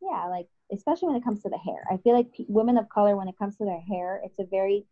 yeah 0.00 0.26
like 0.28 0.46
especially 0.72 1.08
when 1.08 1.16
it 1.16 1.24
comes 1.24 1.42
to 1.42 1.48
the 1.48 1.58
hair. 1.58 1.84
I 1.90 1.98
feel 1.98 2.14
like 2.14 2.32
p- 2.32 2.46
women 2.48 2.78
of 2.78 2.88
color 2.88 3.16
when 3.16 3.28
it 3.28 3.38
comes 3.38 3.56
to 3.56 3.64
their 3.64 3.80
hair 3.80 4.20
it's 4.24 4.38
a 4.38 4.44
very 4.44 4.84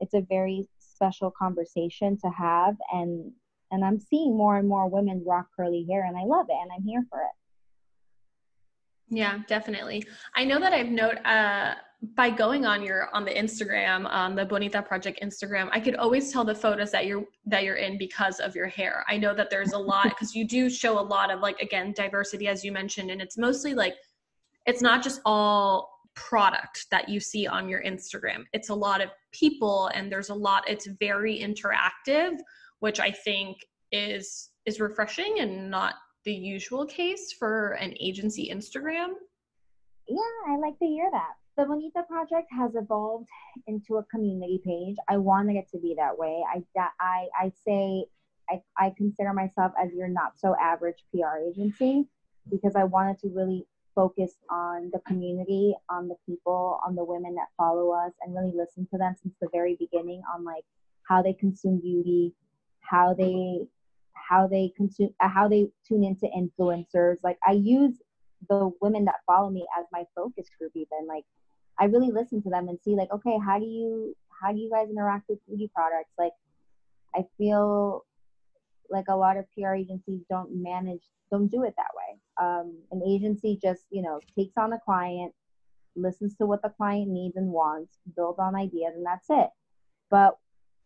it's 0.00 0.14
a 0.14 0.20
very 0.22 0.68
special 0.78 1.30
conversation 1.30 2.18
to 2.18 2.30
have 2.30 2.76
and 2.92 3.32
And 3.72 3.84
I'm 3.84 4.00
seeing 4.00 4.36
more 4.36 4.56
and 4.56 4.68
more 4.68 4.88
women 4.88 5.22
rock 5.26 5.48
curly 5.56 5.86
hair, 5.88 6.04
and 6.04 6.16
I 6.16 6.24
love 6.24 6.46
it, 6.48 6.56
and 6.60 6.70
I'm 6.72 6.82
here 6.82 7.04
for 7.08 7.20
it. 7.20 7.34
Yeah, 9.10 9.38
definitely. 9.48 10.04
I 10.36 10.44
know 10.44 10.60
that 10.60 10.72
I've 10.72 10.88
note 10.88 11.24
uh, 11.26 11.74
by 12.14 12.30
going 12.30 12.64
on 12.64 12.82
your 12.82 13.14
on 13.14 13.24
the 13.24 13.32
Instagram, 13.32 14.06
on 14.06 14.34
the 14.34 14.44
Bonita 14.44 14.80
Project 14.80 15.20
Instagram, 15.22 15.68
I 15.72 15.80
could 15.80 15.96
always 15.96 16.32
tell 16.32 16.44
the 16.44 16.54
photos 16.54 16.92
that 16.92 17.06
you're 17.06 17.24
that 17.46 17.64
you're 17.64 17.76
in 17.76 17.98
because 17.98 18.38
of 18.38 18.54
your 18.54 18.68
hair. 18.68 19.04
I 19.08 19.18
know 19.18 19.34
that 19.34 19.50
there's 19.50 19.72
a 19.72 19.78
lot 19.78 20.04
because 20.08 20.34
you 20.34 20.46
do 20.46 20.70
show 20.70 20.98
a 20.98 21.02
lot 21.02 21.30
of 21.30 21.40
like 21.40 21.60
again 21.60 21.92
diversity 21.92 22.46
as 22.48 22.64
you 22.64 22.72
mentioned, 22.72 23.10
and 23.10 23.20
it's 23.20 23.36
mostly 23.36 23.74
like 23.74 23.94
it's 24.66 24.80
not 24.80 25.02
just 25.02 25.20
all 25.26 26.00
product 26.14 26.86
that 26.90 27.08
you 27.08 27.18
see 27.20 27.46
on 27.46 27.68
your 27.68 27.82
Instagram. 27.82 28.44
It's 28.52 28.68
a 28.68 28.74
lot 28.74 29.00
of 29.00 29.10
people, 29.32 29.88
and 29.88 30.10
there's 30.10 30.30
a 30.30 30.34
lot. 30.34 30.68
It's 30.68 30.86
very 30.86 31.38
interactive, 31.40 32.38
which 32.78 33.00
I 33.00 33.10
think 33.10 33.66
is 33.92 34.50
is 34.66 34.80
refreshing 34.80 35.40
and 35.40 35.70
not 35.70 35.94
the 36.24 36.32
usual 36.32 36.86
case 36.86 37.32
for 37.32 37.72
an 37.72 37.94
agency 38.00 38.50
Instagram. 38.52 39.14
Yeah, 40.08 40.18
I 40.48 40.56
like 40.56 40.78
to 40.78 40.86
hear 40.86 41.08
that. 41.12 41.34
The 41.56 41.64
Bonita 41.64 42.02
project 42.08 42.48
has 42.52 42.74
evolved 42.74 43.28
into 43.66 43.96
a 43.96 44.04
community 44.04 44.60
page. 44.64 44.96
I 45.08 45.16
wanted 45.18 45.56
it 45.56 45.68
to 45.72 45.78
be 45.78 45.94
that 45.96 46.16
way. 46.16 46.42
I 46.54 46.62
I 47.00 47.26
I 47.38 47.52
say 47.66 48.06
I, 48.50 48.60
I 48.76 48.92
consider 48.96 49.32
myself 49.32 49.72
as 49.82 49.92
your 49.92 50.08
not 50.08 50.32
so 50.36 50.56
average 50.60 51.04
PR 51.12 51.38
agency 51.48 52.06
because 52.50 52.74
I 52.76 52.84
wanted 52.84 53.18
to 53.20 53.28
really 53.28 53.66
focus 53.94 54.32
on 54.50 54.90
the 54.92 55.00
community, 55.00 55.74
on 55.88 56.08
the 56.08 56.16
people, 56.26 56.80
on 56.86 56.94
the 56.94 57.04
women 57.04 57.34
that 57.34 57.48
follow 57.56 57.90
us, 57.92 58.12
and 58.22 58.34
really 58.34 58.52
listen 58.54 58.86
to 58.90 58.98
them 58.98 59.14
since 59.22 59.34
the 59.40 59.48
very 59.52 59.76
beginning 59.78 60.22
on 60.34 60.44
like 60.44 60.64
how 61.08 61.22
they 61.22 61.32
consume 61.32 61.80
beauty, 61.80 62.32
how 62.80 63.14
they 63.14 63.60
how 64.14 64.46
they 64.46 64.72
consume 64.76 65.10
uh, 65.20 65.28
how 65.28 65.48
they 65.48 65.68
tune 65.86 66.04
into 66.04 66.26
influencers. 66.36 67.16
Like 67.22 67.38
i 67.46 67.52
use 67.52 68.00
the 68.48 68.70
women 68.80 69.04
that 69.04 69.16
follow 69.26 69.50
me 69.50 69.66
as 69.78 69.86
my 69.92 70.04
focus 70.14 70.46
group 70.58 70.72
even. 70.74 71.06
Like 71.08 71.24
i 71.78 71.84
really 71.84 72.10
listen 72.10 72.42
to 72.42 72.50
them 72.50 72.68
and 72.68 72.78
see 72.82 72.94
like 72.94 73.10
okay 73.12 73.38
how 73.44 73.58
do 73.58 73.66
you 73.66 74.14
how 74.42 74.52
do 74.52 74.58
you 74.58 74.70
guys 74.70 74.88
interact 74.90 75.28
with 75.28 75.38
beauty 75.46 75.70
products? 75.74 76.12
Like 76.18 76.32
i 77.14 77.24
feel 77.38 78.04
like 78.88 79.06
a 79.08 79.16
lot 79.16 79.36
of 79.36 79.44
pr 79.52 79.74
agencies 79.74 80.22
don't 80.28 80.50
manage 80.54 81.02
don't 81.30 81.48
do 81.50 81.62
it 81.62 81.74
that 81.76 81.90
way. 81.94 82.18
Um, 82.40 82.78
an 82.90 83.02
agency 83.06 83.58
just 83.62 83.84
you 83.90 84.02
know 84.02 84.20
takes 84.36 84.56
on 84.56 84.72
a 84.72 84.80
client 84.80 85.32
listens 85.96 86.36
to 86.36 86.46
what 86.46 86.62
the 86.62 86.70
client 86.70 87.08
needs 87.08 87.36
and 87.36 87.48
wants 87.48 87.98
builds 88.16 88.38
on 88.38 88.54
ideas 88.54 88.94
and 88.94 89.04
that's 89.04 89.26
it. 89.30 89.50
But 90.10 90.36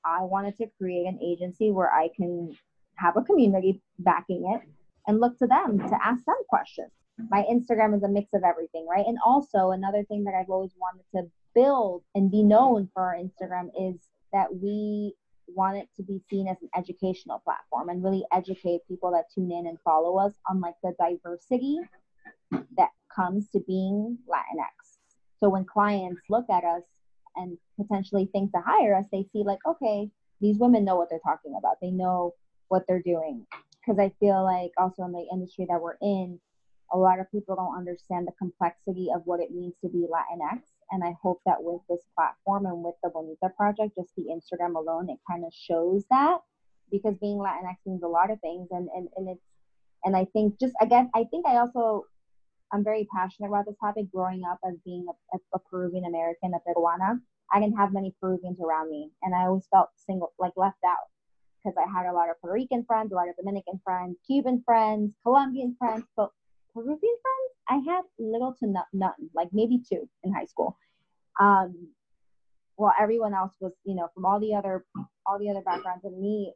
i 0.04 0.22
wanted 0.22 0.56
to 0.58 0.66
create 0.78 1.06
an 1.06 1.18
agency 1.22 1.70
where 1.70 1.90
i 1.90 2.08
can 2.14 2.54
have 2.96 3.16
a 3.16 3.22
community 3.22 3.80
backing 3.98 4.52
it 4.54 4.68
and 5.06 5.20
look 5.20 5.38
to 5.38 5.46
them 5.46 5.78
to 5.78 5.98
ask 6.04 6.24
them 6.24 6.36
questions. 6.48 6.90
My 7.30 7.44
Instagram 7.50 7.96
is 7.96 8.02
a 8.02 8.08
mix 8.08 8.32
of 8.34 8.42
everything, 8.42 8.86
right? 8.90 9.06
And 9.06 9.18
also, 9.24 9.70
another 9.70 10.02
thing 10.04 10.24
that 10.24 10.34
I've 10.34 10.50
always 10.50 10.72
wanted 10.76 11.04
to 11.14 11.30
build 11.54 12.02
and 12.14 12.30
be 12.30 12.42
known 12.42 12.88
for 12.92 13.02
our 13.02 13.16
Instagram 13.16 13.68
is 13.80 14.00
that 14.32 14.54
we 14.54 15.14
want 15.46 15.76
it 15.76 15.88
to 15.96 16.02
be 16.02 16.20
seen 16.28 16.48
as 16.48 16.56
an 16.62 16.70
educational 16.76 17.40
platform 17.40 17.88
and 17.88 18.02
really 18.02 18.24
educate 18.32 18.80
people 18.88 19.12
that 19.12 19.24
tune 19.32 19.52
in 19.52 19.66
and 19.66 19.78
follow 19.84 20.18
us 20.18 20.32
on 20.50 20.60
like 20.60 20.74
the 20.82 20.94
diversity 20.98 21.78
that 22.50 22.90
comes 23.14 23.48
to 23.50 23.60
being 23.60 24.18
Latinx. 24.28 24.98
So 25.38 25.48
when 25.48 25.64
clients 25.64 26.22
look 26.30 26.46
at 26.50 26.64
us 26.64 26.82
and 27.36 27.58
potentially 27.80 28.28
think 28.32 28.52
to 28.52 28.60
hire 28.64 28.94
us, 28.96 29.04
they 29.12 29.26
see 29.32 29.42
like, 29.44 29.58
okay, 29.66 30.08
these 30.40 30.58
women 30.58 30.84
know 30.84 30.96
what 30.96 31.10
they're 31.10 31.18
talking 31.24 31.54
about. 31.58 31.76
They 31.80 31.90
know 31.90 32.34
what 32.68 32.84
they're 32.86 33.02
doing. 33.02 33.46
Because 33.80 33.98
I 33.98 34.12
feel 34.18 34.42
like 34.42 34.72
also 34.78 35.04
in 35.04 35.12
the 35.12 35.26
industry 35.32 35.66
that 35.68 35.80
we're 35.80 35.98
in, 36.00 36.40
a 36.92 36.98
lot 36.98 37.20
of 37.20 37.30
people 37.30 37.56
don't 37.56 37.76
understand 37.76 38.26
the 38.26 38.32
complexity 38.38 39.08
of 39.14 39.22
what 39.24 39.40
it 39.40 39.50
means 39.50 39.74
to 39.82 39.88
be 39.88 40.06
Latinx. 40.10 40.60
And 40.90 41.02
I 41.02 41.14
hope 41.22 41.40
that 41.46 41.56
with 41.60 41.80
this 41.88 42.04
platform 42.14 42.66
and 42.66 42.82
with 42.82 42.94
the 43.02 43.10
Bonita 43.10 43.50
Project, 43.56 43.96
just 43.96 44.14
the 44.16 44.26
Instagram 44.30 44.76
alone, 44.76 45.10
it 45.10 45.18
kind 45.28 45.44
of 45.44 45.52
shows 45.52 46.04
that 46.10 46.38
because 46.90 47.16
being 47.20 47.38
Latinx 47.38 47.76
means 47.84 48.02
a 48.02 48.08
lot 48.08 48.30
of 48.30 48.40
things. 48.40 48.68
And, 48.70 48.88
and, 48.94 49.08
and 49.16 49.28
it's, 49.28 49.44
and 50.04 50.16
I 50.16 50.26
think 50.32 50.60
just 50.60 50.74
again, 50.80 51.10
I 51.14 51.24
think 51.24 51.46
I 51.46 51.56
also, 51.56 52.04
I'm 52.72 52.84
very 52.84 53.08
passionate 53.14 53.48
about 53.48 53.66
this 53.66 53.76
topic 53.80 54.10
growing 54.12 54.42
up 54.48 54.58
as 54.66 54.74
being 54.84 55.06
a, 55.34 55.38
a 55.54 55.58
Peruvian 55.58 56.04
American, 56.04 56.52
a 56.54 56.58
Peruana. 56.58 57.18
I 57.52 57.60
didn't 57.60 57.76
have 57.76 57.92
many 57.92 58.14
Peruvians 58.20 58.58
around 58.60 58.90
me, 58.90 59.10
and 59.22 59.34
I 59.34 59.46
always 59.46 59.66
felt 59.70 59.90
single, 59.96 60.32
like 60.38 60.52
left 60.56 60.78
out 60.86 61.08
because 61.64 61.76
I 61.78 61.90
had 61.90 62.06
a 62.06 62.12
lot 62.12 62.30
of 62.30 62.40
Puerto 62.40 62.54
Rican 62.54 62.84
friends, 62.84 63.12
a 63.12 63.14
lot 63.14 63.28
of 63.28 63.36
Dominican 63.36 63.80
friends, 63.84 64.16
Cuban 64.26 64.62
friends, 64.64 65.12
Colombian 65.22 65.76
friends, 65.78 66.04
but 66.16 66.30
Peruvian 66.72 66.98
friends, 66.98 67.52
I 67.68 67.90
had 67.90 68.02
little 68.18 68.54
to 68.60 68.66
no- 68.66 68.84
none, 68.92 69.30
like 69.34 69.48
maybe 69.52 69.80
two 69.88 70.08
in 70.22 70.32
high 70.32 70.44
school. 70.44 70.76
Um, 71.40 71.88
well, 72.76 72.92
everyone 73.00 73.34
else 73.34 73.54
was, 73.60 73.72
you 73.84 73.94
know, 73.94 74.08
from 74.14 74.24
all 74.24 74.40
the 74.40 74.54
other 74.54 74.84
all 75.26 75.38
the 75.38 75.48
other 75.48 75.62
backgrounds, 75.62 76.04
and 76.04 76.20
me, 76.20 76.52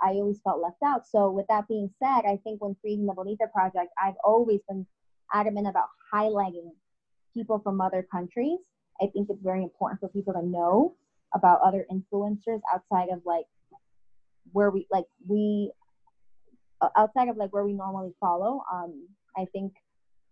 I 0.00 0.10
always 0.10 0.40
felt 0.44 0.62
left 0.62 0.82
out. 0.84 1.06
So, 1.06 1.30
with 1.30 1.46
that 1.48 1.66
being 1.66 1.90
said, 1.98 2.22
I 2.26 2.38
think 2.44 2.62
when 2.62 2.76
creating 2.80 3.06
the 3.06 3.14
Bonita 3.14 3.46
project, 3.52 3.92
I've 4.00 4.14
always 4.22 4.60
been 4.68 4.86
adamant 5.32 5.66
about 5.66 5.88
highlighting 6.12 6.70
people 7.34 7.58
from 7.58 7.80
other 7.80 8.06
countries. 8.10 8.60
I 9.00 9.06
think 9.06 9.28
it's 9.30 9.42
very 9.42 9.62
important 9.62 10.00
for 10.00 10.08
people 10.08 10.34
to 10.34 10.42
know 10.42 10.94
about 11.34 11.60
other 11.62 11.86
influencers 11.90 12.60
outside 12.72 13.08
of 13.10 13.22
like 13.24 13.46
where 14.52 14.70
we 14.70 14.86
like 14.90 15.04
we 15.28 15.70
uh, 16.80 16.88
outside 16.96 17.28
of 17.28 17.36
like 17.36 17.52
where 17.52 17.64
we 17.64 17.72
normally 17.72 18.12
follow 18.20 18.62
um 18.72 19.08
i 19.36 19.44
think 19.52 19.72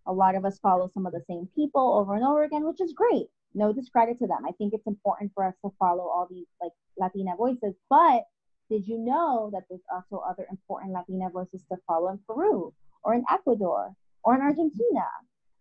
a 0.07 0.13
lot 0.13 0.35
of 0.35 0.45
us 0.45 0.59
follow 0.59 0.91
some 0.93 1.07
of 1.07 1.13
the 1.13 1.23
same 1.29 1.49
people 1.55 1.95
over 1.99 2.15
and 2.15 2.25
over 2.25 2.45
again 2.45 2.65
which 2.65 2.81
is 2.81 2.93
great. 2.93 3.27
No 3.55 3.73
discredit 3.73 4.19
to 4.19 4.27
them. 4.27 4.45
I 4.47 4.53
think 4.53 4.75
it's 4.75 4.87
important 4.87 5.31
for 5.35 5.45
us 5.45 5.55
to 5.65 5.71
follow 5.79 6.05
all 6.05 6.27
these 6.29 6.47
like 6.61 6.73
latina 6.99 7.37
voices. 7.37 7.75
But 7.89 8.25
did 8.71 8.87
you 8.87 8.99
know 8.99 9.51
that 9.53 9.63
there's 9.69 9.85
also 9.93 10.23
other 10.29 10.47
important 10.51 10.93
latina 10.93 11.31
voices 11.31 11.63
to 11.71 11.79
follow 11.87 12.11
in 12.11 12.19
peru 12.27 12.73
or 13.05 13.15
in 13.15 13.25
ecuador 13.31 13.93
or 14.25 14.35
in 14.35 14.41
argentina 14.41 15.07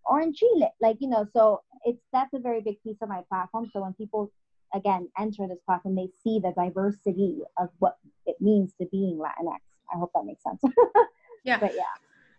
or 0.06 0.22
in 0.22 0.34
chile? 0.34 0.70
Like 0.82 0.98
you 1.00 1.10
know 1.10 1.26
so 1.34 1.62
it's 1.86 2.02
that's 2.12 2.34
a 2.34 2.40
very 2.40 2.62
big 2.62 2.82
piece 2.84 2.98
of 3.02 3.10
my 3.10 3.22
platform. 3.30 3.70
So 3.72 3.82
when 3.82 3.94
people 3.94 4.32
again 4.74 5.10
enter 5.20 5.48
this 5.48 5.60
platform, 5.66 5.96
they 5.96 6.10
see 6.24 6.40
the 6.40 6.54
diversity 6.56 7.40
of 7.58 7.70
what 7.80 7.98
it 8.26 8.36
means 8.40 8.74
to 8.80 8.88
being 8.92 9.18
Latinx. 9.18 9.60
I 9.94 9.98
hope 9.98 10.12
that 10.16 10.26
makes 10.26 10.44
sense. 10.44 10.62
yeah. 11.44 11.60
But 11.60 11.74
yeah. 11.76 11.84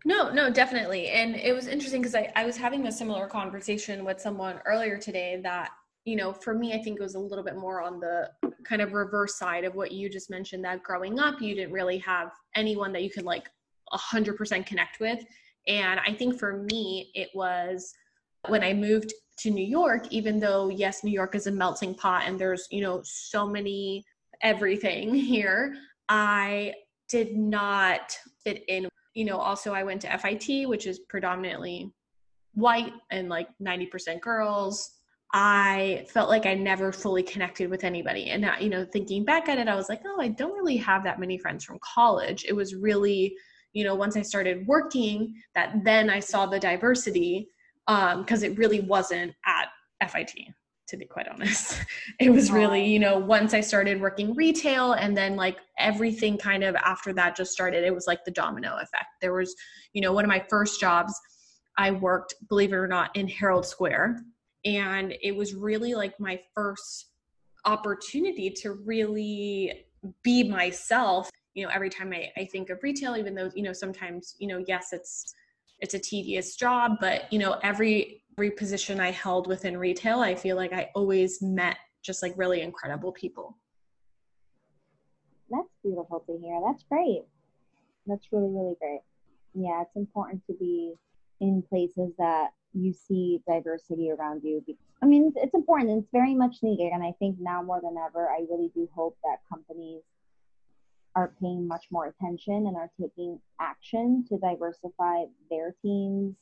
No, 0.05 0.31
no, 0.31 0.51
definitely. 0.51 1.09
And 1.09 1.35
it 1.35 1.55
was 1.55 1.67
interesting 1.67 2.03
because 2.03 2.15
I, 2.15 2.31
I 2.37 2.45
was 2.45 2.57
having 2.57 2.87
a 2.87 2.93
similar 2.93 3.27
conversation 3.27 4.05
with 4.05 4.21
someone 4.21 4.61
earlier 4.67 4.99
today 4.99 5.41
that, 5.43 5.71
you 6.05 6.17
know, 6.17 6.33
for 6.33 6.53
me, 6.53 6.75
I 6.75 6.83
think 6.83 7.01
it 7.01 7.03
was 7.03 7.15
a 7.15 7.19
little 7.19 7.45
bit 7.45 7.57
more 7.57 7.81
on 7.81 8.01
the 8.01 8.31
kind 8.65 8.83
of 8.83 8.93
reverse 8.93 9.37
side 9.39 9.65
of 9.65 9.75
what 9.75 9.93
you 9.93 10.11
just 10.11 10.29
mentioned 10.29 10.63
that 10.65 10.83
growing 10.83 11.19
up, 11.19 11.41
you 11.41 11.55
didn't 11.55 11.73
really 11.73 11.97
have 11.99 12.33
anyone 12.55 12.93
that 12.93 13.03
you 13.03 13.11
could 13.11 13.25
like 13.25 13.49
100% 13.95 14.67
connect 14.67 15.01
with. 15.01 15.25
And 15.67 15.99
I 16.07 16.13
think 16.13 16.39
for 16.39 16.65
me, 16.71 17.11
it 17.15 17.31
was 17.35 17.95
when 18.49 18.63
I 18.63 18.75
moved 18.75 19.15
to 19.39 19.51
New 19.51 19.65
York, 19.65 20.07
even 20.11 20.39
though, 20.39 20.69
yes, 20.69 21.05
New 21.05 21.13
York 21.13 21.35
is 21.35 21.47
a 21.47 21.53
melting 21.53 21.95
pot 21.95 22.25
and 22.27 22.39
there's, 22.39 22.67
you 22.71 22.81
know, 22.81 23.01
so 23.05 23.47
many 23.47 24.05
everything 24.43 25.15
here, 25.33 25.75
I 26.09 26.75
did 27.09 27.37
not 27.37 28.17
fit 28.43 28.65
in. 28.69 28.89
You 29.15 29.25
know, 29.25 29.39
also 29.39 29.73
I 29.73 29.85
went 29.85 30.01
to 30.03 30.19
FIT, 30.19 30.69
which 30.69 30.87
is 30.87 31.01
predominantly 31.09 31.93
white 32.55 32.93
and 33.11 33.29
like 33.29 33.49
90% 33.63 34.21
girls. 34.21 34.91
I 35.33 36.07
felt 36.09 36.29
like 36.29 36.47
I 36.47 36.55
never 36.55 36.93
fully 36.93 37.23
connected 37.23 37.69
with 37.69 37.85
anybody. 37.85 38.31
And, 38.31 38.45
uh, 38.45 38.55
you 38.61 38.69
know, 38.69 38.85
thinking 38.85 39.25
back 39.25 39.49
at 39.49 39.59
it, 39.59 39.69
I 39.69 39.75
was 39.75 39.89
like, 39.89 40.03
oh, 40.07 40.21
I 40.21 40.29
don't 40.29 40.53
really 40.53 40.77
have 40.77 41.03
that 41.05 41.19
many 41.19 41.39
friends 41.39 41.65
from 41.65 41.79
college. 41.81 42.45
It 42.49 42.53
was 42.55 42.75
really, 42.75 43.35
you 43.73 43.85
know, 43.85 43.97
once 43.97 44.17
I 44.17 44.23
started 44.23 44.67
working 44.67 45.35
that 45.55 45.75
then 45.85 46.09
I 46.09 46.21
saw 46.21 46.47
the 46.47 46.61
diversity 46.61 47.49
because 47.87 48.45
um, 48.45 48.51
it 48.51 48.57
really 48.57 48.81
wasn't 48.81 49.35
at 49.47 49.69
FIT 50.11 50.31
to 50.87 50.97
be 50.97 51.05
quite 51.05 51.29
honest. 51.29 51.81
It 52.21 52.31
was 52.31 52.53
really, 52.53 52.85
you 52.85 52.99
know, 52.99 53.19
once 53.19 53.55
I 53.55 53.61
started 53.61 54.01
working 54.01 54.35
retail 54.35 54.93
and 54.93 55.17
then 55.17 55.37
like 55.37 55.59
everything 55.79 56.37
kind 56.37 56.63
of 56.63 56.77
after 56.77 57.13
that 57.15 57.35
just 57.35 57.53
started, 57.53 57.83
it 57.85 57.95
was 57.95 58.07
like 58.07 58.25
the 58.25 58.31
domino 58.31 58.77
effect. 58.77 59.07
There 59.21 59.33
was, 59.33 59.55
you 59.95 60.03
know, 60.03 60.13
one 60.13 60.25
of 60.25 60.29
my 60.29 60.45
first 60.49 60.81
jobs, 60.81 61.19
I 61.79 61.91
worked, 61.91 62.35
believe 62.49 62.73
it 62.73 62.77
or 62.77 62.87
not, 62.87 63.15
in 63.17 63.27
Herald 63.27 63.67
Square. 63.67 64.23
And 64.65 65.15
it 65.23 65.35
was 65.35 65.55
really 65.55 65.95
like 65.95 66.21
my 66.21 66.39
first 66.55 67.07
opportunity 67.65 68.51
to 68.51 68.73
really 68.73 69.87
be 70.23 70.49
myself. 70.49 71.31
You 71.55 71.65
know, 71.65 71.73
every 71.73 71.91
time 71.91 72.13
I, 72.13 72.31
I 72.37 72.45
think 72.45 72.71
of 72.71 72.83
retail, 72.83 73.17
even 73.17 73.35
though, 73.35 73.51
you 73.55 73.63
know, 73.63 73.73
sometimes, 73.73 74.37
you 74.39 74.47
know, 74.47 74.63
yes, 74.69 74.93
it's 74.93 75.35
it's 75.81 75.95
a 75.95 75.99
tedious 75.99 76.57
job 76.57 76.97
but 77.01 77.33
you 77.33 77.39
know 77.39 77.59
every 77.63 78.23
every 78.37 78.51
position 78.51 79.01
i 79.01 79.11
held 79.11 79.47
within 79.47 79.77
retail 79.77 80.21
i 80.21 80.35
feel 80.35 80.57
like 80.57 80.73
i 80.73 80.89
always 80.95 81.41
met 81.43 81.77
just 82.03 82.23
like 82.23 82.33
really 82.37 82.61
incredible 82.61 83.13
people 83.13 83.57
that's 85.51 85.69
beautiful 85.83 86.21
to 86.27 86.39
hear. 86.39 86.61
That's 86.65 86.85
great. 86.85 87.23
That's 88.07 88.27
really, 88.33 88.49
really 88.49 88.75
great. 88.81 89.01
Yeah, 89.55 89.83
it's 89.83 89.97
important 89.97 90.43
to 90.47 90.55
be 90.55 90.95
in 91.41 91.63
places 91.69 92.13
that 92.19 92.51
you 92.73 92.93
see 92.93 93.41
diversity 93.47 94.11
around 94.11 94.43
you. 94.43 94.65
I 95.03 95.07
mean, 95.07 95.33
it's 95.37 95.55
important 95.55 95.91
it's 95.91 96.09
very 96.13 96.35
much 96.35 96.57
needed. 96.63 96.91
And 96.93 97.05
I 97.05 97.13
think 97.19 97.37
now 97.39 97.63
more 97.63 97.81
than 97.81 97.97
ever, 97.97 98.29
I 98.29 98.45
really 98.51 98.71
do 98.75 98.89
hope 98.95 99.17
that 99.23 99.39
companies 99.49 100.03
are 101.17 101.33
paying 101.41 101.67
much 101.67 101.87
more 101.91 102.07
attention 102.07 102.67
and 102.67 102.77
are 102.77 102.91
taking 103.01 103.41
action 103.61 104.25
to 104.29 104.39
diversify 104.39 105.25
their 105.51 105.75
teams 105.83 106.35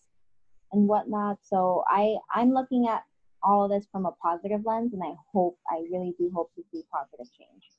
and 0.72 0.88
whatnot. 0.88 1.38
So 1.42 1.84
I 1.88 2.16
I'm 2.34 2.52
looking 2.52 2.88
at 2.88 3.04
all 3.42 3.64
of 3.64 3.70
this 3.70 3.86
from 3.90 4.06
a 4.06 4.12
positive 4.12 4.62
lens, 4.64 4.92
and 4.94 5.02
I 5.02 5.14
hope 5.32 5.58
I 5.70 5.84
really 5.90 6.14
do 6.18 6.30
hope 6.34 6.54
to 6.54 6.62
see 6.70 6.84
positive 6.92 7.26
change. 7.38 7.70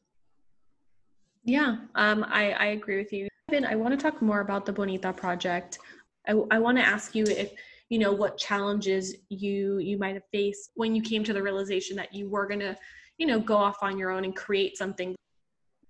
Yeah, 1.44 1.78
um, 1.96 2.26
I 2.28 2.52
I 2.52 2.66
agree 2.68 2.98
with 2.98 3.12
you. 3.14 3.28
I 3.52 3.76
want 3.76 3.98
to 3.98 4.02
talk 4.02 4.22
more 4.22 4.40
about 4.40 4.66
the 4.66 4.74
Bonita 4.74 5.14
project. 5.14 5.80
I, 6.28 6.32
I 6.50 6.60
want 6.60 6.78
to 6.78 6.84
ask 6.84 7.14
you 7.14 7.24
if 7.26 7.52
you 7.90 8.00
know 8.00 8.12
what 8.12 8.38
challenges 8.38 9.16
you 9.30 9.78
you 9.80 9.98
might 9.98 10.16
have 10.16 10.24
faced 10.32 10.72
when 10.76 10.96
you 10.96 11.02
came 11.02 11.24
to 11.24 11.34
the 11.34 11.42
realization 11.42 11.96
that 11.98 12.14
you 12.14 12.30
were 12.30 12.48
going 12.48 12.60
to 12.60 12.76
you 13.18 13.28
know 13.28 13.40
go 13.40 13.56
off 13.56 13.78
on 13.82 13.98
your 13.98 14.10
own 14.10 14.24
and 14.26 14.36
create 14.36 14.78
something 14.78 15.16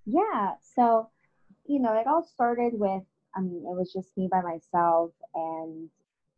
yeah 0.05 0.53
so 0.75 1.09
you 1.65 1.79
know 1.79 1.93
it 1.93 2.07
all 2.07 2.23
started 2.23 2.73
with 2.73 3.03
i 3.35 3.41
mean 3.41 3.63
it 3.65 3.75
was 3.77 3.91
just 3.93 4.15
me 4.17 4.27
by 4.29 4.41
myself 4.41 5.11
and 5.33 5.89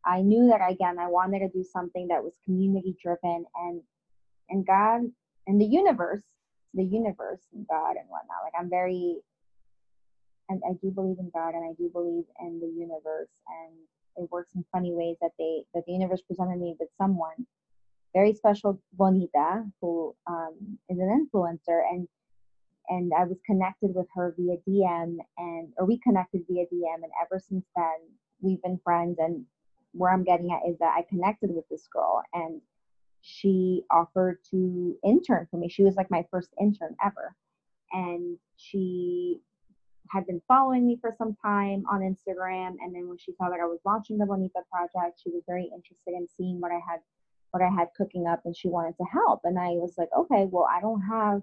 i 0.04 0.20
knew 0.22 0.48
that 0.48 0.60
again 0.70 0.98
i 0.98 1.06
wanted 1.06 1.40
to 1.40 1.48
do 1.48 1.64
something 1.64 2.08
that 2.08 2.22
was 2.22 2.38
community 2.44 2.96
driven 3.02 3.44
and 3.56 3.80
and 4.50 4.66
god 4.66 5.02
and 5.46 5.60
the 5.60 5.66
universe 5.66 6.22
the 6.74 6.84
universe 6.84 7.40
and 7.54 7.66
god 7.68 7.96
and 7.96 8.08
whatnot. 8.08 8.44
Like 8.44 8.52
i'm 8.58 8.70
very 8.70 9.16
and 10.48 10.62
i 10.68 10.74
do 10.82 10.90
believe 10.90 11.18
in 11.18 11.30
god 11.34 11.54
and 11.54 11.64
i 11.64 11.72
do 11.78 11.90
believe 11.92 12.24
in 12.40 12.60
the 12.60 12.66
universe 12.66 13.40
and 13.48 13.74
it 14.16 14.30
works 14.30 14.52
in 14.54 14.64
funny 14.70 14.92
ways 14.92 15.16
that 15.20 15.32
they 15.38 15.62
that 15.74 15.84
the 15.86 15.92
universe 15.92 16.22
presented 16.22 16.60
me 16.60 16.76
with 16.78 16.88
someone 16.96 17.46
very 18.14 18.32
special 18.32 18.80
bonita 18.94 19.64
who 19.80 20.14
um, 20.26 20.78
is 20.88 20.98
an 20.98 21.28
influencer 21.34 21.82
and 21.90 22.08
and 22.88 23.12
I 23.18 23.24
was 23.24 23.38
connected 23.44 23.94
with 23.94 24.06
her 24.14 24.34
via 24.38 24.56
DM 24.68 25.16
and 25.38 25.72
or 25.76 25.86
we 25.86 25.98
connected 25.98 26.42
via 26.48 26.64
DM 26.66 27.02
and 27.02 27.12
ever 27.22 27.40
since 27.40 27.64
then 27.74 27.96
we've 28.40 28.62
been 28.62 28.80
friends 28.84 29.16
and 29.18 29.44
where 29.92 30.12
I'm 30.12 30.24
getting 30.24 30.52
at 30.52 30.68
is 30.68 30.78
that 30.78 30.94
I 30.96 31.02
connected 31.08 31.50
with 31.50 31.68
this 31.68 31.88
girl 31.92 32.22
and 32.34 32.60
she 33.22 33.82
offered 33.90 34.38
to 34.50 34.96
intern 35.04 35.48
for 35.50 35.56
me. 35.56 35.68
She 35.68 35.82
was 35.82 35.96
like 35.96 36.10
my 36.10 36.24
first 36.30 36.50
intern 36.60 36.94
ever. 37.04 37.34
And 37.92 38.38
she 38.56 39.40
had 40.10 40.26
been 40.26 40.40
following 40.46 40.86
me 40.86 40.98
for 41.00 41.12
some 41.18 41.36
time 41.42 41.84
on 41.90 42.00
Instagram. 42.00 42.76
And 42.80 42.94
then 42.94 43.08
when 43.08 43.18
she 43.18 43.32
saw 43.32 43.48
that 43.48 43.58
I 43.60 43.66
was 43.66 43.80
launching 43.84 44.18
the 44.18 44.26
Bonita 44.26 44.60
project, 44.70 45.20
she 45.22 45.30
was 45.30 45.42
very 45.46 45.64
interested 45.64 46.14
in 46.14 46.28
seeing 46.36 46.60
what 46.60 46.70
I 46.70 46.80
had 46.88 47.00
what 47.50 47.62
I 47.62 47.68
had 47.68 47.88
cooking 47.96 48.26
up 48.26 48.42
and 48.44 48.56
she 48.56 48.68
wanted 48.68 48.96
to 48.98 49.04
help. 49.04 49.40
And 49.44 49.58
I 49.58 49.70
was 49.70 49.94
like, 49.96 50.08
okay, 50.16 50.46
well, 50.50 50.68
I 50.70 50.80
don't 50.80 51.00
have 51.00 51.42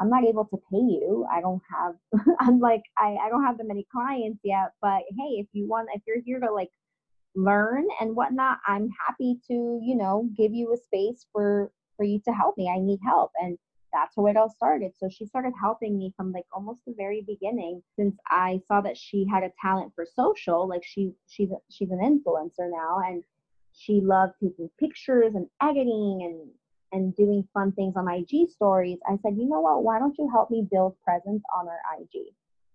I'm 0.00 0.10
not 0.10 0.24
able 0.24 0.44
to 0.46 0.56
pay 0.70 0.78
you. 0.78 1.26
I 1.32 1.40
don't 1.40 1.62
have 1.74 1.94
I'm 2.40 2.60
like 2.60 2.82
I, 2.96 3.16
I 3.24 3.28
don't 3.28 3.44
have 3.44 3.58
that 3.58 3.66
many 3.66 3.86
clients 3.90 4.40
yet. 4.44 4.72
But 4.80 5.02
hey, 5.16 5.40
if 5.40 5.46
you 5.52 5.68
want 5.68 5.88
if 5.94 6.02
you're 6.06 6.22
here 6.24 6.40
to 6.40 6.52
like 6.52 6.70
learn 7.34 7.86
and 8.00 8.16
whatnot, 8.16 8.58
I'm 8.66 8.88
happy 9.06 9.38
to, 9.48 9.80
you 9.82 9.96
know, 9.96 10.28
give 10.36 10.52
you 10.52 10.72
a 10.72 10.76
space 10.76 11.26
for 11.32 11.70
for 11.96 12.04
you 12.04 12.20
to 12.24 12.32
help 12.32 12.56
me. 12.56 12.70
I 12.74 12.78
need 12.78 13.00
help. 13.04 13.32
And 13.40 13.58
that's 13.92 14.14
how 14.16 14.26
it 14.26 14.36
all 14.36 14.50
started. 14.50 14.92
So 14.96 15.08
she 15.08 15.26
started 15.26 15.52
helping 15.60 15.98
me 15.98 16.12
from 16.16 16.32
like 16.32 16.44
almost 16.52 16.80
the 16.86 16.94
very 16.96 17.22
beginning 17.26 17.82
since 17.96 18.16
I 18.28 18.60
saw 18.68 18.80
that 18.82 18.96
she 18.96 19.26
had 19.30 19.42
a 19.42 19.52
talent 19.60 19.92
for 19.94 20.06
social. 20.06 20.68
Like 20.68 20.84
she 20.84 21.12
she's 21.26 21.48
she's 21.70 21.90
an 21.90 22.00
influencer 22.00 22.70
now 22.70 22.98
and 23.06 23.24
she 23.72 24.00
loved 24.00 24.34
taking 24.42 24.70
pictures 24.78 25.34
and 25.34 25.46
editing 25.62 26.20
and 26.24 26.50
and 26.92 27.14
doing 27.16 27.46
fun 27.52 27.72
things 27.72 27.94
on 27.96 28.08
IG 28.08 28.50
stories. 28.50 28.98
I 29.06 29.18
said, 29.22 29.36
you 29.36 29.48
know 29.48 29.60
what, 29.60 29.84
why 29.84 29.98
don't 29.98 30.16
you 30.18 30.28
help 30.30 30.50
me 30.50 30.66
build 30.70 30.96
presence 31.04 31.42
on 31.56 31.68
our 31.68 31.80
IG? 32.00 32.32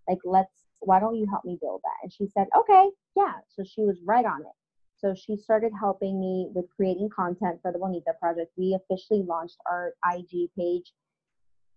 Like 0.07 0.19
let's 0.23 0.51
why 0.79 0.99
don't 0.99 1.15
you 1.15 1.25
help 1.29 1.45
me 1.45 1.57
build 1.61 1.81
that? 1.83 2.03
And 2.03 2.11
she 2.11 2.27
said, 2.27 2.47
Okay, 2.59 2.89
yeah. 3.15 3.33
So 3.49 3.63
she 3.63 3.83
was 3.83 3.97
right 4.05 4.25
on 4.25 4.41
it. 4.41 4.55
So 4.97 5.13
she 5.13 5.35
started 5.35 5.71
helping 5.77 6.19
me 6.19 6.47
with 6.53 6.65
creating 6.75 7.09
content 7.13 7.59
for 7.61 7.71
the 7.71 7.79
Bonita 7.79 8.13
project. 8.19 8.51
We 8.57 8.73
officially 8.73 9.23
launched 9.23 9.57
our 9.69 9.93
IG 10.13 10.49
page 10.57 10.93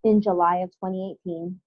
in 0.04 0.20
July 0.20 0.58
of 0.58 0.70
2018. 0.72 1.58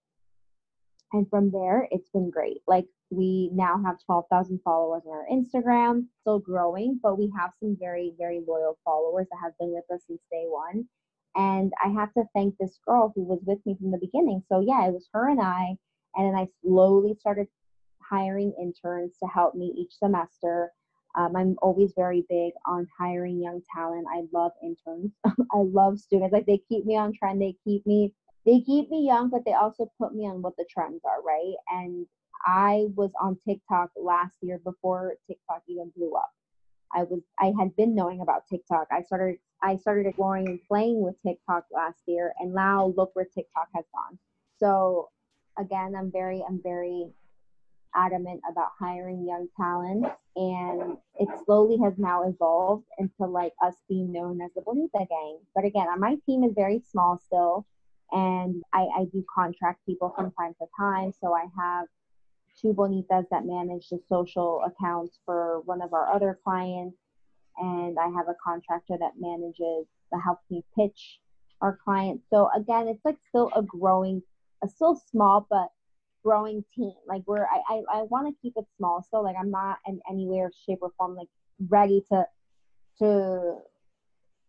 And 1.11 1.29
from 1.29 1.51
there, 1.51 1.87
it's 1.91 2.09
been 2.09 2.29
great. 2.29 2.61
Like 2.67 2.85
we 3.09 3.49
now 3.53 3.81
have 3.85 3.95
12,000 4.05 4.59
followers 4.63 5.03
on 5.05 5.13
our 5.13 5.25
Instagram, 5.31 6.05
still 6.21 6.39
growing, 6.39 6.99
but 7.01 7.17
we 7.17 7.31
have 7.37 7.51
some 7.59 7.75
very, 7.79 8.13
very 8.17 8.41
loyal 8.47 8.77
followers 8.85 9.27
that 9.31 9.39
have 9.41 9.57
been 9.59 9.71
with 9.73 9.85
us 9.93 10.03
since 10.07 10.21
day 10.31 10.45
one. 10.47 10.85
And 11.35 11.71
I 11.83 11.89
have 11.89 12.13
to 12.13 12.23
thank 12.35 12.55
this 12.57 12.79
girl 12.85 13.11
who 13.15 13.23
was 13.23 13.39
with 13.45 13.59
me 13.65 13.75
from 13.79 13.91
the 13.91 13.99
beginning. 13.99 14.43
So, 14.49 14.61
yeah, 14.61 14.87
it 14.87 14.93
was 14.93 15.09
her 15.13 15.29
and 15.29 15.41
I. 15.41 15.75
And 16.15 16.27
then 16.27 16.35
I 16.35 16.47
slowly 16.63 17.15
started 17.19 17.47
hiring 18.09 18.53
interns 18.59 19.13
to 19.21 19.29
help 19.29 19.55
me 19.55 19.73
each 19.77 19.93
semester. 19.93 20.71
Um, 21.17 21.35
I'm 21.35 21.55
always 21.61 21.93
very 21.95 22.25
big 22.29 22.53
on 22.67 22.87
hiring 22.99 23.41
young 23.41 23.61
talent. 23.75 24.05
I 24.11 24.23
love 24.33 24.51
interns. 24.63 25.11
I 25.25 25.57
love 25.57 25.99
students. 25.99 26.33
Like 26.33 26.45
they 26.45 26.61
keep 26.69 26.85
me 26.85 26.97
on 26.97 27.13
trend. 27.13 27.41
They 27.41 27.55
keep 27.63 27.85
me 27.85 28.13
they 28.45 28.61
keep 28.61 28.89
me 28.89 29.05
young, 29.05 29.29
but 29.29 29.43
they 29.45 29.53
also 29.53 29.91
put 29.99 30.15
me 30.15 30.23
on 30.25 30.41
what 30.41 30.55
the 30.57 30.65
trends 30.69 31.01
are, 31.05 31.21
right? 31.21 31.53
And 31.69 32.07
I 32.45 32.87
was 32.95 33.11
on 33.21 33.37
TikTok 33.47 33.91
last 33.95 34.35
year 34.41 34.59
before 34.63 35.15
TikTok 35.27 35.63
even 35.67 35.91
blew 35.95 36.13
up. 36.15 36.31
I 36.93 37.03
was 37.03 37.21
I 37.39 37.53
had 37.59 37.75
been 37.75 37.95
knowing 37.95 38.21
about 38.21 38.47
TikTok. 38.49 38.87
I 38.91 39.03
started 39.03 39.37
I 39.61 39.77
started 39.77 40.07
exploring 40.07 40.47
and 40.47 40.59
playing 40.67 41.01
with 41.01 41.15
TikTok 41.25 41.65
last 41.71 42.01
year 42.07 42.33
and 42.39 42.53
now 42.53 42.93
look 42.95 43.11
where 43.13 43.25
TikTok 43.25 43.67
has 43.75 43.85
gone. 43.93 44.17
So 44.57 45.09
again, 45.57 45.93
I'm 45.97 46.11
very 46.11 46.43
I'm 46.47 46.61
very 46.63 47.07
adamant 47.95 48.41
about 48.49 48.69
hiring 48.79 49.27
young 49.27 49.47
talent 49.57 50.05
and 50.35 50.97
it 51.15 51.27
slowly 51.45 51.77
has 51.83 51.93
now 51.97 52.23
evolved 52.23 52.85
into 52.99 53.25
like 53.25 53.53
us 53.63 53.73
being 53.89 54.11
known 54.11 54.41
as 54.41 54.51
the 54.55 54.61
Bonita 54.61 55.05
gang. 55.09 55.39
But 55.55 55.65
again, 55.65 55.87
uh, 55.91 55.97
my 55.97 56.15
team 56.25 56.43
is 56.43 56.53
very 56.55 56.81
small 56.91 57.19
still 57.25 57.65
and 58.11 58.63
I, 58.73 58.87
I 58.97 59.05
do 59.11 59.23
contract 59.33 59.85
people 59.85 60.13
from 60.15 60.31
time 60.31 60.55
to 60.59 60.67
time. 60.79 61.13
So 61.19 61.33
I 61.33 61.45
have 61.57 61.87
two 62.61 62.73
bonitas 62.73 63.25
that 63.31 63.45
manage 63.45 63.89
the 63.89 63.99
social 64.07 64.61
accounts 64.65 65.19
for 65.25 65.61
one 65.65 65.81
of 65.81 65.93
our 65.93 66.11
other 66.13 66.39
clients, 66.43 66.97
and 67.57 67.97
I 67.99 68.07
have 68.07 68.27
a 68.27 68.35
contractor 68.43 68.97
that 68.99 69.13
manages 69.19 69.87
that 70.11 70.21
helps 70.23 70.43
me 70.49 70.63
pitch 70.77 71.19
our 71.61 71.77
clients. 71.83 72.23
So 72.29 72.49
again, 72.55 72.87
it's 72.87 73.03
like 73.03 73.17
still 73.27 73.51
a 73.55 73.61
growing, 73.61 74.21
a 74.63 74.67
still 74.67 75.01
small 75.11 75.47
but 75.49 75.69
growing 76.23 76.63
team. 76.75 76.93
Like 77.07 77.23
we're, 77.27 77.45
I, 77.45 77.61
I, 77.69 77.99
I 77.99 78.01
want 78.03 78.27
to 78.27 78.41
keep 78.41 78.53
it 78.55 78.65
small. 78.77 79.05
So 79.11 79.21
like 79.21 79.35
I'm 79.39 79.51
not 79.51 79.77
in 79.87 79.99
any 80.09 80.27
way 80.27 80.39
or 80.39 80.51
shape 80.65 80.79
or 80.81 80.91
form 80.97 81.15
like 81.15 81.27
ready 81.67 82.03
to, 82.11 82.25
to 82.99 83.55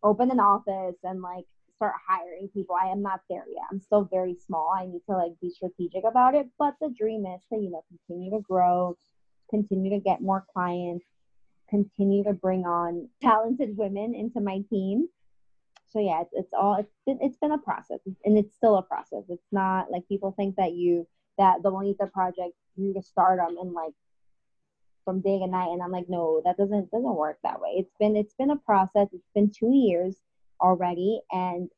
open 0.02 0.30
an 0.30 0.40
office 0.40 0.96
and 1.02 1.20
like 1.20 1.46
start 1.80 1.94
hiring 2.06 2.48
people. 2.48 2.76
I 2.80 2.88
am 2.88 3.00
not 3.00 3.20
there 3.30 3.44
yet. 3.48 3.64
I'm 3.72 3.80
still 3.80 4.04
very 4.04 4.36
small. 4.46 4.74
I 4.76 4.84
need 4.84 5.00
to 5.08 5.16
like 5.16 5.32
be 5.40 5.48
strategic 5.48 6.04
about 6.04 6.34
it. 6.34 6.46
But 6.58 6.74
the 6.78 6.90
dream 6.90 7.24
is 7.24 7.40
to, 7.50 7.58
you 7.58 7.70
know, 7.70 7.82
continue 7.88 8.30
to 8.32 8.40
grow, 8.40 8.98
continue 9.48 9.90
to 9.90 9.98
get 9.98 10.20
more 10.20 10.44
clients, 10.52 11.06
continue 11.70 12.22
to 12.24 12.34
bring 12.34 12.66
on 12.66 13.08
talented 13.22 13.78
women 13.78 14.14
into 14.14 14.40
my 14.40 14.60
team. 14.68 15.08
So 15.88 16.00
yeah, 16.00 16.20
it's, 16.20 16.30
it's 16.34 16.52
all 16.52 16.76
it's 16.76 16.92
been, 17.06 17.18
it's 17.22 17.38
been 17.38 17.52
a 17.52 17.58
process, 17.58 17.98
and 18.24 18.36
it's 18.38 18.54
still 18.54 18.76
a 18.76 18.82
process. 18.82 19.24
It's 19.28 19.50
not 19.50 19.90
like 19.90 20.06
people 20.06 20.32
think 20.36 20.56
that 20.56 20.72
you 20.74 21.06
that 21.38 21.62
the 21.62 21.70
Bonita 21.70 22.06
project 22.06 22.52
you 22.76 22.92
to 22.92 23.02
stardom 23.02 23.56
and 23.58 23.72
like 23.72 23.94
from 25.04 25.20
day 25.22 25.40
and 25.42 25.50
night, 25.50 25.70
and 25.70 25.82
I'm 25.82 25.90
like, 25.90 26.08
no, 26.08 26.42
that 26.44 26.58
doesn't 26.58 26.90
doesn't 26.90 27.16
work 27.16 27.38
that 27.42 27.60
way. 27.60 27.70
It's 27.78 27.94
been 27.98 28.16
it's 28.16 28.34
been 28.34 28.50
a 28.50 28.56
process. 28.56 29.08
It's 29.12 29.30
been 29.34 29.50
two 29.50 29.72
years 29.72 30.16
already. 30.61 31.20
And 31.32 31.68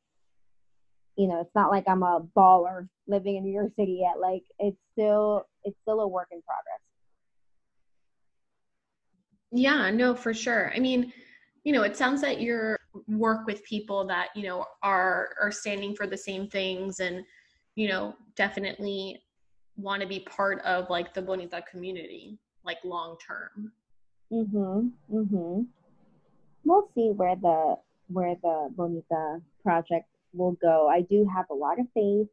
you 1.15 1.27
know 1.27 1.39
it's 1.41 1.53
not 1.55 1.69
like 1.69 1.83
i'm 1.87 2.03
a 2.03 2.21
baller 2.35 2.87
living 3.07 3.35
in 3.35 3.43
new 3.43 3.53
york 3.53 3.71
city 3.77 3.99
yet. 4.01 4.19
Like 4.19 4.43
it's 4.59 4.77
still 4.93 5.43
it's 5.63 5.77
still 5.83 6.01
a 6.01 6.07
work 6.07 6.29
in 6.31 6.41
progress. 6.41 6.79
Yeah 9.51 9.91
no 9.91 10.15
for 10.15 10.33
sure. 10.33 10.71
I 10.75 10.79
mean 10.79 11.13
you 11.63 11.73
know 11.73 11.83
it 11.83 11.95
sounds 11.95 12.21
that 12.21 12.41
your 12.41 12.79
work 13.07 13.45
with 13.45 13.63
people 13.63 14.05
that 14.07 14.29
you 14.35 14.43
know 14.43 14.65
are 14.81 15.29
are 15.41 15.51
standing 15.51 15.95
for 15.95 16.07
the 16.07 16.17
same 16.17 16.47
things 16.47 16.99
and 16.99 17.23
you 17.75 17.87
know 17.87 18.15
definitely 18.35 19.21
want 19.77 20.01
to 20.01 20.07
be 20.07 20.19
part 20.21 20.61
of 20.61 20.89
like 20.89 21.13
the 21.13 21.21
bonita 21.21 21.63
community 21.69 22.37
like 22.65 22.77
long 22.83 23.17
term. 23.25 23.71
Mhm 24.31 24.91
mhm 25.11 25.67
we'll 26.65 26.89
see 26.95 27.11
where 27.11 27.35
the 27.35 27.75
where 28.07 28.35
the 28.41 28.69
Bonita 28.75 29.41
project 29.61 30.07
will 30.33 30.57
go. 30.61 30.87
I 30.89 31.01
do 31.01 31.27
have 31.33 31.45
a 31.49 31.53
lot 31.53 31.79
of 31.79 31.85
faith 31.93 32.27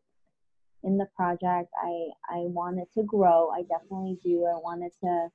in 0.83 0.97
the 0.97 1.07
project. 1.17 1.71
I 1.83 2.09
I 2.29 2.39
wanted 2.47 2.91
to 2.95 3.03
grow. 3.03 3.51
I 3.51 3.63
definitely 3.63 4.19
do. 4.23 4.47
I 4.47 4.59
wanted 4.59 4.93
to 5.03 5.29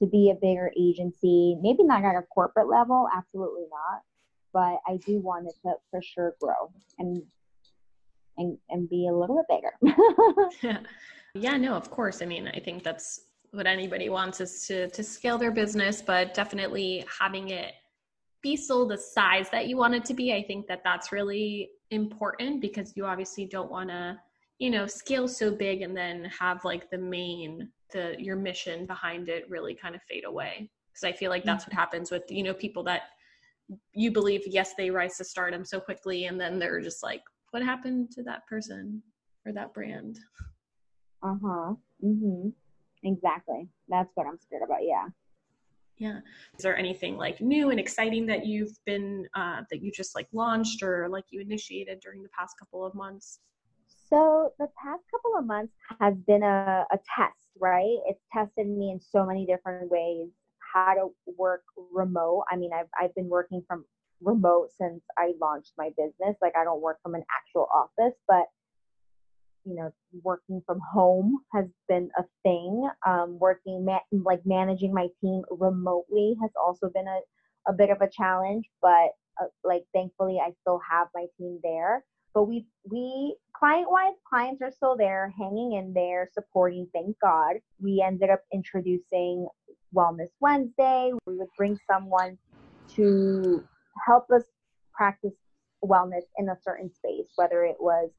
to 0.00 0.06
be 0.06 0.30
a 0.30 0.34
bigger 0.34 0.72
agency. 0.78 1.56
Maybe 1.60 1.84
not 1.84 2.04
at 2.04 2.16
a 2.16 2.22
corporate 2.22 2.68
level, 2.68 3.08
absolutely 3.14 3.66
not. 3.70 4.02
But 4.52 4.80
I 4.90 4.98
do 5.06 5.20
want 5.20 5.46
it 5.46 5.54
to 5.62 5.74
for 5.90 6.02
sure 6.02 6.34
grow 6.40 6.72
and 6.98 7.22
and 8.38 8.58
and 8.70 8.88
be 8.88 9.08
a 9.08 9.14
little 9.14 9.44
bit 9.48 9.62
bigger. 9.82 10.52
yeah. 10.62 10.78
yeah, 11.34 11.56
no, 11.56 11.74
of 11.74 11.90
course. 11.90 12.20
I 12.20 12.26
mean, 12.26 12.48
I 12.48 12.58
think 12.58 12.82
that's 12.82 13.20
what 13.52 13.66
anybody 13.66 14.08
wants 14.08 14.40
is 14.40 14.66
to 14.66 14.88
to 14.88 15.02
scale 15.02 15.38
their 15.38 15.52
business, 15.52 16.02
but 16.02 16.34
definitely 16.34 17.04
having 17.20 17.50
it 17.50 17.74
be 18.42 18.56
sold 18.56 18.90
the 18.90 18.98
size 18.98 19.48
that 19.50 19.68
you 19.68 19.76
want 19.76 19.94
it 19.94 20.04
to 20.06 20.14
be. 20.14 20.34
I 20.34 20.42
think 20.42 20.66
that 20.66 20.82
that's 20.84 21.12
really 21.12 21.70
important 21.90 22.60
because 22.60 22.92
you 22.96 23.06
obviously 23.06 23.46
don't 23.46 23.70
want 23.70 23.90
to, 23.90 24.18
you 24.58 24.70
know, 24.70 24.86
scale 24.86 25.28
so 25.28 25.50
big 25.50 25.82
and 25.82 25.96
then 25.96 26.24
have 26.24 26.64
like 26.64 26.90
the 26.90 26.98
main 26.98 27.68
the 27.92 28.16
your 28.18 28.36
mission 28.36 28.86
behind 28.86 29.28
it 29.28 29.48
really 29.48 29.74
kind 29.74 29.94
of 29.94 30.02
fade 30.02 30.24
away. 30.24 30.70
Because 30.92 31.04
I 31.04 31.12
feel 31.12 31.30
like 31.30 31.44
that's 31.44 31.64
what 31.64 31.72
mm-hmm. 31.72 31.80
happens 31.80 32.10
with 32.10 32.24
you 32.28 32.42
know 32.42 32.54
people 32.54 32.82
that 32.84 33.02
you 33.94 34.10
believe 34.10 34.42
yes 34.46 34.74
they 34.76 34.90
rise 34.90 35.16
to 35.16 35.24
stardom 35.24 35.64
so 35.64 35.80
quickly 35.80 36.26
and 36.26 36.38
then 36.38 36.58
they're 36.58 36.80
just 36.80 37.02
like 37.02 37.22
what 37.52 37.62
happened 37.62 38.10
to 38.10 38.22
that 38.24 38.46
person 38.46 39.02
or 39.46 39.52
that 39.52 39.72
brand. 39.72 40.18
Uh 41.22 41.36
huh. 41.42 41.74
Mhm. 42.02 42.52
Exactly. 43.04 43.68
That's 43.88 44.10
what 44.14 44.26
I'm 44.26 44.38
scared 44.38 44.62
about. 44.64 44.82
Yeah. 44.82 45.08
Yeah. 46.02 46.18
Is 46.58 46.64
there 46.64 46.76
anything 46.76 47.16
like 47.16 47.40
new 47.40 47.70
and 47.70 47.78
exciting 47.78 48.26
that 48.26 48.44
you've 48.44 48.76
been 48.86 49.24
uh, 49.36 49.62
that 49.70 49.80
you 49.84 49.92
just 49.92 50.16
like 50.16 50.26
launched 50.32 50.82
or 50.82 51.08
like 51.08 51.26
you 51.30 51.40
initiated 51.40 52.00
during 52.00 52.24
the 52.24 52.28
past 52.36 52.58
couple 52.58 52.84
of 52.84 52.92
months? 52.92 53.38
So 54.10 54.52
the 54.58 54.66
past 54.82 55.04
couple 55.12 55.38
of 55.38 55.46
months 55.46 55.72
has 56.00 56.14
been 56.26 56.42
a, 56.42 56.84
a 56.90 56.98
test, 57.16 57.52
right? 57.56 57.98
It's 58.08 58.24
tested 58.32 58.66
me 58.66 58.90
in 58.90 59.00
so 59.00 59.24
many 59.24 59.46
different 59.46 59.92
ways. 59.92 60.26
How 60.74 60.94
to 60.94 61.14
work 61.38 61.62
remote. 61.92 62.46
I 62.50 62.56
mean, 62.56 62.72
I've 62.74 62.88
I've 63.00 63.14
been 63.14 63.28
working 63.28 63.62
from 63.68 63.84
remote 64.20 64.70
since 64.76 65.04
I 65.16 65.34
launched 65.40 65.74
my 65.78 65.90
business. 65.96 66.36
Like 66.42 66.54
I 66.56 66.64
don't 66.64 66.82
work 66.82 66.98
from 67.00 67.14
an 67.14 67.22
actual 67.30 67.68
office, 67.72 68.18
but 68.26 68.46
you 69.64 69.74
know 69.74 69.92
working 70.22 70.62
from 70.66 70.80
home 70.92 71.38
has 71.52 71.66
been 71.88 72.08
a 72.18 72.24
thing 72.42 72.88
um, 73.06 73.38
working 73.38 73.84
ma- 73.84 73.98
like 74.10 74.40
managing 74.44 74.92
my 74.92 75.08
team 75.20 75.42
remotely 75.50 76.34
has 76.40 76.50
also 76.62 76.88
been 76.94 77.06
a, 77.06 77.70
a 77.70 77.72
bit 77.72 77.90
of 77.90 78.00
a 78.00 78.10
challenge 78.10 78.64
but 78.80 79.10
uh, 79.40 79.46
like 79.64 79.84
thankfully 79.94 80.38
i 80.44 80.50
still 80.60 80.80
have 80.88 81.08
my 81.14 81.26
team 81.38 81.58
there. 81.62 82.04
But 82.34 82.44
we 82.44 82.66
we 82.90 83.36
client 83.54 83.90
wise 83.90 84.14
clients 84.28 84.62
are 84.62 84.70
still 84.70 84.96
there 84.96 85.32
hanging 85.38 85.72
in 85.72 85.92
there 85.92 86.28
supporting 86.32 86.88
thank 86.92 87.16
god. 87.20 87.56
We 87.80 88.02
ended 88.04 88.30
up 88.30 88.40
introducing 88.52 89.46
wellness 89.94 90.30
wednesday. 90.40 91.12
We 91.26 91.36
would 91.36 91.48
bring 91.56 91.78
someone 91.90 92.38
to 92.96 93.62
help 94.06 94.30
us 94.30 94.44
practice 94.94 95.34
wellness 95.84 96.22
in 96.38 96.48
a 96.48 96.56
certain 96.62 96.90
space 96.94 97.32
whether 97.36 97.64
it 97.64 97.76
was 97.80 98.10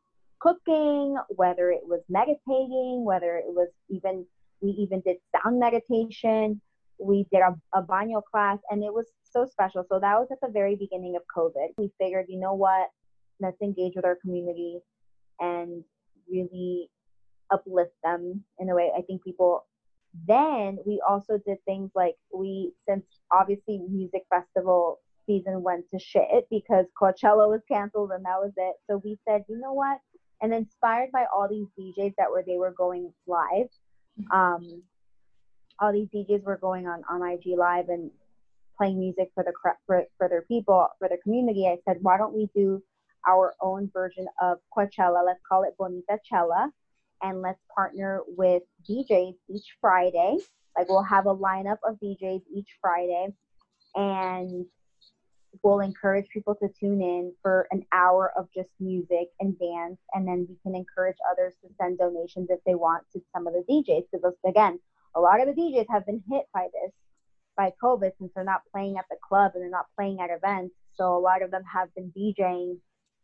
cooking, 0.43 1.15
whether 1.29 1.71
it 1.71 1.83
was 1.83 2.01
meditating, 2.09 3.03
whether 3.05 3.37
it 3.37 3.47
was 3.47 3.69
even, 3.89 4.25
we 4.61 4.71
even 4.71 5.01
did 5.05 5.17
sound 5.31 5.59
meditation. 5.59 6.61
We 6.99 7.25
did 7.31 7.41
a, 7.41 7.55
a 7.77 7.81
baño 7.81 8.21
class 8.29 8.59
and 8.69 8.83
it 8.83 8.93
was 8.93 9.07
so 9.23 9.45
special. 9.49 9.83
So 9.89 9.99
that 9.99 10.19
was 10.19 10.27
at 10.31 10.39
the 10.41 10.51
very 10.51 10.75
beginning 10.75 11.15
of 11.15 11.23
COVID. 11.35 11.69
We 11.77 11.91
figured, 11.99 12.25
you 12.27 12.39
know 12.39 12.53
what, 12.53 12.89
let's 13.39 13.61
engage 13.61 13.93
with 13.95 14.05
our 14.05 14.17
community 14.21 14.79
and 15.39 15.83
really 16.29 16.89
uplift 17.51 17.93
them 18.03 18.43
in 18.59 18.69
a 18.69 18.75
way. 18.75 18.91
I 18.97 19.01
think 19.01 19.23
people 19.23 19.65
then 20.27 20.77
we 20.85 21.01
also 21.07 21.39
did 21.45 21.57
things 21.65 21.89
like 21.95 22.13
we 22.33 22.71
since 22.87 23.03
obviously 23.31 23.79
music 23.89 24.21
festival 24.29 24.99
season 25.25 25.63
went 25.63 25.85
to 25.91 25.99
shit 25.99 26.45
because 26.51 26.85
Coachella 27.01 27.49
was 27.49 27.61
canceled 27.67 28.11
and 28.11 28.23
that 28.25 28.37
was 28.39 28.51
it. 28.57 28.75
So 28.89 29.01
we 29.03 29.17
said, 29.27 29.43
you 29.49 29.59
know 29.59 29.73
what? 29.73 29.97
And 30.43 30.53
inspired 30.53 31.09
by 31.11 31.25
all 31.33 31.47
these 31.47 31.67
DJs 31.79 32.13
that 32.17 32.29
were 32.29 32.43
they 32.45 32.57
were 32.57 32.73
going 32.77 33.11
live. 33.25 33.69
Um, 34.31 34.83
all 35.79 35.93
these 35.93 36.09
DJs 36.13 36.43
were 36.43 36.57
going 36.57 36.85
on 36.85 37.01
on 37.09 37.27
IG 37.27 37.57
live 37.57 37.87
and 37.87 38.11
playing 38.77 38.99
music 38.99 39.31
for 39.33 39.43
the 39.43 39.53
for, 39.87 40.03
for 40.17 40.29
their 40.29 40.43
people 40.43 40.87
for 40.99 41.07
their 41.07 41.17
community. 41.23 41.65
I 41.65 41.77
said, 41.87 41.97
why 42.01 42.17
don't 42.17 42.35
we 42.35 42.49
do 42.53 42.83
our 43.27 43.55
own 43.61 43.89
version 43.93 44.27
of 44.41 44.57
Coachella? 44.77 45.25
Let's 45.25 45.39
call 45.47 45.63
it 45.63 45.75
Bonita 45.79 46.19
Chella, 46.29 46.69
and 47.21 47.41
let's 47.41 47.61
partner 47.73 48.19
with 48.27 48.63
DJs 48.87 49.35
each 49.49 49.77
Friday. 49.79 50.37
Like 50.77 50.89
we'll 50.89 51.03
have 51.03 51.25
a 51.25 51.35
lineup 51.35 51.77
of 51.87 51.97
DJs 52.03 52.41
each 52.53 52.69
Friday, 52.81 53.29
and 53.95 54.65
we'll 55.63 55.79
encourage 55.79 56.27
people 56.29 56.55
to 56.55 56.67
tune 56.79 57.01
in 57.01 57.33
for 57.41 57.67
an 57.71 57.83
hour 57.93 58.31
of 58.37 58.47
just 58.53 58.69
music 58.79 59.29
and 59.39 59.57
dance 59.59 59.97
and 60.13 60.27
then 60.27 60.45
we 60.49 60.55
can 60.63 60.75
encourage 60.75 61.17
others 61.31 61.53
to 61.61 61.69
send 61.79 61.97
donations 61.97 62.47
if 62.49 62.59
they 62.65 62.75
want 62.75 63.03
to 63.11 63.21
some 63.33 63.47
of 63.47 63.53
the 63.53 63.63
DJs 63.69 64.03
because 64.11 64.33
again 64.45 64.79
a 65.15 65.19
lot 65.19 65.39
of 65.39 65.47
the 65.47 65.61
DJs 65.61 65.85
have 65.89 66.05
been 66.05 66.23
hit 66.29 66.45
by 66.53 66.67
this 66.73 66.91
by 67.55 67.71
COVID 67.81 68.11
since 68.17 68.31
they're 68.33 68.43
not 68.43 68.61
playing 68.71 68.97
at 68.97 69.05
the 69.09 69.17
club 69.27 69.51
and 69.53 69.63
they're 69.63 69.69
not 69.69 69.85
playing 69.95 70.19
at 70.19 70.29
events. 70.29 70.75
So 70.95 71.15
a 71.15 71.19
lot 71.19 71.41
of 71.41 71.51
them 71.51 71.63
have 71.71 71.93
been 71.95 72.11
DJing 72.17 72.77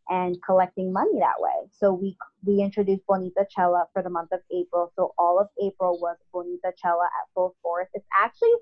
and 0.08 0.36
collecting 0.44 0.92
money 0.92 1.18
that 1.18 1.38
way. 1.38 1.68
So 1.72 1.92
we 1.92 2.16
we 2.44 2.62
introduced 2.62 3.06
Bonita 3.06 3.46
Chella 3.50 3.86
for 3.92 4.02
the 4.02 4.10
month 4.10 4.32
of 4.32 4.40
April. 4.52 4.92
So 4.96 5.14
all 5.18 5.38
of 5.38 5.48
April 5.62 5.98
was 6.00 6.16
Bonita 6.32 6.72
Chella 6.76 7.04
at 7.04 7.28
full 7.34 7.54
force. 7.62 7.88
It's 7.94 8.06
actually 8.18 8.52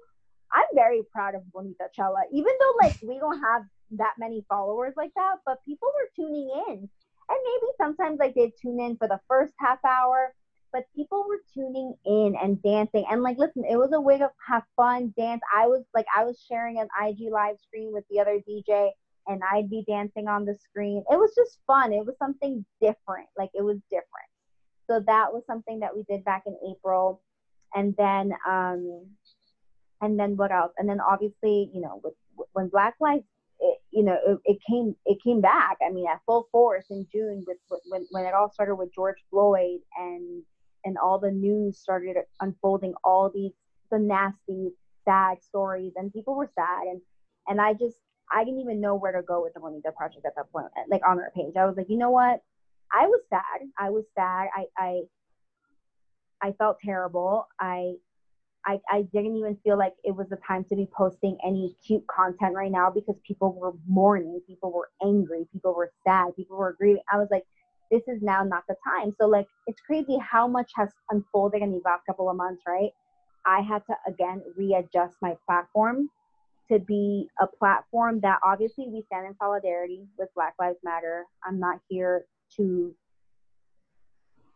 I'm 0.52 0.66
very 0.74 1.02
proud 1.12 1.34
of 1.34 1.50
Bonita 1.52 1.88
Chella, 1.94 2.22
even 2.32 2.52
though 2.58 2.86
like 2.86 2.96
we 3.02 3.18
don't 3.18 3.40
have 3.40 3.62
that 3.92 4.14
many 4.18 4.44
followers 4.48 4.94
like 4.96 5.12
that, 5.16 5.36
but 5.46 5.64
people 5.64 5.88
were 5.88 6.10
tuning 6.16 6.50
in. 6.68 6.88
And 7.30 7.38
maybe 7.44 7.72
sometimes 7.76 8.18
like 8.18 8.34
they 8.34 8.52
tune 8.60 8.80
in 8.80 8.96
for 8.96 9.06
the 9.06 9.20
first 9.28 9.52
half 9.58 9.78
hour, 9.84 10.34
but 10.72 10.84
people 10.94 11.24
were 11.28 11.40
tuning 11.52 11.94
in 12.04 12.34
and 12.42 12.62
dancing. 12.62 13.04
And 13.10 13.22
like, 13.22 13.38
listen, 13.38 13.64
it 13.68 13.76
was 13.76 13.92
a 13.92 14.00
way 14.00 14.18
to 14.18 14.30
have 14.48 14.62
fun, 14.76 15.12
dance. 15.16 15.42
I 15.54 15.66
was 15.66 15.84
like, 15.94 16.06
I 16.16 16.24
was 16.24 16.42
sharing 16.48 16.78
an 16.78 16.88
IG 17.02 17.30
live 17.30 17.56
screen 17.60 17.92
with 17.92 18.04
the 18.10 18.20
other 18.20 18.40
DJ 18.48 18.90
and 19.26 19.42
I'd 19.52 19.68
be 19.68 19.84
dancing 19.86 20.26
on 20.26 20.44
the 20.46 20.56
screen. 20.56 21.04
It 21.10 21.18
was 21.18 21.34
just 21.36 21.58
fun. 21.66 21.92
It 21.92 22.04
was 22.04 22.16
something 22.18 22.64
different. 22.80 23.28
Like, 23.36 23.50
it 23.54 23.62
was 23.62 23.78
different. 23.90 24.06
So 24.90 25.00
that 25.06 25.32
was 25.32 25.42
something 25.46 25.80
that 25.80 25.94
we 25.94 26.02
did 26.08 26.24
back 26.24 26.44
in 26.46 26.56
April. 26.70 27.22
And 27.74 27.94
then, 27.98 28.32
um, 28.48 29.06
and 30.00 30.18
then 30.18 30.36
what 30.36 30.52
else? 30.52 30.72
And 30.78 30.88
then 30.88 31.00
obviously, 31.00 31.70
you 31.72 31.80
know, 31.80 32.00
with, 32.02 32.14
when 32.52 32.68
Black 32.68 32.94
Lives, 33.00 33.24
it, 33.60 33.78
you 33.90 34.04
know, 34.04 34.16
it, 34.26 34.38
it, 34.44 34.58
came 34.68 34.94
it 35.04 35.18
came 35.22 35.40
back. 35.40 35.78
I 35.84 35.90
mean, 35.90 36.06
at 36.06 36.20
full 36.26 36.48
force 36.52 36.86
in 36.90 37.06
June 37.12 37.44
with 37.46 37.58
when 37.86 38.06
when 38.10 38.24
it 38.24 38.34
all 38.34 38.52
started 38.52 38.76
with 38.76 38.94
George 38.94 39.18
Floyd 39.30 39.80
and 39.96 40.42
and 40.84 40.96
all 40.96 41.18
the 41.18 41.30
news 41.30 41.78
started 41.78 42.16
unfolding 42.40 42.94
all 43.02 43.30
these 43.34 43.52
the 43.90 43.98
nasty 43.98 44.70
sad 45.04 45.42
stories 45.42 45.92
and 45.96 46.12
people 46.12 46.36
were 46.36 46.50
sad. 46.54 46.86
And 46.86 47.00
and 47.48 47.60
I 47.60 47.72
just 47.72 47.96
I 48.30 48.44
didn't 48.44 48.60
even 48.60 48.80
know 48.80 48.94
where 48.94 49.12
to 49.12 49.22
go 49.22 49.42
with 49.42 49.54
the 49.54 49.60
Bonita 49.60 49.90
project 49.96 50.24
at 50.24 50.34
that 50.36 50.52
point 50.52 50.66
like 50.88 51.02
on 51.06 51.18
our 51.18 51.32
page. 51.34 51.54
I 51.56 51.64
was 51.64 51.76
like 51.76 51.88
you 51.88 51.98
know 51.98 52.10
what? 52.10 52.40
I 52.92 53.06
was 53.06 53.20
sad. 53.28 53.68
I 53.76 53.90
was 53.90 54.04
sad. 54.14 54.48
I 54.54 54.66
I 54.76 55.00
I 56.40 56.52
felt 56.52 56.78
terrible. 56.84 57.48
I 57.58 57.94
I, 58.68 58.78
I 58.90 59.02
didn't 59.14 59.34
even 59.36 59.56
feel 59.64 59.78
like 59.78 59.94
it 60.04 60.14
was 60.14 60.28
the 60.28 60.38
time 60.46 60.62
to 60.64 60.76
be 60.76 60.86
posting 60.94 61.38
any 61.42 61.74
cute 61.86 62.06
content 62.06 62.54
right 62.54 62.70
now 62.70 62.90
because 62.90 63.16
people 63.26 63.54
were 63.54 63.72
mourning, 63.88 64.42
people 64.46 64.70
were 64.70 64.90
angry, 65.02 65.46
people 65.50 65.74
were 65.74 65.90
sad, 66.06 66.36
people 66.36 66.58
were 66.58 66.76
grieving. 66.78 67.00
I 67.10 67.16
was 67.16 67.28
like, 67.30 67.44
this 67.90 68.02
is 68.06 68.20
now 68.20 68.44
not 68.44 68.64
the 68.68 68.76
time. 68.84 69.14
So 69.18 69.26
like 69.26 69.46
it's 69.66 69.80
crazy 69.80 70.18
how 70.18 70.46
much 70.46 70.70
has 70.76 70.90
unfolded 71.10 71.62
in 71.62 71.72
these 71.72 71.80
last 71.86 72.04
couple 72.04 72.28
of 72.28 72.36
months, 72.36 72.62
right? 72.66 72.90
I 73.46 73.62
had 73.62 73.80
to 73.86 73.94
again 74.06 74.42
readjust 74.54 75.14
my 75.22 75.34
platform 75.46 76.10
to 76.70 76.78
be 76.78 77.26
a 77.40 77.46
platform 77.46 78.20
that 78.20 78.38
obviously 78.44 78.86
we 78.88 79.02
stand 79.06 79.26
in 79.28 79.34
solidarity 79.38 80.04
with 80.18 80.28
Black 80.34 80.52
Lives 80.60 80.76
Matter. 80.84 81.24
I'm 81.42 81.58
not 81.58 81.80
here 81.88 82.26
to 82.56 82.94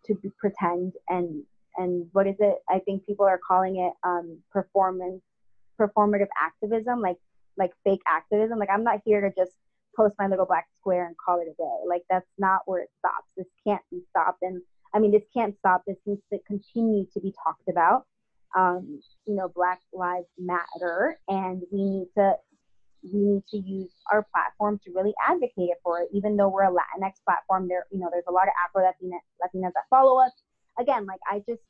to 0.05 0.33
pretend 0.39 0.93
and 1.09 1.45
and 1.77 2.07
what 2.13 2.27
is 2.27 2.37
it? 2.39 2.57
I 2.69 2.79
think 2.81 3.07
people 3.07 3.27
are 3.27 3.39
calling 3.39 3.77
it 3.77 3.93
um, 4.05 4.39
performance, 4.51 5.23
performative 5.81 6.29
activism, 6.41 7.01
like 7.01 7.17
like 7.57 7.73
fake 7.85 8.03
activism. 8.09 8.59
Like 8.59 8.71
I'm 8.73 8.85
not 8.85 9.01
here 9.05 9.21
to 9.21 9.29
just 9.37 9.53
post 9.97 10.15
my 10.19 10.27
little 10.27 10.47
black 10.47 10.67
square 10.81 11.07
and 11.07 11.17
call 11.17 11.41
it 11.41 11.49
a 11.49 11.55
day. 11.55 11.89
Like 11.89 12.03
that's 12.09 12.29
not 12.39 12.63
where 12.67 12.83
it 12.83 12.91
stops. 12.99 13.27
This 13.37 13.47
can't 13.67 13.83
be 13.91 14.01
stopped, 14.11 14.43
and 14.43 14.63
I 14.95 14.99
mean 14.99 15.13
this 15.13 15.25
can't 15.35 15.57
stop. 15.59 15.85
This 15.87 15.99
needs 16.07 16.23
to 16.33 16.39
continue 16.47 17.07
to 17.15 17.21
be 17.21 17.35
talked 17.45 17.69
about. 17.69 18.07
Um, 18.57 19.01
you 19.27 19.35
know, 19.35 19.49
Black 19.49 19.81
Lives 19.95 20.27
Matter, 20.39 21.19
and 21.29 21.63
we 21.73 21.83
need 21.83 22.09
to 22.17 22.35
we 23.03 23.19
need 23.19 23.47
to 23.51 23.57
use 23.57 23.91
our 24.11 24.27
platform 24.33 24.79
to 24.85 24.93
really 24.95 25.15
advocate 25.27 25.71
for 25.83 26.01
it. 26.01 26.09
Even 26.13 26.37
though 26.37 26.49
we're 26.49 26.65
a 26.65 26.71
Latinx 26.71 27.13
platform, 27.25 27.69
there 27.69 27.87
you 27.91 27.99
know 27.99 28.09
there's 28.11 28.25
a 28.29 28.33
lot 28.33 28.45
of 28.45 28.55
Afro 28.65 28.83
Latinas 28.83 29.73
that 29.75 29.85
follow 29.91 30.19
us. 30.19 30.33
Again, 30.79 31.07
like 31.07 31.21
I 31.31 31.43
just 31.49 31.63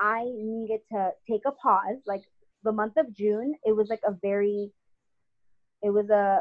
I 0.00 0.24
needed 0.24 0.80
to 0.92 1.10
take 1.28 1.42
a 1.46 1.52
pause. 1.52 1.98
Like 2.06 2.22
the 2.64 2.72
month 2.72 2.96
of 2.96 3.14
June, 3.14 3.54
it 3.64 3.76
was 3.76 3.88
like 3.88 4.00
a 4.06 4.16
very 4.22 4.70
it 5.82 5.90
was 5.90 6.10
a 6.10 6.40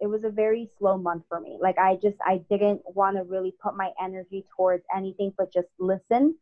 it 0.00 0.06
was 0.06 0.24
a 0.24 0.30
very 0.30 0.70
slow 0.78 0.98
month 0.98 1.24
for 1.28 1.40
me. 1.40 1.58
Like 1.60 1.78
I 1.78 1.96
just 1.96 2.16
I 2.24 2.42
didn't 2.50 2.82
want 2.86 3.16
to 3.16 3.24
really 3.24 3.54
put 3.62 3.76
my 3.76 3.90
energy 4.02 4.44
towards 4.56 4.84
anything 4.94 5.32
but 5.36 5.52
just 5.52 5.68
listen 5.78 6.36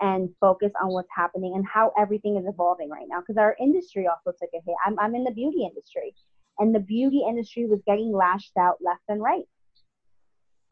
and 0.00 0.30
focus 0.40 0.72
on 0.82 0.92
what's 0.92 1.08
happening 1.14 1.52
and 1.54 1.64
how 1.66 1.92
everything 1.98 2.36
is 2.36 2.44
evolving 2.46 2.88
right 2.88 3.06
now 3.08 3.20
because 3.20 3.36
our 3.36 3.54
industry 3.60 4.06
also 4.06 4.36
took 4.38 4.50
a 4.54 4.60
hit. 4.64 4.74
I'm 4.86 4.98
I'm 4.98 5.14
in 5.14 5.24
the 5.24 5.30
beauty 5.30 5.64
industry 5.64 6.14
and 6.58 6.74
the 6.74 6.80
beauty 6.80 7.22
industry 7.26 7.66
was 7.66 7.80
getting 7.86 8.12
lashed 8.12 8.56
out 8.58 8.76
left 8.80 9.02
and 9.08 9.22
right. 9.22 9.44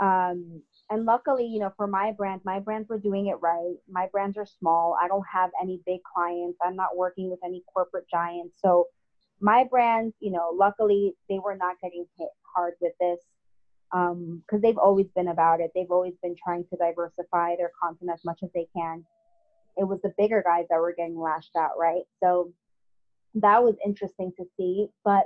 Um 0.01 0.63
and 0.91 1.05
luckily, 1.05 1.45
you 1.45 1.59
know, 1.59 1.73
for 1.77 1.87
my 1.87 2.13
brand, 2.13 2.41
my 2.45 2.61
brands 2.61 2.89
were 2.89 2.99
doing 2.99 3.27
it 3.27 3.37
right. 3.43 3.77
My 3.91 4.07
brands 4.11 4.39
are 4.39 4.47
small. 4.47 4.97
I 5.01 5.07
don't 5.07 5.27
have 5.31 5.51
any 5.61 5.81
big 5.85 6.01
clients. 6.03 6.59
I'm 6.63 6.77
not 6.77 6.97
working 6.97 7.29
with 7.29 7.41
any 7.45 7.63
corporate 7.73 8.07
giants. 8.11 8.55
So 8.63 8.87
my 9.41 9.65
brands, 9.71 10.15
you 10.21 10.33
know, 10.33 10.51
luckily 10.55 11.15
they 11.29 11.39
were 11.39 11.57
not 11.57 11.77
getting 11.83 12.07
hit 12.19 12.29
hard 12.55 12.75
with 12.81 12.95
this 13.01 13.19
because 13.91 14.13
um, 14.13 14.61
they've 14.63 14.79
always 14.79 15.07
been 15.15 15.29
about 15.29 15.61
it. 15.61 15.71
They've 15.75 15.91
always 15.91 16.15
been 16.23 16.35
trying 16.43 16.65
to 16.71 16.77
diversify 16.77 17.57
their 17.57 17.71
content 17.83 18.11
as 18.13 18.25
much 18.25 18.41
as 18.43 18.51
they 18.55 18.67
can. 18.75 19.05
It 19.77 19.85
was 19.85 20.01
the 20.03 20.13
bigger 20.17 20.43
guys 20.45 20.65
that 20.71 20.81
were 20.81 20.95
getting 20.97 21.19
lashed 21.21 21.55
out, 21.57 21.79
right? 21.79 22.03
So 22.23 22.53
that 23.35 23.63
was 23.63 23.77
interesting 23.85 24.33
to 24.39 24.45
see. 24.57 24.89
But 25.05 25.25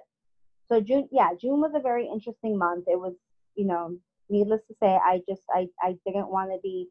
so 0.69 0.81
June, 0.81 1.09
yeah, 1.13 1.31
June 1.41 1.61
was 1.61 1.73
a 1.75 1.81
very 1.81 2.07
interesting 2.07 2.59
month. 2.59 2.85
It 2.89 2.99
was, 2.99 3.15
you 3.55 3.67
know, 3.67 3.97
needless 4.33 4.62
to 4.68 4.74
say, 4.83 4.89
I 4.89 5.20
just 5.28 5.43
I 5.51 5.68
I 5.80 5.95
didn't 6.07 6.30
want 6.33 6.51
to 6.51 6.59
be 6.62 6.89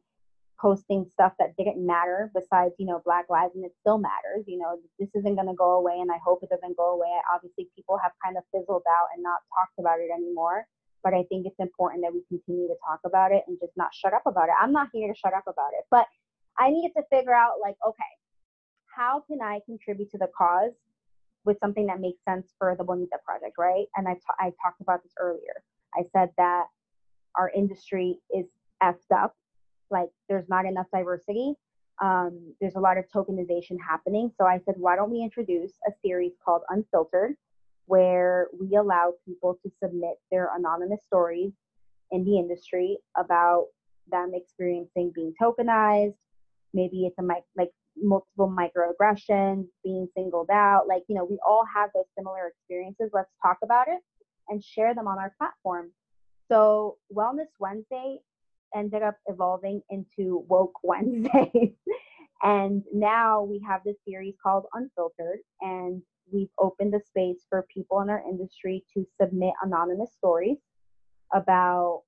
posting 0.60 1.04
stuff 1.10 1.32
that 1.40 1.56
didn't 1.58 1.84
matter 1.84 2.30
besides 2.34 2.72
you 2.78 2.86
know 2.86 3.02
black 3.04 3.26
lives 3.28 3.50
and 3.56 3.64
it 3.64 3.72
still 3.80 3.98
matters 3.98 4.44
you 4.46 4.56
know 4.56 4.78
this 5.00 5.10
isn't 5.12 5.34
going 5.34 5.48
to 5.48 5.58
go 5.58 5.72
away 5.72 5.98
and 5.98 6.12
i 6.12 6.18
hope 6.24 6.38
it 6.40 6.48
doesn't 6.48 6.76
go 6.76 6.94
away. 6.94 7.10
Obviously 7.34 7.68
people 7.74 7.98
have 7.98 8.12
kind 8.24 8.36
of 8.36 8.44
fizzled 8.54 8.86
out 8.88 9.08
and 9.12 9.24
not 9.24 9.40
talked 9.50 9.74
about 9.80 9.98
it 9.98 10.10
anymore 10.14 10.64
but 11.02 11.12
i 11.14 11.24
think 11.28 11.46
it's 11.46 11.58
important 11.58 12.00
that 12.04 12.14
we 12.14 12.22
continue 12.28 12.68
to 12.68 12.78
talk 12.86 13.00
about 13.04 13.32
it 13.32 13.42
and 13.48 13.58
just 13.58 13.72
not 13.76 13.90
shut 13.92 14.14
up 14.14 14.22
about 14.24 14.44
it. 14.44 14.54
I'm 14.60 14.70
not 14.70 14.88
here 14.92 15.12
to 15.12 15.18
shut 15.18 15.34
up 15.34 15.48
about 15.48 15.74
it 15.74 15.84
but 15.90 16.06
i 16.58 16.70
needed 16.70 16.92
to 16.96 17.02
figure 17.10 17.34
out 17.34 17.58
like 17.60 17.74
okay 17.82 18.12
how 18.86 19.24
can 19.26 19.40
i 19.42 19.58
contribute 19.66 20.12
to 20.12 20.18
the 20.18 20.30
cause 20.38 20.78
with 21.44 21.58
something 21.58 21.86
that 21.86 22.00
makes 22.00 22.22
sense 22.24 22.54
for 22.58 22.76
the 22.78 22.84
bonita 22.84 23.18
project 23.24 23.54
right? 23.58 23.86
And 23.96 24.08
I, 24.08 24.14
t- 24.14 24.38
I 24.38 24.52
talked 24.62 24.80
about 24.80 25.02
this 25.02 25.12
earlier. 25.18 25.62
I 25.94 26.02
said 26.12 26.30
that 26.36 26.66
our 27.36 27.50
industry 27.54 28.18
is 28.34 28.46
effed 28.82 29.10
up 29.14 29.34
like 29.90 30.08
there's 30.28 30.48
not 30.48 30.64
enough 30.64 30.86
diversity. 30.92 31.52
Um, 32.02 32.54
there's 32.60 32.74
a 32.74 32.80
lot 32.80 32.98
of 32.98 33.04
tokenization 33.14 33.76
happening. 33.86 34.32
So 34.40 34.46
I 34.46 34.58
said, 34.64 34.74
why 34.78 34.96
don't 34.96 35.10
we 35.10 35.22
introduce 35.22 35.72
a 35.86 35.92
series 36.04 36.32
called 36.44 36.62
Unfiltered, 36.70 37.34
where 37.86 38.48
we 38.58 38.76
allow 38.76 39.12
people 39.26 39.58
to 39.62 39.70
submit 39.82 40.14
their 40.30 40.50
anonymous 40.56 41.00
stories 41.06 41.52
in 42.10 42.24
the 42.24 42.38
industry 42.38 42.98
about 43.16 43.66
them 44.10 44.32
experiencing 44.34 45.12
being 45.14 45.34
tokenized. 45.40 46.14
Maybe 46.74 47.04
it's 47.06 47.18
a 47.18 47.22
mic- 47.22 47.44
like 47.56 47.70
multiple 47.96 48.50
microaggressions, 48.50 49.66
being 49.84 50.08
singled 50.16 50.48
out. 50.50 50.88
Like, 50.88 51.02
you 51.08 51.14
know, 51.14 51.24
we 51.24 51.38
all 51.46 51.64
have 51.72 51.90
those 51.94 52.06
similar 52.16 52.48
experiences. 52.48 53.10
Let's 53.12 53.30
talk 53.42 53.58
about 53.62 53.88
it 53.88 54.00
and 54.48 54.64
share 54.64 54.94
them 54.94 55.06
on 55.06 55.18
our 55.18 55.34
platform. 55.38 55.92
So, 56.52 56.98
Wellness 57.10 57.48
Wednesday 57.58 58.18
ended 58.76 59.02
up 59.02 59.16
evolving 59.26 59.80
into 59.88 60.44
Woke 60.50 60.74
Wednesday. 60.82 61.72
and 62.42 62.82
now 62.92 63.42
we 63.42 63.58
have 63.66 63.80
this 63.86 63.96
series 64.06 64.34
called 64.42 64.66
Unfiltered, 64.74 65.38
and 65.62 66.02
we've 66.30 66.50
opened 66.58 66.94
a 66.94 67.00
space 67.06 67.46
for 67.48 67.66
people 67.72 68.02
in 68.02 68.10
our 68.10 68.22
industry 68.28 68.84
to 68.92 69.06
submit 69.18 69.54
anonymous 69.62 70.12
stories 70.12 70.58
about 71.32 72.02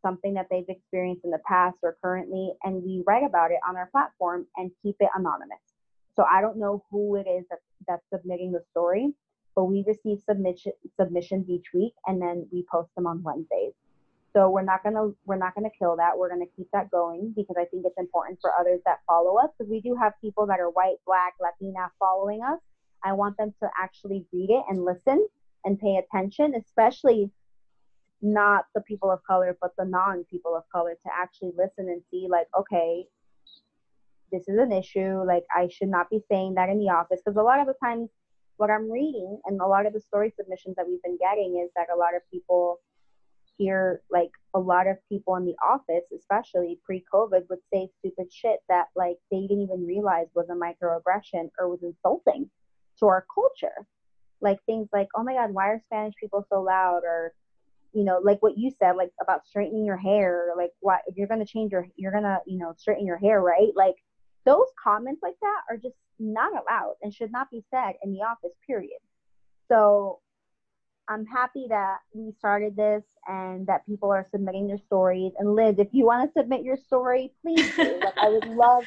something 0.00 0.34
that 0.34 0.46
they've 0.48 0.68
experienced 0.68 1.24
in 1.24 1.32
the 1.32 1.40
past 1.44 1.78
or 1.82 1.96
currently, 2.04 2.52
and 2.62 2.84
we 2.84 3.02
write 3.04 3.24
about 3.24 3.50
it 3.50 3.58
on 3.68 3.74
our 3.76 3.88
platform 3.90 4.46
and 4.58 4.70
keep 4.80 4.94
it 5.00 5.10
anonymous. 5.16 5.58
So 6.14 6.24
I 6.30 6.40
don't 6.40 6.56
know 6.56 6.84
who 6.92 7.16
it 7.16 7.26
is 7.26 7.46
that, 7.50 7.58
that's 7.88 8.04
submitting 8.14 8.52
the 8.52 8.62
story, 8.70 9.12
but 9.54 9.64
we 9.64 9.84
receive 9.86 10.18
submission, 10.28 10.72
submissions 10.98 11.48
each 11.48 11.66
week, 11.74 11.94
and 12.06 12.20
then 12.20 12.46
we 12.52 12.64
post 12.70 12.90
them 12.96 13.06
on 13.06 13.22
Wednesdays. 13.22 13.72
So 14.34 14.48
we're 14.48 14.62
not 14.62 14.82
gonna 14.82 15.10
we're 15.26 15.36
not 15.36 15.54
gonna 15.54 15.70
kill 15.78 15.96
that. 15.96 16.16
We're 16.16 16.30
gonna 16.30 16.46
keep 16.56 16.68
that 16.72 16.90
going 16.90 17.34
because 17.36 17.56
I 17.58 17.66
think 17.66 17.84
it's 17.84 17.98
important 17.98 18.38
for 18.40 18.52
others 18.58 18.80
that 18.86 19.00
follow 19.06 19.36
us 19.36 19.50
because 19.58 19.70
we 19.70 19.80
do 19.80 19.94
have 20.00 20.14
people 20.22 20.46
that 20.46 20.58
are 20.58 20.70
white, 20.70 20.96
black, 21.06 21.34
Latina 21.40 21.90
following 21.98 22.40
us. 22.42 22.58
I 23.04 23.12
want 23.12 23.36
them 23.36 23.52
to 23.62 23.68
actually 23.78 24.24
read 24.32 24.50
it 24.50 24.64
and 24.70 24.84
listen 24.84 25.26
and 25.64 25.78
pay 25.78 25.96
attention, 25.96 26.54
especially 26.54 27.30
not 28.22 28.64
the 28.74 28.80
people 28.82 29.10
of 29.10 29.20
color, 29.24 29.56
but 29.60 29.72
the 29.76 29.84
non 29.84 30.24
people 30.30 30.56
of 30.56 30.62
color 30.72 30.94
to 30.94 31.10
actually 31.12 31.52
listen 31.56 31.90
and 31.90 32.02
see 32.10 32.26
like, 32.30 32.46
okay, 32.58 33.04
this 34.30 34.48
is 34.48 34.58
an 34.58 34.72
issue. 34.72 35.22
Like 35.26 35.44
I 35.54 35.68
should 35.68 35.88
not 35.88 36.08
be 36.08 36.22
saying 36.30 36.54
that 36.54 36.70
in 36.70 36.78
the 36.78 36.88
office 36.88 37.20
because 37.22 37.36
a 37.36 37.42
lot 37.42 37.60
of 37.60 37.66
the 37.66 37.74
times 37.84 38.08
what 38.62 38.70
I'm 38.70 38.88
reading 38.88 39.40
and 39.46 39.60
a 39.60 39.66
lot 39.66 39.86
of 39.86 39.92
the 39.92 40.00
story 40.00 40.32
submissions 40.38 40.76
that 40.76 40.86
we've 40.86 41.02
been 41.02 41.18
getting 41.18 41.60
is 41.64 41.72
that 41.74 41.88
a 41.92 41.98
lot 41.98 42.14
of 42.14 42.22
people 42.30 42.78
hear 43.58 44.02
like 44.08 44.30
a 44.54 44.60
lot 44.60 44.86
of 44.86 44.98
people 45.08 45.34
in 45.34 45.44
the 45.44 45.56
office, 45.68 46.04
especially 46.16 46.78
pre-COVID, 46.84 47.40
would 47.50 47.58
say 47.74 47.88
stupid 47.98 48.32
shit 48.32 48.60
that 48.68 48.84
like 48.94 49.16
they 49.32 49.40
didn't 49.48 49.64
even 49.64 49.84
realize 49.84 50.28
was 50.36 50.46
a 50.48 50.54
microaggression 50.54 51.50
or 51.58 51.70
was 51.70 51.82
insulting 51.82 52.48
to 53.00 53.06
our 53.06 53.26
culture. 53.34 53.84
Like 54.40 54.60
things 54.64 54.88
like, 54.92 55.08
oh 55.16 55.24
my 55.24 55.32
God, 55.32 55.52
why 55.52 55.70
are 55.70 55.82
Spanish 55.86 56.14
people 56.20 56.46
so 56.48 56.62
loud? 56.62 57.00
Or, 57.02 57.32
you 57.92 58.04
know, 58.04 58.20
like 58.22 58.40
what 58.42 58.56
you 58.56 58.70
said, 58.70 58.92
like 58.92 59.10
about 59.20 59.44
straightening 59.44 59.84
your 59.84 59.96
hair, 59.96 60.50
like 60.56 60.70
why 60.78 60.98
if 61.08 61.16
you're 61.16 61.26
gonna 61.26 61.44
change 61.44 61.72
your 61.72 61.88
you're 61.96 62.12
gonna, 62.12 62.38
you 62.46 62.58
know, 62.58 62.74
straighten 62.78 63.06
your 63.06 63.18
hair, 63.18 63.40
right? 63.40 63.72
Like 63.74 63.96
those 64.44 64.66
comments 64.82 65.22
like 65.22 65.36
that 65.40 65.62
are 65.70 65.76
just 65.76 65.94
not 66.18 66.52
allowed 66.52 66.94
and 67.02 67.14
should 67.14 67.32
not 67.32 67.50
be 67.50 67.64
said 67.70 67.94
in 68.02 68.12
the 68.12 68.20
office, 68.20 68.52
period. 68.66 68.98
So 69.68 70.20
I'm 71.08 71.26
happy 71.26 71.66
that 71.68 71.98
we 72.12 72.32
started 72.38 72.76
this 72.76 73.02
and 73.26 73.66
that 73.66 73.86
people 73.86 74.10
are 74.10 74.26
submitting 74.30 74.68
their 74.68 74.78
stories. 74.78 75.32
And 75.38 75.54
Liz, 75.54 75.76
if 75.78 75.88
you 75.92 76.04
want 76.06 76.32
to 76.32 76.40
submit 76.40 76.62
your 76.62 76.76
story, 76.76 77.32
please 77.42 77.74
do. 77.76 78.00
like, 78.02 78.16
I 78.18 78.28
would 78.28 78.46
love 78.46 78.84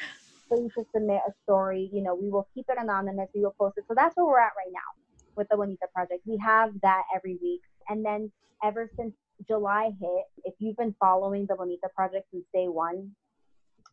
for 0.48 0.58
you 0.58 0.70
to 0.76 0.86
submit 0.94 1.22
a 1.28 1.32
story. 1.44 1.90
You 1.92 2.02
know, 2.02 2.16
we 2.16 2.30
will 2.30 2.48
keep 2.54 2.66
it 2.70 2.78
anonymous. 2.80 3.30
We 3.36 3.42
will 3.42 3.56
post 3.60 3.78
it. 3.78 3.86
So 3.88 3.94
that's 3.96 4.16
where 4.16 4.26
we're 4.26 4.40
at 4.40 4.54
right 4.58 4.72
now 4.72 5.04
with 5.36 5.48
the 5.50 5.58
Bonita 5.58 5.88
Project. 5.94 6.22
We 6.26 6.38
have 6.38 6.72
that 6.82 7.04
every 7.16 7.38
week. 7.42 7.62
And 7.90 8.04
then 8.06 8.32
ever 8.64 8.90
since 8.96 9.14
July 9.48 9.92
hit, 10.00 10.24
if 10.46 10.54
you've 10.60 10.78
been 10.78 10.96
following 11.00 11.46
the 11.48 11.56
Bonita 11.56 11.90
Project 11.96 12.28
since 12.32 12.46
day 12.54 12.68
one, 12.68 13.12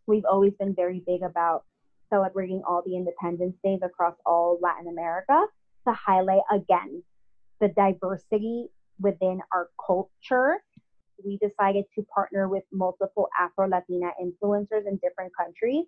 we've 0.06 0.24
always 0.30 0.52
been 0.58 0.74
very 0.74 1.02
big 1.06 1.22
about 1.22 1.64
celebrating 2.10 2.62
all 2.66 2.82
the 2.84 2.96
Independence 2.96 3.56
Days 3.64 3.80
across 3.82 4.14
all 4.26 4.58
Latin 4.60 4.88
America 4.88 5.46
to 5.86 5.94
highlight 5.94 6.42
again 6.52 7.02
the 7.60 7.68
diversity 7.68 8.66
within 9.00 9.40
our 9.52 9.68
culture, 9.84 10.58
we 11.24 11.38
decided 11.38 11.84
to 11.94 12.04
partner 12.14 12.48
with 12.48 12.64
multiple 12.72 13.28
Afro 13.38 13.68
Latina 13.68 14.10
influencers 14.20 14.86
in 14.86 14.98
different 15.02 15.32
countries 15.38 15.84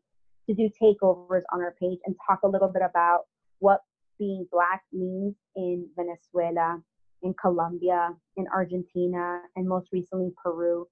to 0.49 0.55
do 0.55 0.71
takeovers 0.81 1.43
on 1.53 1.61
our 1.61 1.75
page 1.81 1.99
and 2.07 2.15
talk 2.29 2.41
a 2.45 2.49
little 2.49 2.69
bit 2.69 2.83
about 2.89 3.23
what 3.59 3.81
being 4.19 4.47
Black 4.53 4.83
means 4.93 5.35
in 5.57 5.89
Venezuela, 5.97 6.81
in 7.23 7.35
Colombia, 7.41 8.11
in 8.37 8.47
Argentina, 8.55 9.41
and 9.57 9.67
most 9.67 9.89
recently 9.93 10.33
Peru. 10.43 10.87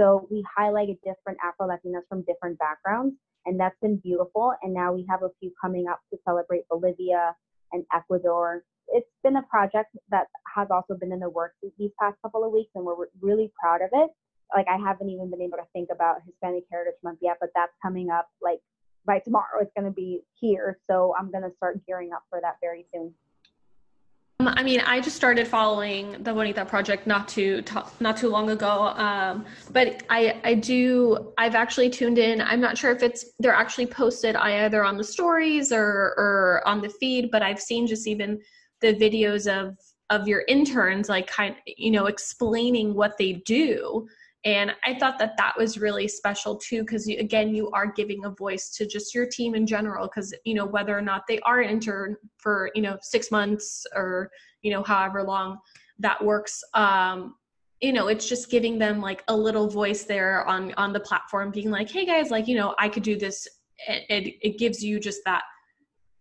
So 0.00 0.26
we 0.30 0.42
highlighted 0.58 0.98
different 1.04 1.38
Afro 1.44 1.68
Latinas 1.68 2.08
from 2.08 2.22
different 2.22 2.58
backgrounds, 2.58 3.14
and 3.44 3.60
that's 3.60 3.76
been 3.82 3.96
beautiful. 3.96 4.54
And 4.62 4.72
now 4.72 4.94
we 4.94 5.04
have 5.10 5.22
a 5.22 5.28
few 5.40 5.52
coming 5.60 5.86
up 5.88 6.00
to 6.10 6.18
celebrate 6.24 6.62
Bolivia 6.70 7.34
and 7.72 7.84
Ecuador 7.94 8.64
it's 8.90 9.08
been 9.22 9.36
a 9.36 9.42
project 9.42 9.96
that 10.10 10.26
has 10.54 10.68
also 10.70 10.94
been 10.94 11.12
in 11.12 11.20
the 11.20 11.30
works 11.30 11.54
these 11.78 11.90
past 12.00 12.16
couple 12.22 12.44
of 12.44 12.52
weeks, 12.52 12.70
and 12.74 12.84
we're 12.84 13.06
really 13.20 13.50
proud 13.60 13.82
of 13.82 13.90
it. 13.92 14.10
Like 14.54 14.66
I 14.68 14.76
haven't 14.76 15.10
even 15.10 15.30
been 15.30 15.42
able 15.42 15.58
to 15.58 15.66
think 15.72 15.88
about 15.92 16.16
Hispanic 16.26 16.64
Heritage 16.70 16.98
Month 17.04 17.20
yet, 17.22 17.36
but 17.40 17.50
that's 17.54 17.72
coming 17.82 18.10
up 18.10 18.28
like 18.42 18.58
by 19.06 19.20
tomorrow. 19.20 19.60
It's 19.60 19.70
going 19.76 19.86
to 19.86 19.94
be 19.94 20.22
here, 20.40 20.78
so 20.90 21.14
I'm 21.18 21.30
going 21.30 21.44
to 21.44 21.54
start 21.56 21.80
gearing 21.86 22.12
up 22.12 22.24
for 22.28 22.40
that 22.42 22.56
very 22.60 22.86
soon. 22.92 23.14
Um, 24.40 24.48
I 24.56 24.62
mean, 24.62 24.80
I 24.80 25.02
just 25.02 25.16
started 25.16 25.46
following 25.46 26.12
the 26.22 26.32
Bonita 26.32 26.64
Project 26.64 27.06
not 27.06 27.28
too 27.28 27.62
not 28.00 28.16
too 28.16 28.30
long 28.30 28.48
ago, 28.48 28.88
um, 28.96 29.44
but 29.70 30.02
I 30.08 30.40
I 30.44 30.54
do 30.54 31.34
I've 31.36 31.54
actually 31.54 31.90
tuned 31.90 32.16
in. 32.16 32.40
I'm 32.40 32.60
not 32.60 32.78
sure 32.78 32.90
if 32.90 33.02
it's 33.02 33.26
they're 33.38 33.52
actually 33.52 33.86
posted 33.86 34.36
either 34.36 34.82
on 34.82 34.96
the 34.96 35.04
stories 35.04 35.72
or 35.72 36.14
or 36.16 36.62
on 36.64 36.80
the 36.80 36.88
feed, 36.88 37.30
but 37.30 37.42
I've 37.42 37.60
seen 37.60 37.86
just 37.86 38.06
even 38.06 38.40
the 38.80 38.94
videos 38.94 39.46
of 39.46 39.76
of 40.08 40.26
your 40.26 40.44
interns 40.48 41.10
like 41.10 41.26
kind 41.26 41.54
you 41.66 41.90
know 41.90 42.06
explaining 42.06 42.94
what 42.94 43.18
they 43.18 43.34
do 43.44 44.08
and 44.44 44.72
i 44.84 44.94
thought 44.94 45.18
that 45.18 45.36
that 45.36 45.56
was 45.58 45.78
really 45.78 46.08
special 46.08 46.56
too 46.56 46.80
because 46.80 47.06
again 47.08 47.54
you 47.54 47.70
are 47.72 47.92
giving 47.92 48.24
a 48.24 48.30
voice 48.30 48.70
to 48.70 48.86
just 48.86 49.14
your 49.14 49.26
team 49.26 49.54
in 49.54 49.66
general 49.66 50.06
because 50.06 50.34
you 50.44 50.54
know 50.54 50.64
whether 50.64 50.96
or 50.96 51.02
not 51.02 51.22
they 51.28 51.38
are 51.40 51.60
intern 51.60 52.16
for 52.38 52.70
you 52.74 52.80
know 52.80 52.96
six 53.02 53.30
months 53.30 53.86
or 53.94 54.30
you 54.62 54.72
know 54.72 54.82
however 54.82 55.22
long 55.22 55.58
that 55.98 56.22
works 56.24 56.62
um 56.74 57.34
you 57.80 57.92
know 57.92 58.08
it's 58.08 58.28
just 58.28 58.50
giving 58.50 58.78
them 58.78 59.00
like 59.00 59.22
a 59.28 59.36
little 59.36 59.68
voice 59.68 60.04
there 60.04 60.46
on 60.46 60.72
on 60.74 60.92
the 60.92 61.00
platform 61.00 61.50
being 61.50 61.70
like 61.70 61.90
hey 61.90 62.06
guys 62.06 62.30
like 62.30 62.46
you 62.48 62.56
know 62.56 62.74
i 62.78 62.88
could 62.88 63.02
do 63.02 63.16
this. 63.18 63.46
It, 63.88 64.34
it 64.42 64.58
gives 64.58 64.84
you 64.84 65.00
just 65.00 65.20
that 65.24 65.42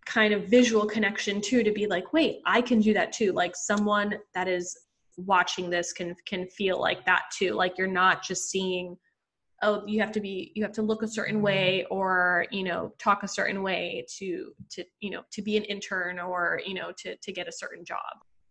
kind 0.06 0.34
of 0.34 0.46
visual 0.46 0.86
connection 0.86 1.42
too 1.42 1.62
to 1.62 1.72
be 1.74 1.88
like 1.88 2.14
wait 2.14 2.40
i 2.46 2.62
can 2.62 2.80
do 2.80 2.94
that 2.94 3.12
too. 3.12 3.34
Like 3.34 3.54
someone 3.56 4.18
that 4.34 4.48
is 4.48 4.78
watching 5.26 5.70
this 5.70 5.94
can 5.94 6.16
can 6.26 6.48
feel 6.48 6.80
like 6.80 7.06
that 7.06 7.24
too. 7.38 7.54
Like 7.54 7.78
you're 7.78 7.88
not 7.88 8.24
just 8.24 8.50
seeing 8.50 8.98
oh 9.62 9.84
you 9.86 10.00
have 10.00 10.12
to 10.14 10.22
be 10.22 10.52
you 10.56 10.64
have 10.64 10.72
to 10.74 10.82
look 10.82 11.04
a 11.04 11.08
certain 11.08 11.36
mm-hmm. 11.36 11.44
way 11.46 11.86
or 11.92 12.46
you 12.52 12.64
know 12.64 12.94
talk 12.98 13.24
a 13.24 13.28
certain 13.28 13.62
way 13.62 14.06
to 14.18 14.52
to 14.70 14.84
you 15.00 15.10
know 15.10 15.24
to 15.32 15.42
be 15.42 15.58
an 15.58 15.64
intern 15.64 16.20
or 16.20 16.62
you 16.66 16.74
know 16.74 16.92
to 16.98 17.16
to 17.18 17.32
get 17.32 17.48
a 17.48 17.52
certain 17.52 17.84
job. 17.84 17.98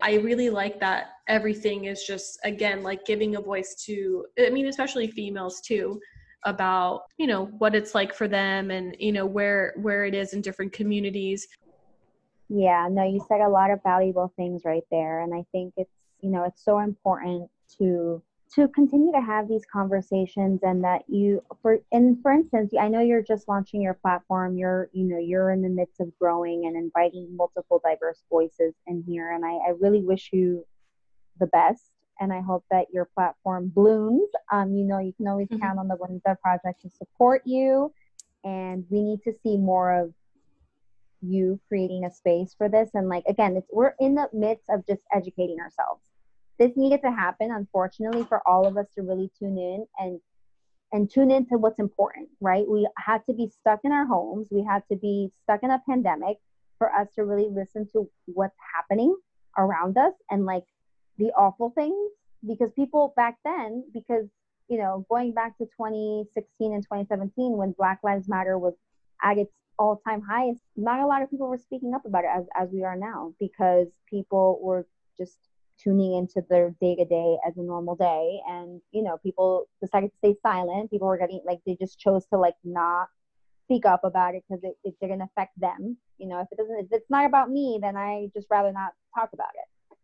I 0.01 0.15
really 0.15 0.49
like 0.49 0.79
that 0.81 1.09
everything 1.27 1.87
is 1.87 2.05
just 2.05 2.39
again 2.45 2.83
like 2.83 3.05
giving 3.05 3.35
a 3.35 3.41
voice 3.41 3.75
to 3.87 4.27
i 4.39 4.49
mean 4.49 4.67
especially 4.67 5.09
females 5.09 5.61
too 5.61 6.01
about 6.45 7.03
you 7.19 7.27
know 7.27 7.47
what 7.59 7.75
it's 7.75 7.95
like 7.97 8.15
for 8.15 8.29
them 8.29 8.71
and 8.71 8.95
you 8.99 9.13
know 9.13 9.27
where 9.27 9.75
where 9.77 10.05
it 10.05 10.15
is 10.15 10.35
in 10.35 10.41
different 10.41 10.73
communities. 10.73 11.49
Yeah 12.49 12.89
no 12.91 13.03
you 13.05 13.25
said 13.29 13.41
a 13.41 13.49
lot 13.49 13.71
of 13.71 13.83
valuable 13.83 14.33
things 14.37 14.63
right 14.65 14.85
there. 14.91 15.21
And 15.23 15.35
i 15.35 15.45
think 15.53 15.75
it's 15.77 15.91
you 16.21 16.31
know 16.31 16.45
it's 16.45 16.65
so 16.65 16.79
important 16.79 17.49
to 17.79 18.23
to 18.55 18.67
continue 18.69 19.13
to 19.13 19.21
have 19.21 19.47
these 19.47 19.65
conversations 19.71 20.61
and 20.63 20.83
that 20.83 21.03
you 21.07 21.43
for 21.61 21.79
and 21.93 22.21
for 22.23 22.33
instance 22.33 22.73
i 22.81 22.89
know 22.89 23.01
you're 23.01 23.23
just 23.23 23.47
launching 23.49 23.83
your 23.83 23.95
platform 23.95 24.57
you're 24.57 24.89
you 24.93 25.05
know 25.05 25.19
you're 25.19 25.51
in 25.51 25.63
the 25.63 25.69
midst 25.69 26.01
of 26.01 26.11
growing 26.19 26.67
and 26.67 26.77
inviting 26.77 27.29
multiple 27.37 27.81
diverse 27.85 28.23
voices 28.31 28.75
in 28.87 29.05
here 29.07 29.33
and 29.33 29.45
i, 29.45 29.51
I 29.51 29.73
really 29.81 30.03
wish 30.03 30.31
you 30.33 30.65
the 31.39 31.47
best 31.47 31.91
and 32.21 32.33
I 32.33 32.41
hope 32.41 32.65
that 32.71 32.87
your 32.93 33.05
platform 33.05 33.69
blooms. 33.69 34.29
Um, 34.53 34.75
you 34.75 34.85
know, 34.85 34.99
you 34.99 35.13
can 35.13 35.29
always 35.29 35.49
mm-hmm. 35.49 35.63
count 35.63 35.79
on 35.79 35.89
the 35.89 35.97
Bonita 35.97 36.37
Project 36.43 36.83
to 36.83 36.91
support 36.91 37.43
you, 37.45 37.93
and 38.45 38.85
we 38.91 39.03
need 39.03 39.23
to 39.25 39.33
see 39.43 39.57
more 39.57 39.93
of 39.93 40.13
you 41.21 41.61
creating 41.69 42.05
a 42.05 42.13
space 42.13 42.55
for 42.57 42.69
this. 42.69 42.91
And 42.95 43.09
like 43.09 43.25
again, 43.27 43.57
it's 43.57 43.69
we're 43.73 43.95
in 44.01 44.15
the 44.15 44.29
midst 44.33 44.65
of 44.71 44.87
just 44.87 45.03
educating 45.15 45.59
ourselves. 45.61 46.03
This 46.59 46.73
needed 46.77 47.03
to 47.03 47.11
happen, 47.11 47.51
unfortunately, 47.53 48.25
for 48.25 48.47
all 48.47 48.67
of 48.67 48.77
us 48.77 48.87
to 48.97 49.03
really 49.03 49.31
tune 49.39 49.59
in 49.59 49.87
and 49.99 50.21
and 50.93 51.11
tune 51.11 51.31
into 51.31 51.59
what's 51.59 51.79
important, 51.79 52.29
right? 52.41 52.67
We 52.69 52.89
had 52.97 53.21
to 53.27 53.35
be 53.35 53.51
stuck 53.61 53.81
in 53.85 53.93
our 53.93 54.07
homes. 54.07 54.49
We 54.51 54.65
had 54.65 54.83
to 54.91 54.97
be 54.97 55.31
stuck 55.45 55.63
in 55.63 55.71
a 55.71 55.83
pandemic 55.89 56.39
for 56.79 56.93
us 56.95 57.09
to 57.17 57.25
really 57.25 57.49
listen 57.51 57.87
to 57.93 58.09
what's 58.27 58.57
happening 58.75 59.15
around 59.59 59.99
us 59.99 60.15
and 60.31 60.47
like 60.47 60.65
the 61.19 61.27
awful 61.37 61.73
things 61.75 62.13
because 62.47 62.71
people 62.75 63.13
back 63.17 63.37
then 63.45 63.85
because 63.93 64.27
you 64.69 64.79
know 64.79 65.05
going 65.11 65.33
back 65.33 65.59
to 65.59 65.65
2016 65.65 66.73
and 66.73 66.83
2017 66.85 67.57
when 67.57 67.73
black 67.73 67.99
lives 68.05 68.29
matter 68.29 68.57
was 68.57 68.75
at 69.23 69.37
its 69.37 69.53
all-time 69.79 70.21
highest 70.21 70.61
not 70.77 71.01
a 71.01 71.07
lot 71.07 71.23
of 71.23 71.31
people 71.31 71.49
were 71.49 71.59
speaking 71.59 71.95
up 71.95 72.05
about 72.05 72.25
it 72.25 72.31
as, 72.35 72.45
as 72.57 72.69
we 72.73 72.83
are 72.85 72.97
now 72.97 73.33
because 73.39 73.89
people 74.11 74.59
were 74.63 74.87
just 75.17 75.39
tuning 75.79 76.15
into 76.15 76.43
their 76.51 76.75
day-to-day 76.81 77.37
as 77.47 77.57
a 77.57 77.63
normal 77.63 77.95
day. 77.95 78.41
And 78.49 78.81
you 78.93 79.03
know 79.03 79.19
people 79.23 79.69
decided 79.81 80.11
to 80.11 80.17
stay 80.19 80.35
silent. 80.43 80.91
People 80.91 81.09
were 81.09 81.19
getting 81.19 81.41
like 81.47 81.61
they 81.67 81.77
just 81.81 81.99
chose 81.99 82.27
to 82.27 82.39
like 82.39 82.57
not 82.65 83.09
speak 83.65 83.87
up 83.87 84.01
about 84.05 84.35
it 84.35 84.43
because 84.49 84.63
it, 84.65 84.75
it 84.85 84.95
didn't 85.01 85.23
affect 85.23 85.59
them. 85.59 85.97
You 86.19 86.29
know 86.29 86.41
if 86.41 86.49
it 86.51 86.59
doesn't 86.59 86.79
if 86.81 86.87
it's 86.91 87.11
not 87.11 87.27
about 87.27 87.51
me 87.51 87.79
then 87.81 87.97
i 87.97 88.29
just 88.35 88.49
rather 88.51 88.73
not 88.73 88.93
talk 89.15 89.31
about 89.33 89.51
it. 89.55 89.97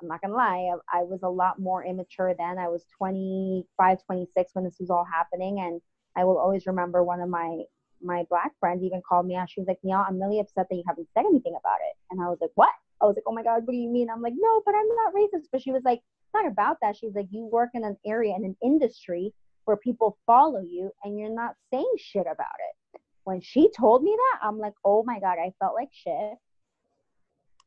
I'm 0.00 0.08
not 0.08 0.20
gonna 0.20 0.34
lie, 0.34 0.70
I, 0.92 1.00
I, 1.00 1.02
was 1.04 1.22
a 1.22 1.28
lot 1.28 1.58
more 1.58 1.82
immature 1.82 2.34
then. 2.38 2.58
I 2.58 2.68
was 2.68 2.84
25, 2.98 4.04
26 4.04 4.50
when 4.52 4.64
this 4.64 4.76
was 4.78 4.90
all 4.90 5.06
happening, 5.10 5.60
and 5.60 5.80
I 6.14 6.24
will 6.24 6.36
always 6.36 6.66
remember 6.66 7.02
one 7.02 7.22
of 7.22 7.30
my 7.30 7.62
my 8.06 8.24
black 8.30 8.52
friends 8.60 8.82
even 8.82 9.02
called 9.08 9.26
me 9.26 9.36
out. 9.36 9.50
She 9.50 9.60
was 9.60 9.68
like, 9.68 9.78
"Neil, 9.82 10.04
I'm 10.06 10.20
really 10.20 10.40
upset 10.40 10.66
that 10.68 10.76
you 10.76 10.84
haven't 10.86 11.08
said 11.14 11.24
anything 11.26 11.56
about 11.58 11.78
it." 11.90 11.96
And 12.10 12.22
I 12.22 12.28
was 12.28 12.38
like, 12.40 12.52
"What?" 12.54 12.72
I 13.00 13.06
was 13.06 13.16
like, 13.16 13.24
"Oh 13.26 13.32
my 13.32 13.42
god, 13.42 13.66
what 13.66 13.72
do 13.72 13.78
you 13.78 13.90
mean?" 13.90 14.08
I'm 14.10 14.22
like, 14.22 14.34
"No, 14.36 14.62
but 14.64 14.74
I'm 14.74 14.88
not 14.88 15.14
racist." 15.14 15.48
But 15.52 15.62
she 15.62 15.72
was 15.72 15.82
like, 15.84 15.98
"It's 15.98 16.34
not 16.34 16.46
about 16.46 16.78
that." 16.82 16.96
She's 16.96 17.14
like, 17.14 17.28
"You 17.30 17.46
work 17.46 17.70
in 17.74 17.84
an 17.84 17.96
area 18.06 18.34
in 18.36 18.44
an 18.44 18.56
industry 18.62 19.34
where 19.64 19.76
people 19.76 20.18
follow 20.26 20.60
you, 20.60 20.90
and 21.04 21.18
you're 21.18 21.34
not 21.34 21.56
saying 21.72 21.92
shit 21.98 22.26
about 22.26 22.58
it." 22.68 23.00
When 23.24 23.40
she 23.40 23.70
told 23.76 24.02
me 24.04 24.16
that, 24.16 24.46
I'm 24.46 24.58
like, 24.58 24.74
"Oh 24.84 25.02
my 25.04 25.20
god," 25.20 25.38
I 25.38 25.52
felt 25.58 25.74
like 25.74 25.90
shit 25.92 26.38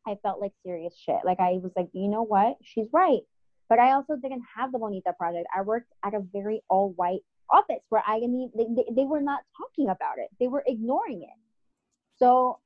I 0.08 0.16
felt 0.24 0.42
like 0.42 0.54
serious 0.64 0.96
shit. 0.98 1.20
Like 1.24 1.40
I 1.40 1.60
was 1.62 1.72
like, 1.76 1.90
you 1.94 2.08
know 2.08 2.24
what? 2.24 2.58
She's 2.64 2.88
right. 2.92 3.22
But 3.68 3.80
I 3.80 3.92
also 3.92 4.16
didn't 4.16 4.44
have 4.56 4.72
the 4.72 4.80
Bonita 4.80 5.14
project. 5.14 5.48
I 5.56 5.62
worked 5.62 5.92
at 6.04 6.16
a 6.16 6.22
very 6.34 6.62
all 6.70 6.92
white 6.96 7.22
office 7.52 7.84
where 7.89 8.04
I 8.08 8.20
didn't 8.20 8.52
they, 8.56 8.66
they, 8.76 8.86
they 8.95 9.06
were 9.06 9.22
not 9.22 9.41
talking 9.58 9.89
about 9.89 10.18
it. 10.18 10.30
They 10.39 10.47
were 10.47 10.64
ignoring 10.66 11.24
it. 11.24 11.38
So 12.18 12.60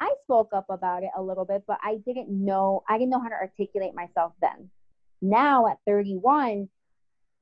I 0.00 0.12
spoke 0.24 0.50
up 0.52 0.66
about 0.68 1.02
it 1.02 1.10
a 1.16 1.22
little 1.22 1.44
bit, 1.44 1.64
but 1.66 1.78
I 1.82 1.96
didn't 2.06 2.28
know 2.30 2.82
I 2.88 2.98
didn't 2.98 3.10
know 3.10 3.20
how 3.20 3.28
to 3.28 3.34
articulate 3.34 3.94
myself 3.94 4.32
then. 4.40 4.70
Now 5.20 5.66
at 5.66 5.78
31, 5.86 6.68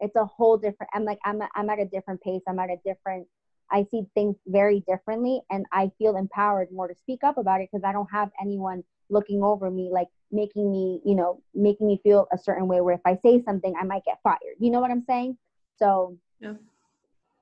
it's 0.00 0.16
a 0.16 0.24
whole 0.24 0.56
different 0.56 0.90
I'm 0.94 1.04
like 1.04 1.18
I'm 1.24 1.40
I'm 1.54 1.70
at 1.70 1.78
a 1.78 1.86
different 1.86 2.20
pace. 2.22 2.42
I'm 2.48 2.58
at 2.58 2.70
a 2.70 2.76
different 2.84 3.26
I 3.72 3.86
see 3.90 4.02
things 4.14 4.36
very 4.46 4.82
differently 4.88 5.40
and 5.50 5.64
I 5.72 5.90
feel 5.98 6.16
empowered 6.16 6.72
more 6.72 6.88
to 6.88 6.94
speak 6.94 7.22
up 7.22 7.38
about 7.38 7.60
it 7.60 7.68
because 7.72 7.84
I 7.84 7.92
don't 7.92 8.10
have 8.10 8.30
anyone 8.40 8.82
looking 9.10 9.42
over 9.42 9.70
me, 9.70 9.90
like 9.92 10.08
making 10.32 10.70
me, 10.70 11.00
you 11.04 11.14
know, 11.14 11.42
making 11.54 11.86
me 11.86 12.00
feel 12.02 12.26
a 12.32 12.38
certain 12.38 12.66
way 12.66 12.80
where 12.80 12.94
if 12.94 13.00
I 13.04 13.18
say 13.22 13.42
something, 13.44 13.74
I 13.80 13.84
might 13.84 14.04
get 14.04 14.18
fired. 14.22 14.56
You 14.58 14.70
know 14.70 14.80
what 14.80 14.90
I'm 14.90 15.04
saying? 15.06 15.36
So, 15.76 16.16
yeah, 16.40 16.54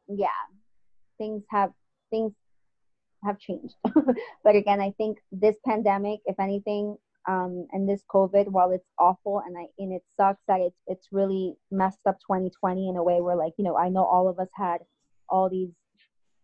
yeah 0.08 0.28
things 1.18 1.42
have, 1.50 1.72
things 2.10 2.32
have 3.24 3.38
changed. 3.38 3.74
but 4.44 4.56
again, 4.56 4.80
I 4.80 4.92
think 4.96 5.18
this 5.32 5.56
pandemic, 5.66 6.20
if 6.24 6.38
anything, 6.40 6.96
um, 7.28 7.66
and 7.72 7.86
this 7.86 8.02
COVID, 8.10 8.48
while 8.48 8.70
it's 8.70 8.88
awful 8.98 9.42
and 9.44 9.58
I 9.58 9.66
and 9.78 9.92
it 9.92 10.02
sucks 10.16 10.40
that 10.48 10.60
it's 10.60 10.78
it's 10.86 11.08
really 11.12 11.56
messed 11.70 11.98
up 12.06 12.18
2020 12.20 12.88
in 12.88 12.96
a 12.96 13.02
way 13.02 13.20
where 13.20 13.36
like 13.36 13.52
you 13.58 13.64
know 13.64 13.76
I 13.76 13.90
know 13.90 14.04
all 14.04 14.28
of 14.28 14.38
us 14.38 14.48
had 14.54 14.78
all 15.28 15.50
these 15.50 15.68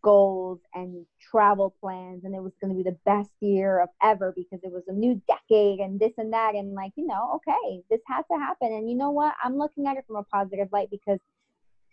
goals 0.03 0.61
and 0.75 1.07
travel 1.31 1.75
plans 1.81 2.25
and 2.25 2.35
it 2.35 2.43
was 2.43 2.53
going 2.61 2.71
to 2.71 2.77
be 2.77 2.83
the 2.83 2.99
best 3.07 3.31
year 3.41 3.81
of 3.81 3.89
ever 4.03 4.35
because 4.37 4.61
it 4.62 4.71
was 4.71 4.83
a 4.89 4.93
new 4.93 5.23
decade 5.27 5.79
and 5.79 5.99
this 5.99 6.12
and 6.19 6.35
that 6.35 6.55
and 6.55 6.75
like 6.75 6.93
you 6.97 7.07
know 7.07 7.37
okay 7.37 7.81
this 7.89 8.03
has 8.07 8.23
to 8.31 8.37
happen 8.39 8.71
and 8.71 8.91
you 8.91 8.95
know 8.95 9.11
what 9.11 9.33
i'm 9.43 9.57
looking 9.57 9.87
at 9.87 9.97
it 9.97 10.05
from 10.07 10.17
a 10.17 10.23
positive 10.25 10.69
light 10.73 10.89
because 10.91 11.19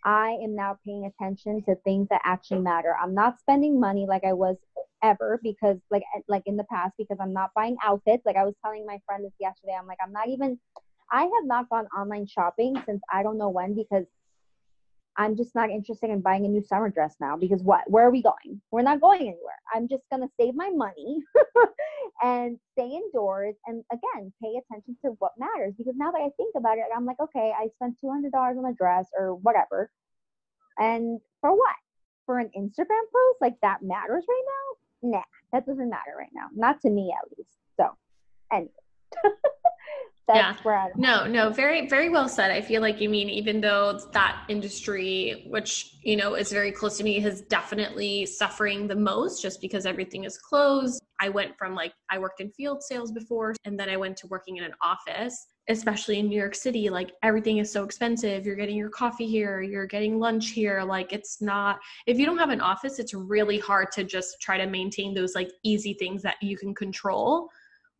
i 0.04 0.30
am 0.42 0.54
now 0.54 0.76
paying 0.84 1.06
attention 1.06 1.62
to 1.62 1.74
things 1.84 2.06
that 2.10 2.20
actually 2.24 2.60
matter 2.60 2.96
i'm 3.02 3.14
not 3.14 3.38
spending 3.40 3.78
money 3.78 4.06
like 4.08 4.24
i 4.24 4.32
was 4.32 4.56
ever 5.02 5.40
because 5.42 5.78
like 5.90 6.02
eh, 6.16 6.20
like 6.28 6.42
in 6.46 6.56
the 6.56 6.64
past 6.64 6.92
because 6.98 7.16
i'm 7.20 7.32
not 7.32 7.50
buying 7.54 7.76
outfits 7.82 8.24
like 8.24 8.36
i 8.36 8.44
was 8.44 8.54
telling 8.64 8.86
my 8.86 8.98
friend 9.06 9.24
this 9.24 9.32
yesterday 9.40 9.76
i'm 9.78 9.86
like 9.86 9.98
i'm 10.04 10.12
not 10.12 10.28
even 10.28 10.58
i 11.10 11.22
have 11.22 11.44
not 11.44 11.68
gone 11.68 11.86
online 11.96 12.26
shopping 12.26 12.74
since 12.86 13.02
i 13.12 13.22
don't 13.22 13.38
know 13.38 13.48
when 13.48 13.74
because 13.74 14.06
I'm 15.16 15.36
just 15.36 15.54
not 15.54 15.70
interested 15.70 16.10
in 16.10 16.20
buying 16.20 16.46
a 16.46 16.48
new 16.48 16.62
summer 16.62 16.88
dress 16.88 17.16
now 17.20 17.36
because 17.36 17.62
what? 17.62 17.88
Where 17.90 18.06
are 18.06 18.10
we 18.10 18.22
going? 18.22 18.60
We're 18.70 18.82
not 18.82 19.00
going 19.00 19.20
anywhere. 19.20 19.60
I'm 19.74 19.88
just 19.88 20.04
going 20.10 20.22
to 20.22 20.28
save 20.40 20.54
my 20.54 20.70
money 20.70 21.18
and 22.22 22.58
stay 22.72 22.88
indoors 22.88 23.54
and 23.66 23.82
again, 23.92 24.32
pay 24.42 24.54
attention 24.56 24.96
to 25.04 25.12
what 25.18 25.32
matters 25.38 25.74
because 25.78 25.94
now 25.96 26.10
that 26.10 26.20
I 26.20 26.30
think 26.36 26.54
about 26.56 26.78
it, 26.78 26.84
I'm 26.94 27.06
like, 27.06 27.20
okay, 27.20 27.52
I 27.56 27.68
spent 27.76 27.96
$200 28.02 28.32
on 28.34 28.64
a 28.66 28.74
dress 28.74 29.06
or 29.18 29.36
whatever. 29.36 29.90
And 30.78 31.20
for 31.40 31.52
what? 31.52 31.76
For 32.26 32.38
an 32.38 32.50
Instagram 32.56 33.04
post? 33.12 33.40
Like 33.40 33.54
that 33.62 33.82
matters 33.82 34.24
right 34.28 34.44
now? 35.02 35.10
Nah, 35.10 35.24
that 35.52 35.66
doesn't 35.66 35.90
matter 35.90 36.14
right 36.18 36.30
now. 36.34 36.46
Not 36.54 36.80
to 36.82 36.90
me 36.90 37.12
at 37.16 37.38
least. 37.38 37.50
So, 37.76 37.88
anyway. 38.52 38.70
that's 40.28 40.38
yeah. 40.38 40.54
where 40.62 40.76
I 40.76 40.88
no 40.96 41.26
no 41.26 41.50
very 41.50 41.88
very 41.88 42.08
well 42.08 42.28
said 42.28 42.50
i 42.52 42.60
feel 42.60 42.80
like 42.80 43.00
you 43.00 43.08
mean 43.08 43.28
even 43.28 43.60
though 43.60 43.98
that 44.12 44.44
industry 44.48 45.44
which 45.48 45.96
you 46.02 46.16
know 46.16 46.34
is 46.34 46.52
very 46.52 46.70
close 46.70 46.96
to 46.98 47.04
me 47.04 47.18
has 47.20 47.40
definitely 47.42 48.24
suffering 48.26 48.86
the 48.86 48.94
most 48.94 49.42
just 49.42 49.60
because 49.60 49.84
everything 49.84 50.24
is 50.24 50.38
closed 50.38 51.01
i 51.22 51.28
went 51.28 51.56
from 51.56 51.74
like 51.74 51.92
i 52.10 52.18
worked 52.18 52.40
in 52.40 52.50
field 52.50 52.82
sales 52.82 53.10
before 53.12 53.54
and 53.64 53.78
then 53.78 53.88
i 53.88 53.96
went 53.96 54.16
to 54.16 54.26
working 54.26 54.58
in 54.58 54.64
an 54.64 54.74
office 54.82 55.46
especially 55.68 56.18
in 56.18 56.28
new 56.28 56.38
york 56.38 56.54
city. 56.54 56.88
Like 56.90 57.12
everything 57.22 57.58
is 57.58 57.72
so 57.72 57.84
expensive. 57.84 58.44
You're 58.44 58.56
getting 58.56 58.76
your 58.76 58.90
coffee 58.90 59.26
here. 59.26 59.62
You're 59.62 59.86
getting 59.86 60.18
lunch 60.18 60.50
here. 60.50 60.82
Like 60.82 61.12
it's 61.12 61.40
not 61.40 61.78
if 62.06 62.18
you 62.18 62.26
don't 62.26 62.38
have 62.38 62.50
an 62.50 62.60
office 62.60 62.98
it's 62.98 63.14
really 63.14 63.58
hard 63.58 63.92
to 63.92 64.04
just 64.04 64.36
try 64.40 64.58
to 64.58 64.66
maintain 64.66 65.14
those 65.14 65.34
like 65.34 65.50
easy 65.62 65.94
things 65.94 66.22
that 66.22 66.36
you 66.42 66.56
can 66.56 66.74
control. 66.74 67.48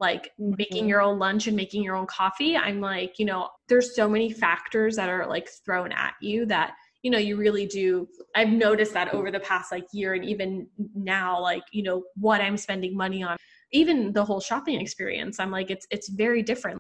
Like 0.01 0.33
mm-hmm. 0.41 0.55
making 0.59 0.89
your 0.89 1.01
own 1.01 1.19
lunch 1.21 1.47
and 1.47 1.57
making 1.57 1.85
your 1.85 1.95
own 1.95 2.07
coffee 2.07 2.57
i'm 2.57 2.81
like 2.81 3.21
you 3.21 3.25
know 3.25 3.49
there's 3.69 3.95
so 3.95 4.09
many 4.09 4.33
factors 4.33 4.97
that 4.97 5.09
are 5.09 5.29
like 5.29 5.49
thrown 5.65 5.93
at 5.93 6.15
you 6.21 6.45
that 6.47 6.75
you 7.03 7.11
know 7.11 7.19
you 7.19 7.37
really 7.37 7.67
do 7.67 8.09
i've 8.35 8.49
noticed 8.49 8.95
that 8.95 9.13
over 9.13 9.31
the 9.31 9.41
past 9.41 9.71
like 9.71 9.85
year 9.93 10.15
and 10.15 10.25
even 10.25 10.67
now 10.95 11.41
like 11.41 11.63
you 11.73 11.83
know 11.83 12.03
what 12.17 12.41
i'm 12.41 12.57
spending 12.57 12.97
money 12.97 13.23
on. 13.23 13.37
Even 13.75 14.13
the 14.13 14.25
whole 14.25 14.41
shopping 14.41 14.81
experience 14.81 15.41
i'm 15.41 15.51
like 15.51 15.71
it's 15.71 15.87
it's 15.91 16.09
very 16.09 16.43
different. 16.43 16.79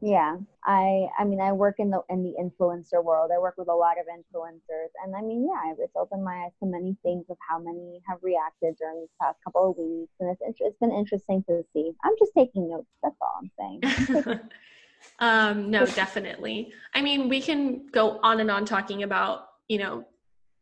Yeah 0.00 0.36
i 0.66 1.06
i 1.18 1.24
mean 1.24 1.40
i 1.40 1.50
work 1.52 1.76
in 1.78 1.90
the 1.90 2.02
in 2.10 2.22
the 2.22 2.34
influencer 2.38 3.02
world. 3.02 3.30
I 3.34 3.38
work 3.38 3.54
with 3.56 3.68
a 3.68 3.74
lot 3.74 3.96
of 3.98 4.06
influencers. 4.06 4.92
And 5.02 5.16
i 5.16 5.22
mean 5.22 5.48
yeah 5.50 5.72
it's 5.78 5.96
opened 5.96 6.22
my 6.22 6.44
eyes 6.44 6.52
to 6.60 6.66
many 6.66 6.96
things 7.02 7.24
of 7.30 7.38
how 7.48 7.58
many 7.58 8.00
have 8.06 8.18
reacted 8.22 8.76
during 8.78 9.00
these 9.00 9.14
past 9.20 9.38
couple 9.42 9.70
of 9.70 9.76
weeks. 9.78 10.12
And 10.20 10.36
it's 10.40 10.58
it's 10.60 10.78
been 10.78 10.92
interesting 10.92 11.42
to 11.48 11.64
see. 11.72 11.92
I'm 12.04 12.14
just 12.18 12.32
taking 12.36 12.68
notes. 12.68 12.86
That's 13.02 13.16
all 13.22 13.40
i'm 13.40 13.50
saying 13.58 14.40
um 15.20 15.70
no 15.70 15.86
definitely 15.86 16.72
i 16.94 17.00
mean 17.00 17.28
we 17.28 17.40
can 17.40 17.86
go 17.92 18.18
on 18.22 18.40
and 18.40 18.50
on 18.50 18.64
talking 18.64 19.02
about 19.02 19.46
you 19.68 19.78
know 19.78 20.04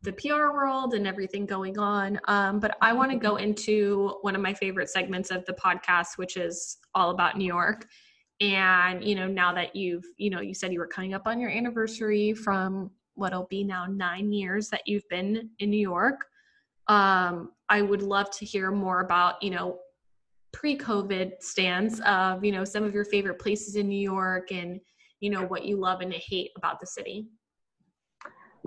the 0.03 0.11
PR 0.11 0.51
world 0.51 0.95
and 0.95 1.07
everything 1.07 1.45
going 1.45 1.79
on. 1.79 2.19
Um, 2.27 2.59
but 2.59 2.75
I 2.81 2.91
want 2.91 3.11
to 3.11 3.17
go 3.17 3.37
into 3.37 4.17
one 4.19 4.35
of 4.35 4.41
my 4.41 4.53
favorite 4.53 4.89
segments 4.89 5.31
of 5.31 5.45
the 5.45 5.53
podcast, 5.53 6.17
which 6.17 6.35
is 6.35 6.79
all 6.93 7.11
about 7.11 7.37
New 7.37 7.45
York 7.45 7.85
and 8.41 9.03
you 9.03 9.15
know 9.15 9.27
now 9.27 9.53
that 9.53 9.75
you've 9.75 10.05
you 10.17 10.29
know 10.29 10.41
you 10.41 10.53
said 10.53 10.73
you 10.73 10.79
were 10.79 10.87
coming 10.87 11.13
up 11.13 11.23
on 11.25 11.39
your 11.39 11.49
anniversary 11.49 12.33
from 12.33 12.89
what'll 13.15 13.47
be 13.49 13.63
now 13.63 13.85
nine 13.85 14.31
years 14.31 14.69
that 14.69 14.81
you've 14.85 15.07
been 15.09 15.49
in 15.59 15.69
new 15.69 15.77
york 15.77 16.25
um, 16.87 17.51
i 17.69 17.81
would 17.81 18.01
love 18.01 18.29
to 18.31 18.45
hear 18.45 18.71
more 18.71 19.01
about 19.01 19.41
you 19.41 19.49
know 19.49 19.77
pre-covid 20.63 21.33
stance 21.41 21.99
of 22.05 22.41
you 22.41 22.53
know 22.53 22.63
some 22.63 22.85
of 22.85 22.93
your 22.93 23.03
favorite 23.03 23.37
places 23.37 23.75
in 23.75 23.85
new 23.85 23.99
york 23.99 24.49
and 24.49 24.79
you 25.19 25.29
know 25.29 25.43
what 25.43 25.65
you 25.65 25.75
love 25.75 25.99
and 25.99 26.13
hate 26.13 26.51
about 26.55 26.79
the 26.79 26.87
city 26.87 27.27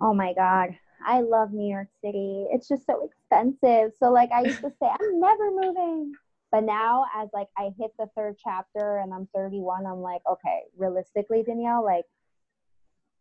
oh 0.03 0.13
my 0.13 0.35
god 0.35 0.77
i 1.07 1.23
love 1.23 1.53
new 1.53 1.73
york 1.73 1.89
city 2.05 2.45
it's 2.51 2.69
just 2.69 2.85
so 2.85 3.09
expensive 3.09 3.93
so 3.99 4.11
like 4.11 4.31
i 4.31 4.43
used 4.43 4.61
to 4.61 4.71
say 4.79 4.87
i'm 5.01 5.19
never 5.19 5.51
moving 5.51 6.13
but 6.53 6.65
now, 6.65 7.05
as 7.15 7.29
like 7.35 7.49
I 7.59 7.71
hit 7.79 7.91
the 7.99 8.09
third 8.17 8.37
chapter 8.43 8.99
and 8.99 9.13
I'm 9.13 9.29
31, 9.35 9.85
I'm 9.85 10.01
like, 10.01 10.23
okay, 10.31 10.61
realistically, 10.77 11.43
Danielle, 11.43 11.85
like, 11.85 12.05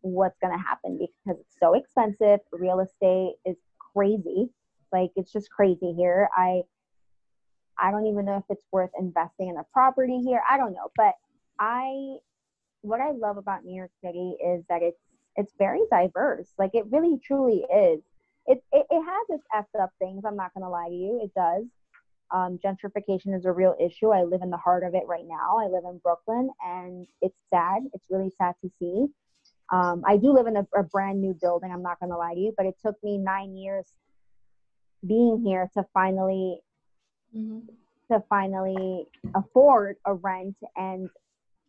what's 0.01 0.37
gonna 0.39 0.61
happen 0.61 0.99
because 0.99 1.39
it's 1.41 1.57
so 1.59 1.73
expensive. 1.73 2.39
Real 2.51 2.79
estate 2.79 3.33
is 3.45 3.57
crazy. 3.93 4.49
Like, 4.93 5.11
it's 5.15 5.33
just 5.33 5.49
crazy 5.49 5.93
here. 5.93 6.29
I 6.37 6.61
I 7.79 7.91
don't 7.91 8.07
even 8.07 8.25
know 8.25 8.37
if 8.37 8.43
it's 8.49 8.65
worth 8.71 8.91
investing 8.99 9.49
in 9.49 9.57
a 9.57 9.65
property 9.73 10.19
here. 10.23 10.41
I 10.49 10.57
don't 10.57 10.73
know, 10.73 10.91
but 10.95 11.13
I 11.59 12.17
what 12.81 13.01
I 13.01 13.11
love 13.11 13.37
about 13.37 13.65
New 13.65 13.75
York 13.75 13.91
City 14.03 14.35
is 14.45 14.63
that 14.69 14.81
it's 14.81 14.99
it's 15.35 15.53
very 15.57 15.81
diverse. 15.91 16.47
Like 16.57 16.71
it 16.73 16.85
really 16.91 17.19
truly 17.23 17.65
is. 17.73 18.01
It 18.47 18.63
it, 18.71 18.85
it 18.89 19.03
has 19.03 19.39
its 19.39 19.45
effed 19.55 19.81
up 19.81 19.91
things. 19.99 20.23
I'm 20.25 20.35
not 20.35 20.53
gonna 20.53 20.69
lie 20.69 20.89
to 20.89 20.95
you. 20.95 21.21
It 21.23 21.33
does. 21.35 21.65
Um, 22.31 22.57
gentrification 22.63 23.35
is 23.35 23.45
a 23.45 23.51
real 23.51 23.75
issue. 23.79 24.09
I 24.09 24.23
live 24.23 24.41
in 24.41 24.49
the 24.49 24.57
heart 24.57 24.83
of 24.83 24.95
it 24.95 25.03
right 25.07 25.25
now. 25.27 25.59
I 25.59 25.67
live 25.67 25.83
in 25.85 25.99
Brooklyn, 25.99 26.49
and 26.65 27.07
it's 27.21 27.37
sad. 27.51 27.83
It's 27.93 28.07
really 28.09 28.31
sad 28.37 28.55
to 28.63 28.71
see. 28.79 29.07
Um, 29.71 30.03
I 30.05 30.17
do 30.17 30.31
live 30.31 30.47
in 30.47 30.57
a, 30.57 30.67
a, 30.75 30.83
brand 30.83 31.21
new 31.21 31.35
building. 31.39 31.71
I'm 31.71 31.81
not 31.81 31.97
to 31.99 32.07
lie 32.07 32.33
to 32.35 32.39
you, 32.39 32.53
but 32.55 32.65
it 32.65 32.75
took 32.83 32.95
me 33.03 33.17
nine 33.17 33.55
years 33.55 33.85
being 35.07 35.41
here 35.43 35.69
to 35.73 35.85
finally 35.93 36.59
mm-hmm. 37.35 37.59
to 38.11 38.23
finally 38.29 39.07
afford 39.35 39.97
a 40.05 40.13
rent 40.13 40.55
and 40.75 41.09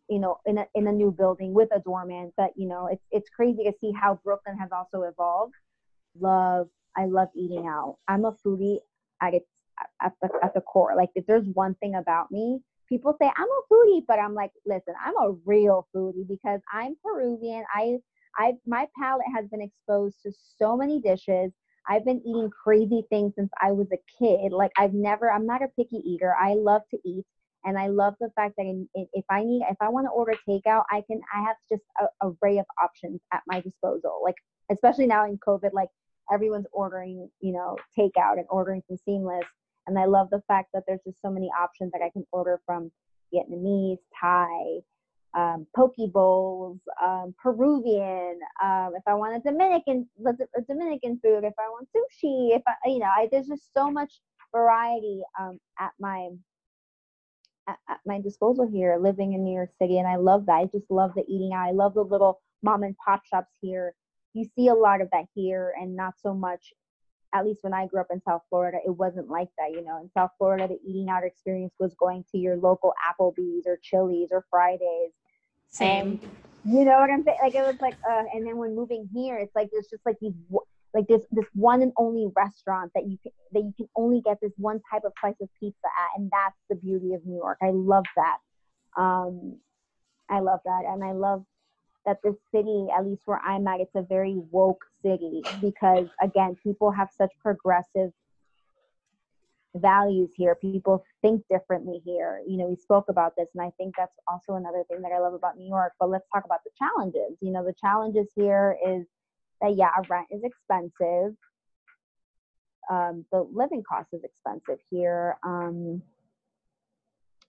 you 0.09 0.19
know 0.19 0.37
in 0.45 0.59
a 0.59 0.65
in 0.75 0.87
a 0.87 0.91
new 0.91 1.11
building 1.11 1.53
with 1.53 1.69
a 1.75 1.79
doorman. 1.79 2.31
But 2.37 2.51
you 2.55 2.67
know, 2.67 2.87
it's 2.87 3.03
it's 3.11 3.29
crazy 3.29 3.63
to 3.63 3.73
see 3.79 3.91
how 3.91 4.19
Brooklyn 4.23 4.57
has 4.57 4.69
also 4.71 5.03
evolved. 5.03 5.53
Love. 6.19 6.69
I 6.95 7.05
love 7.05 7.29
eating 7.35 7.67
out. 7.67 7.97
I'm 8.07 8.25
a 8.25 8.31
foodie 8.31 8.79
at 9.21 9.35
its 9.35 9.45
at 10.01 10.13
the 10.21 10.29
at 10.43 10.53
the 10.53 10.61
core. 10.61 10.93
Like 10.95 11.09
if 11.15 11.25
there's 11.25 11.45
one 11.53 11.75
thing 11.75 11.95
about 11.95 12.31
me, 12.31 12.59
people 12.89 13.15
say 13.21 13.27
I'm 13.35 13.47
a 13.47 13.73
foodie, 13.73 14.03
but 14.07 14.19
I'm 14.19 14.33
like, 14.33 14.51
listen, 14.65 14.93
I'm 15.03 15.15
a 15.17 15.35
real 15.45 15.87
foodie 15.95 16.27
because 16.27 16.61
I'm 16.71 16.95
Peruvian. 17.03 17.63
I 17.73 17.97
I 18.37 18.53
my 18.65 18.87
palate 18.99 19.25
has 19.35 19.47
been 19.47 19.61
exposed 19.61 20.17
to 20.23 20.31
so 20.57 20.75
many 20.75 20.99
dishes. 20.99 21.51
I've 21.87 22.05
been 22.05 22.21
eating 22.25 22.49
crazy 22.49 23.03
things 23.09 23.33
since 23.35 23.49
I 23.61 23.71
was 23.71 23.87
a 23.91 23.97
kid. 24.19 24.51
Like 24.51 24.71
I've 24.77 24.93
never 24.93 25.31
I'm 25.31 25.45
not 25.45 25.63
a 25.63 25.69
picky 25.69 25.97
eater. 25.97 26.35
I 26.39 26.55
love 26.55 26.81
to 26.91 26.97
eat 27.05 27.25
and 27.63 27.77
I 27.77 27.87
love 27.87 28.15
the 28.19 28.29
fact 28.35 28.55
that 28.57 28.87
if 29.13 29.25
I 29.29 29.43
need 29.43 29.63
if 29.69 29.77
I 29.81 29.89
want 29.89 30.05
to 30.05 30.11
order 30.11 30.33
takeout, 30.47 30.83
I 30.91 31.03
can 31.07 31.21
I 31.33 31.43
have 31.43 31.55
just 31.69 31.83
a 31.99 32.05
array 32.23 32.57
of 32.59 32.65
options 32.81 33.21
at 33.33 33.41
my 33.47 33.61
disposal. 33.61 34.21
Like 34.23 34.35
especially 34.71 35.07
now 35.07 35.25
in 35.25 35.37
COVID, 35.37 35.73
like 35.73 35.89
everyone's 36.31 36.67
ordering, 36.71 37.29
you 37.39 37.53
know, 37.53 37.77
takeout 37.97 38.33
and 38.33 38.45
ordering 38.49 38.83
from 38.87 38.97
Seamless. 39.05 39.45
And 39.87 39.97
I 39.97 40.05
love 40.05 40.29
the 40.29 40.41
fact 40.47 40.69
that 40.73 40.83
there's 40.87 40.99
just 41.05 41.21
so 41.21 41.29
many 41.29 41.49
options 41.59 41.93
that 41.93 42.01
I 42.01 42.09
can 42.09 42.25
order 42.33 42.59
from 42.65 42.91
Vietnamese, 43.33 43.99
Thai, 44.19 44.81
um, 45.37 45.67
poke 45.75 45.95
bowls, 46.11 46.79
um, 47.01 47.33
Peruvian. 47.41 48.39
Um, 48.63 48.93
if 48.95 49.03
I 49.05 49.13
want 49.13 49.35
a 49.37 49.39
Dominican, 49.39 50.07
a 50.25 50.61
Dominican 50.67 51.19
food. 51.23 51.43
If 51.43 51.53
I 51.59 51.69
want 51.69 51.87
sushi, 51.95 52.55
if 52.55 52.63
I, 52.67 52.73
you 52.89 52.99
know, 52.99 53.05
I, 53.05 53.29
there's 53.31 53.47
just 53.47 53.71
so 53.73 53.91
much 53.91 54.19
variety 54.51 55.21
um, 55.39 55.59
at 55.79 55.91
my 55.99 56.29
at, 57.69 57.77
at, 57.89 57.99
my 58.05 58.19
disposal 58.19 58.67
here, 58.67 58.97
living 58.99 59.33
in 59.33 59.43
New 59.43 59.53
York 59.53 59.71
City, 59.79 59.99
and 59.99 60.07
I 60.07 60.15
love 60.15 60.47
that. 60.47 60.53
I 60.53 60.65
just 60.65 60.89
love 60.89 61.11
the 61.15 61.23
eating 61.27 61.53
out. 61.53 61.67
I 61.67 61.71
love 61.71 61.93
the 61.93 62.01
little 62.01 62.41
mom 62.63 62.83
and 62.83 62.95
pop 62.97 63.23
shops 63.25 63.53
here. 63.61 63.93
You 64.33 64.47
see 64.55 64.69
a 64.69 64.73
lot 64.73 65.01
of 65.01 65.09
that 65.11 65.25
here, 65.35 65.73
and 65.79 65.95
not 65.95 66.15
so 66.21 66.33
much 66.33 66.73
at 67.33 67.45
least 67.45 67.59
when 67.61 67.73
I 67.73 67.87
grew 67.87 67.99
up 67.99 68.07
in 68.09 68.21
South 68.21 68.41
Florida, 68.49 68.77
it 68.85 68.89
wasn't 68.89 69.29
like 69.29 69.49
that. 69.57 69.71
You 69.71 69.83
know, 69.83 69.99
in 70.01 70.09
South 70.11 70.31
Florida, 70.37 70.67
the 70.67 70.79
eating 70.89 71.09
out 71.09 71.23
experience 71.23 71.73
was 71.79 71.93
going 71.95 72.23
to 72.31 72.37
your 72.37 72.55
local 72.57 72.93
Applebee's 73.07 73.67
or 73.67 73.77
Chili's 73.83 74.29
or 74.31 74.45
Fridays. 74.49 75.11
Same. 75.69 76.19
You 76.65 76.83
know 76.85 76.99
what 76.99 77.09
I'm 77.09 77.23
saying? 77.23 77.37
Like 77.41 77.55
it 77.55 77.65
was 77.65 77.79
like, 77.81 77.95
uh, 78.09 78.23
and 78.33 78.45
then 78.45 78.57
when 78.57 78.75
moving 78.75 79.07
here, 79.13 79.37
it's 79.37 79.55
like 79.55 79.69
there's 79.71 79.87
just 79.87 80.05
like 80.05 80.17
these, 80.19 80.33
like 80.93 81.07
this 81.07 81.21
this 81.31 81.45
one 81.53 81.81
and 81.81 81.93
only 81.97 82.27
restaurant 82.35 82.91
that 82.95 83.07
you 83.07 83.17
can 83.21 83.31
that 83.53 83.61
you 83.61 83.73
can 83.77 83.87
only 83.95 84.21
get 84.21 84.37
this 84.41 84.51
one 84.57 84.81
type 84.91 85.03
of 85.05 85.13
slice 85.19 85.35
of 85.41 85.49
pizza 85.59 85.77
at, 85.85 86.19
and 86.19 86.29
that's 86.31 86.57
the 86.69 86.75
beauty 86.75 87.13
of 87.13 87.25
New 87.25 87.37
York. 87.37 87.57
I 87.61 87.69
love 87.71 88.05
that. 88.15 88.37
Um, 89.01 89.57
I 90.29 90.39
love 90.39 90.59
that, 90.65 90.83
and 90.87 91.03
I 91.03 91.11
love 91.11 91.45
that 92.05 92.17
this 92.23 92.35
city, 92.53 92.87
at 92.97 93.05
least 93.05 93.21
where 93.25 93.39
I'm 93.45 93.67
at, 93.67 93.81
it's 93.81 93.95
a 93.95 94.01
very 94.01 94.35
woke 94.49 94.83
city 95.03 95.41
because, 95.61 96.07
again, 96.21 96.55
people 96.63 96.89
have 96.89 97.09
such 97.15 97.31
progressive 97.41 98.11
values 99.77 100.31
here. 100.35 100.55
People 100.55 101.03
think 101.21 101.43
differently 101.49 102.01
here. 102.05 102.41
You 102.47 102.57
know, 102.57 102.67
we 102.67 102.75
spoke 102.75 103.05
about 103.09 103.33
this, 103.37 103.47
and 103.53 103.61
I 103.61 103.71
think 103.77 103.95
that's 103.97 104.15
also 104.27 104.53
another 104.55 104.83
thing 104.89 105.01
that 105.01 105.11
I 105.11 105.19
love 105.19 105.33
about 105.33 105.57
New 105.57 105.67
York. 105.67 105.93
But 105.99 106.09
let's 106.09 106.27
talk 106.33 106.45
about 106.45 106.59
the 106.63 106.71
challenges. 106.77 107.37
You 107.41 107.51
know, 107.51 107.63
the 107.63 107.75
challenges 107.79 108.27
here 108.35 108.77
is 108.85 109.05
that, 109.61 109.75
yeah, 109.75 109.91
rent 110.09 110.27
is 110.31 110.41
expensive. 110.43 111.35
Um, 112.89 113.25
the 113.31 113.47
living 113.51 113.83
cost 113.87 114.09
is 114.13 114.23
expensive 114.23 114.79
here. 114.89 115.37
Um, 115.43 116.01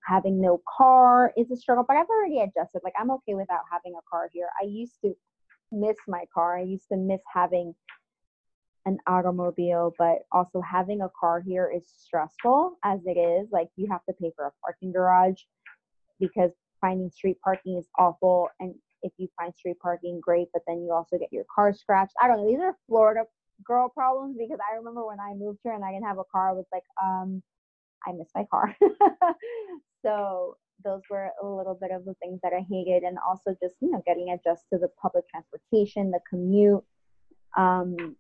having 0.09 0.41
no 0.41 0.61
car 0.77 1.33
is 1.37 1.51
a 1.51 1.57
struggle, 1.57 1.85
but 1.87 1.97
I've 1.97 2.09
already 2.09 2.41
adjusted. 2.41 2.81
Like 2.83 2.95
I'm 2.99 3.11
okay 3.11 3.35
without 3.35 3.61
having 3.71 3.93
a 3.95 4.03
car 4.11 4.29
here. 4.33 4.49
I 4.61 4.65
used 4.65 4.95
to 5.05 5.15
miss 5.71 5.97
my 6.09 6.25
car. 6.33 6.59
I 6.59 6.63
used 6.63 6.89
to 6.91 6.97
miss 6.97 7.21
having 7.33 7.75
an 8.89 8.99
automobile, 9.07 9.95
but 9.99 10.19
also 10.33 10.61
having 10.61 11.03
a 11.03 11.11
car 11.19 11.41
here 11.41 11.71
is 11.75 11.85
stressful 11.87 12.79
as 12.85 13.01
it 13.05 13.19
is. 13.19 13.49
Like 13.53 13.69
you 13.77 13.87
have 13.91 14.05
to 14.07 14.15
pay 14.15 14.33
for 14.35 14.47
a 14.47 14.53
parking 14.63 14.93
garage 14.93 15.41
because 16.19 16.51
finding 16.81 17.11
street 17.11 17.39
parking 17.45 17.77
is 17.77 17.87
awful. 17.99 18.49
And 18.61 18.75
if 19.03 19.13
you 19.19 19.29
find 19.39 19.55
street 19.55 19.79
parking, 19.81 20.21
great, 20.21 20.49
but 20.53 20.63
then 20.67 20.83
you 20.83 20.93
also 20.93 21.19
get 21.19 21.33
your 21.33 21.45
car 21.55 21.73
scratched. 21.73 22.15
I 22.21 22.27
don't 22.27 22.39
know. 22.39 22.49
These 22.49 22.61
are 22.61 22.77
Florida 22.89 23.25
girl 23.65 23.89
problems 23.89 24.37
because 24.39 24.59
I 24.71 24.77
remember 24.77 25.07
when 25.07 25.21
I 25.21 25.35
moved 25.35 25.61
here 25.63 25.75
and 25.75 25.85
I 25.85 25.93
didn't 25.93 26.07
have 26.07 26.19
a 26.19 26.25
car, 26.33 26.51
I 26.51 26.53
was 26.53 26.67
like, 26.73 26.85
um, 27.03 27.43
I 28.07 28.13
miss 28.13 28.29
my 28.35 28.45
car. 28.51 28.75
so 30.05 30.57
those 30.85 31.03
were 31.11 31.31
a 31.43 31.47
little 31.47 31.77
bit 31.81 31.91
of 31.91 32.05
the 32.05 32.15
things 32.23 32.41
that 32.43 32.53
I 32.53 32.65
hated, 32.71 33.03
and 33.03 33.19
also 33.27 33.57
just 33.61 33.75
you 33.81 33.91
know 33.91 34.03
getting 34.07 34.31
adjusted 34.31 34.67
to 34.73 34.79
the 34.79 34.89
public 35.01 35.25
transportation, 35.29 36.11
the 36.11 36.21
commute. 36.31 36.85
Um, 37.57 38.17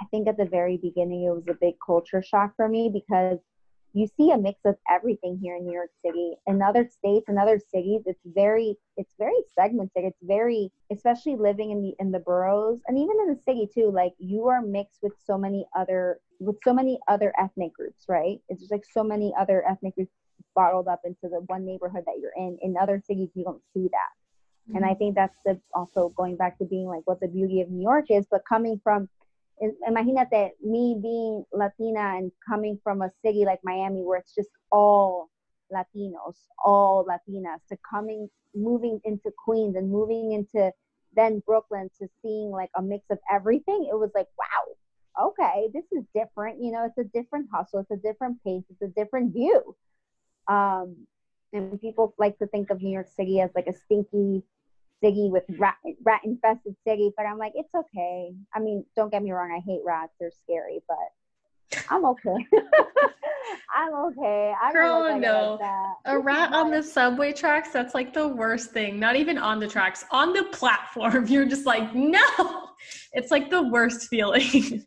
I 0.00 0.04
think 0.06 0.28
at 0.28 0.36
the 0.36 0.46
very 0.46 0.76
beginning 0.76 1.24
it 1.24 1.30
was 1.30 1.48
a 1.48 1.58
big 1.60 1.74
culture 1.84 2.22
shock 2.22 2.54
for 2.56 2.68
me 2.68 2.90
because 2.92 3.38
you 3.92 4.06
see 4.16 4.30
a 4.30 4.38
mix 4.38 4.60
of 4.64 4.76
everything 4.88 5.36
here 5.42 5.56
in 5.56 5.66
New 5.66 5.72
York 5.72 5.90
City. 6.04 6.36
In 6.46 6.62
other 6.62 6.88
states 6.88 7.28
and 7.28 7.38
other 7.38 7.58
cities, 7.58 8.02
it's 8.06 8.20
very 8.24 8.76
it's 8.96 9.14
very 9.18 9.42
segmented. 9.58 10.04
It's 10.04 10.22
very 10.22 10.70
especially 10.92 11.36
living 11.36 11.72
in 11.72 11.82
the 11.82 11.94
in 11.98 12.12
the 12.12 12.20
boroughs 12.20 12.80
and 12.86 12.96
even 12.96 13.16
in 13.20 13.34
the 13.34 13.40
city 13.44 13.68
too. 13.72 13.90
Like 13.90 14.12
you 14.18 14.46
are 14.46 14.62
mixed 14.62 15.00
with 15.02 15.12
so 15.24 15.36
many 15.36 15.66
other 15.76 16.20
with 16.38 16.56
so 16.62 16.72
many 16.72 16.98
other 17.08 17.32
ethnic 17.38 17.74
groups, 17.74 18.04
right? 18.08 18.38
It's 18.48 18.60
just 18.60 18.72
like 18.72 18.84
so 18.90 19.02
many 19.02 19.34
other 19.38 19.64
ethnic 19.68 19.96
groups. 19.96 20.12
bottled 20.54 20.88
up 20.88 21.00
into 21.04 21.28
the 21.28 21.40
one 21.46 21.64
neighborhood 21.66 22.04
that 22.06 22.18
you're 22.20 22.32
in. 22.36 22.58
In 22.62 22.76
other 22.80 23.02
cities, 23.06 23.30
you 23.34 23.44
don't 23.44 23.62
see 23.74 23.88
that. 23.90 24.12
Mm-hmm. 24.68 24.76
And 24.76 24.84
I 24.86 24.94
think 24.94 25.14
that's 25.14 25.36
the, 25.44 25.60
also 25.74 26.10
going 26.16 26.36
back 26.36 26.58
to 26.58 26.64
being 26.64 26.86
like 26.86 27.02
what 27.04 27.20
the 27.20 27.28
beauty 27.28 27.60
of 27.60 27.70
New 27.70 27.82
York 27.82 28.06
is, 28.10 28.26
but 28.30 28.42
coming 28.48 28.80
from, 28.82 29.08
imagínate 29.62 30.50
me 30.62 30.98
being 31.02 31.44
Latina 31.52 32.16
and 32.16 32.32
coming 32.48 32.78
from 32.82 33.02
a 33.02 33.10
city 33.24 33.44
like 33.44 33.60
Miami 33.62 34.02
where 34.02 34.18
it's 34.18 34.34
just 34.34 34.50
all 34.72 35.30
Latinos, 35.72 36.36
all 36.64 37.04
Latinas, 37.04 37.60
to 37.68 37.76
coming, 37.88 38.28
moving 38.54 39.00
into 39.04 39.30
Queens 39.44 39.76
and 39.76 39.90
moving 39.90 40.32
into 40.32 40.72
then 41.14 41.42
Brooklyn 41.44 41.90
to 41.98 42.08
seeing 42.22 42.50
like 42.50 42.70
a 42.76 42.82
mix 42.82 43.04
of 43.10 43.18
everything. 43.30 43.88
It 43.90 43.98
was 43.98 44.10
like, 44.14 44.28
wow, 44.38 45.26
okay, 45.28 45.68
this 45.74 45.84
is 45.92 46.04
different. 46.14 46.62
You 46.62 46.72
know, 46.72 46.84
it's 46.86 46.98
a 46.98 47.18
different 47.18 47.48
hustle, 47.52 47.80
it's 47.80 47.90
a 47.90 47.96
different 47.96 48.42
pace, 48.44 48.64
it's 48.70 48.82
a 48.82 48.88
different 48.88 49.32
view. 49.32 49.76
Um, 50.48 51.06
and 51.52 51.80
people 51.80 52.14
like 52.18 52.38
to 52.38 52.46
think 52.46 52.70
of 52.70 52.80
New 52.80 52.92
York 52.92 53.08
City 53.16 53.40
as 53.40 53.50
like 53.54 53.66
a 53.66 53.72
stinky 53.72 54.42
city 55.02 55.28
with 55.30 55.44
rat 55.58 55.76
rat 56.04 56.20
infested 56.24 56.76
city, 56.86 57.12
but 57.16 57.26
I'm 57.26 57.38
like, 57.38 57.52
it's 57.54 57.74
okay. 57.74 58.32
I 58.54 58.60
mean, 58.60 58.84
don't 58.96 59.10
get 59.10 59.22
me 59.22 59.32
wrong, 59.32 59.50
I 59.52 59.60
hate 59.66 59.80
rats; 59.84 60.12
they're 60.18 60.30
scary, 60.44 60.80
but 60.88 61.84
I'm 61.88 62.04
okay. 62.04 62.36
I'm 63.74 63.94
okay. 63.94 64.54
I 64.60 64.72
Girl, 64.72 65.18
no. 65.18 65.58
A 66.04 66.18
rat 66.18 66.52
on 66.52 66.70
the 66.70 66.82
subway 66.82 67.32
tracks, 67.32 67.70
that's 67.70 67.94
like 67.94 68.12
the 68.12 68.28
worst 68.28 68.72
thing. 68.72 68.98
Not 68.98 69.16
even 69.16 69.38
on 69.38 69.60
the 69.60 69.68
tracks, 69.68 70.04
on 70.10 70.32
the 70.32 70.44
platform. 70.44 71.26
You're 71.28 71.46
just 71.46 71.66
like, 71.66 71.94
no. 71.94 72.20
It's 73.12 73.30
like 73.30 73.50
the 73.50 73.62
worst 73.62 74.08
feeling. 74.08 74.42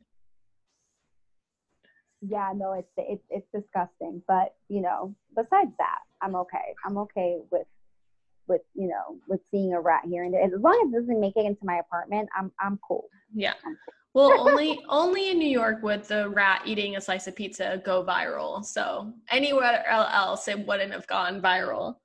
yeah, 2.22 2.52
no, 2.56 2.74
it's 2.74 2.90
it's 2.98 3.24
it's 3.30 3.48
disgusting. 3.54 4.22
But 4.28 4.56
you 4.70 4.82
know, 4.82 5.16
besides 5.36 5.72
that, 5.78 6.00
I'm 6.22 6.36
okay. 6.36 6.74
I'm 6.86 6.98
okay 7.00 7.40
with 7.52 7.68
with 8.48 8.62
you 8.74 8.88
know 8.88 9.18
with 9.28 9.42
seeing 9.52 9.74
a 9.74 9.82
rat 9.82 10.04
here 10.06 10.24
and 10.24 10.34
there. 10.34 10.44
As 10.44 10.52
long 10.60 10.80
as 10.86 10.94
it 10.94 11.02
doesn't 11.02 11.20
make 11.20 11.36
it 11.36 11.46
into 11.46 11.64
my 11.64 11.78
apartment, 11.78 12.30
I'm 12.38 12.52
I'm 12.60 12.80
cool. 12.88 13.10
Yeah. 13.34 13.54
I'm 13.66 13.78
cool. 13.86 13.94
Well, 14.14 14.40
only 14.50 14.80
only 14.90 15.32
in 15.32 15.40
New 15.40 15.50
York 15.50 15.82
would 15.84 16.04
the 16.04 16.30
rat 16.30 16.64
eating 16.66 16.96
a 16.96 17.02
slice 17.02 17.28
of 17.28 17.36
pizza 17.36 17.82
go 17.84 18.04
viral. 18.04 18.64
So 18.64 19.14
anywhere 19.30 19.86
else, 19.88 20.48
it 20.48 20.66
wouldn't 20.66 20.92
have 20.92 21.08
gone 21.08 21.42
viral. 21.42 21.96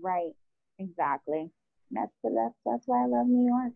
Right. 0.00 0.32
Exactly. 0.78 1.50
That's 1.90 2.12
the 2.22 2.30
that's 2.30 2.54
that's 2.64 2.86
why 2.86 3.02
I 3.02 3.06
love 3.06 3.26
New 3.26 3.46
York. 3.46 3.72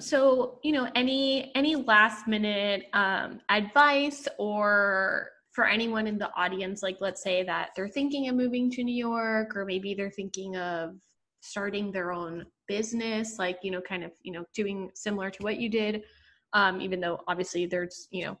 So 0.00 0.60
you 0.62 0.72
know, 0.72 0.88
any 0.94 1.52
any 1.54 1.76
last 1.76 2.28
minute 2.28 2.86
um, 2.92 3.40
advice 3.48 4.28
or 4.38 5.30
for 5.58 5.66
anyone 5.66 6.06
in 6.06 6.18
the 6.18 6.30
audience, 6.36 6.84
like 6.84 6.98
let's 7.00 7.20
say 7.20 7.42
that 7.42 7.70
they're 7.74 7.88
thinking 7.88 8.28
of 8.28 8.36
moving 8.36 8.70
to 8.70 8.84
New 8.84 8.94
York, 8.94 9.56
or 9.56 9.64
maybe 9.64 9.92
they're 9.92 10.08
thinking 10.08 10.56
of 10.56 10.94
starting 11.40 11.90
their 11.90 12.12
own 12.12 12.46
business, 12.68 13.40
like, 13.40 13.58
you 13.64 13.72
know, 13.72 13.80
kind 13.80 14.04
of, 14.04 14.12
you 14.22 14.30
know, 14.30 14.44
doing 14.54 14.88
similar 14.94 15.30
to 15.30 15.42
what 15.42 15.58
you 15.58 15.68
did. 15.68 16.04
Um, 16.52 16.80
even 16.80 17.00
though 17.00 17.22
obviously 17.26 17.66
there's, 17.66 18.06
you 18.12 18.24
know, 18.24 18.38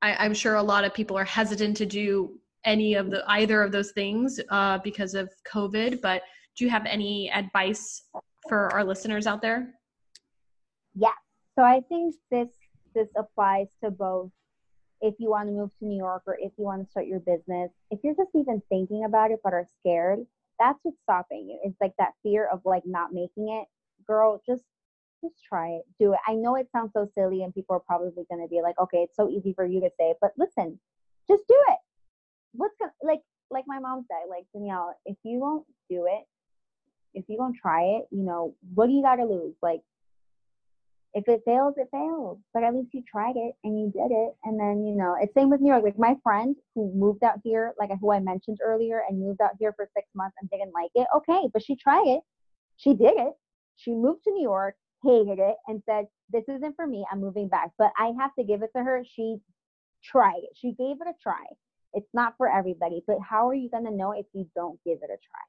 I, 0.00 0.14
I'm 0.14 0.32
sure 0.32 0.54
a 0.54 0.62
lot 0.62 0.84
of 0.84 0.94
people 0.94 1.18
are 1.18 1.24
hesitant 1.24 1.76
to 1.78 1.86
do 1.86 2.38
any 2.64 2.94
of 2.94 3.10
the 3.10 3.24
either 3.26 3.64
of 3.64 3.72
those 3.72 3.90
things 3.90 4.38
uh, 4.50 4.78
because 4.84 5.14
of 5.14 5.28
COVID. 5.52 6.00
But 6.00 6.22
do 6.56 6.64
you 6.64 6.70
have 6.70 6.86
any 6.86 7.32
advice 7.32 8.04
for 8.48 8.72
our 8.72 8.84
listeners 8.84 9.26
out 9.26 9.42
there? 9.42 9.74
Yeah. 10.94 11.18
So 11.58 11.64
I 11.64 11.80
think 11.88 12.14
this 12.30 12.50
this 12.94 13.08
applies 13.16 13.66
to 13.82 13.90
both 13.90 14.30
if 15.00 15.14
you 15.18 15.30
want 15.30 15.48
to 15.48 15.52
move 15.52 15.70
to 15.78 15.86
New 15.86 15.96
York 15.96 16.22
or 16.26 16.36
if 16.38 16.52
you 16.58 16.64
want 16.64 16.84
to 16.84 16.90
start 16.90 17.06
your 17.06 17.20
business. 17.20 17.70
If 17.90 18.00
you're 18.02 18.14
just 18.14 18.30
even 18.34 18.62
thinking 18.68 19.04
about 19.04 19.30
it 19.30 19.40
but 19.42 19.54
are 19.54 19.66
scared, 19.80 20.20
that's 20.58 20.78
what's 20.82 21.00
stopping 21.02 21.48
you. 21.48 21.58
It's 21.64 21.80
like 21.80 21.94
that 21.98 22.12
fear 22.22 22.48
of 22.52 22.60
like 22.64 22.82
not 22.84 23.12
making 23.12 23.48
it. 23.48 23.66
Girl, 24.06 24.42
just 24.46 24.64
just 25.22 25.42
try 25.46 25.68
it. 25.68 25.82
Do 25.98 26.12
it. 26.14 26.18
I 26.26 26.34
know 26.34 26.56
it 26.56 26.68
sounds 26.72 26.92
so 26.94 27.08
silly 27.14 27.42
and 27.42 27.54
people 27.54 27.76
are 27.76 27.80
probably 27.80 28.24
going 28.30 28.42
to 28.42 28.48
be 28.48 28.62
like, 28.62 28.78
"Okay, 28.78 28.98
it's 28.98 29.16
so 29.16 29.28
easy 29.28 29.52
for 29.54 29.64
you 29.64 29.80
to 29.80 29.90
say." 29.98 30.14
But 30.20 30.32
listen, 30.38 30.78
just 31.28 31.44
do 31.48 31.56
it. 31.68 31.78
What's 32.52 32.74
going 32.78 32.90
to 32.90 33.06
like 33.06 33.20
like 33.50 33.64
my 33.66 33.78
mom 33.78 34.04
said, 34.08 34.28
like 34.28 34.44
Danielle, 34.54 34.94
if 35.04 35.16
you 35.24 35.40
won't 35.40 35.66
do 35.88 36.06
it, 36.06 36.24
if 37.14 37.24
you 37.28 37.38
won't 37.38 37.56
try 37.56 37.82
it, 37.82 38.06
you 38.10 38.22
know, 38.22 38.54
what 38.74 38.86
do 38.86 38.92
you 38.92 39.02
got 39.02 39.16
to 39.16 39.24
lose? 39.24 39.54
Like 39.62 39.80
if 41.12 41.26
it 41.26 41.42
fails, 41.44 41.74
it 41.76 41.88
fails. 41.90 42.38
But 42.54 42.62
at 42.62 42.74
least 42.74 42.94
you 42.94 43.02
tried 43.10 43.36
it 43.36 43.54
and 43.64 43.78
you 43.78 43.90
did 43.90 44.12
it. 44.12 44.34
And 44.44 44.58
then, 44.58 44.84
you 44.86 44.94
know, 44.96 45.16
it's 45.20 45.34
same 45.34 45.50
with 45.50 45.60
New 45.60 45.70
York. 45.70 45.82
Like 45.84 45.98
my 45.98 46.16
friend 46.22 46.54
who 46.74 46.92
moved 46.94 47.24
out 47.24 47.40
here, 47.42 47.74
like 47.78 47.90
who 48.00 48.12
I 48.12 48.20
mentioned 48.20 48.58
earlier, 48.64 49.02
and 49.08 49.20
moved 49.20 49.40
out 49.40 49.56
here 49.58 49.72
for 49.74 49.88
six 49.96 50.06
months 50.14 50.36
and 50.40 50.48
didn't 50.50 50.72
like 50.72 50.90
it. 50.94 51.08
Okay, 51.16 51.48
but 51.52 51.62
she 51.62 51.76
tried 51.76 52.06
it. 52.06 52.20
She 52.76 52.94
did 52.94 53.14
it. 53.16 53.32
She 53.76 53.92
moved 53.92 54.24
to 54.24 54.30
New 54.30 54.42
York, 54.42 54.76
hated 55.02 55.38
it, 55.38 55.56
and 55.66 55.82
said, 55.84 56.06
This 56.30 56.44
isn't 56.48 56.76
for 56.76 56.86
me. 56.86 57.04
I'm 57.10 57.20
moving 57.20 57.48
back. 57.48 57.70
But 57.76 57.92
I 57.98 58.12
have 58.18 58.34
to 58.38 58.44
give 58.44 58.62
it 58.62 58.70
to 58.76 58.82
her. 58.82 59.04
She 59.04 59.38
tried 60.04 60.40
it. 60.42 60.50
She 60.54 60.72
gave 60.72 60.96
it 61.00 61.08
a 61.08 61.14
try. 61.22 61.44
It's 61.92 62.08
not 62.14 62.34
for 62.36 62.48
everybody. 62.48 63.02
But 63.06 63.18
how 63.28 63.48
are 63.48 63.54
you 63.54 63.68
going 63.68 63.84
to 63.84 63.90
know 63.90 64.12
if 64.12 64.26
you 64.32 64.48
don't 64.54 64.78
give 64.84 64.98
it 65.02 65.10
a 65.10 65.18
try? 65.18 65.42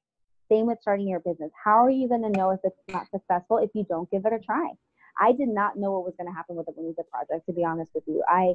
Same 0.52 0.66
with 0.66 0.80
starting 0.82 1.08
your 1.08 1.20
business. 1.20 1.52
How 1.64 1.86
are 1.86 1.90
you 1.90 2.10
going 2.10 2.24
to 2.24 2.38
know 2.38 2.50
if 2.50 2.60
it's 2.64 2.76
not 2.90 3.10
successful 3.12 3.60
if 3.60 3.70
you 3.74 3.86
don't 3.88 4.10
give 4.10 4.26
it 4.26 4.34
a 4.34 4.40
try? 4.40 4.72
I 5.20 5.32
did 5.32 5.50
not 5.50 5.78
know 5.78 5.92
what 5.92 6.06
was 6.06 6.16
going 6.18 6.30
to 6.30 6.36
happen 6.36 6.56
with 6.56 6.66
the 6.66 6.72
Bonita 6.72 7.04
project, 7.12 7.46
to 7.48 7.54
be 7.54 7.64
honest 7.64 7.92
with 7.94 8.04
you. 8.08 8.24
I 8.28 8.54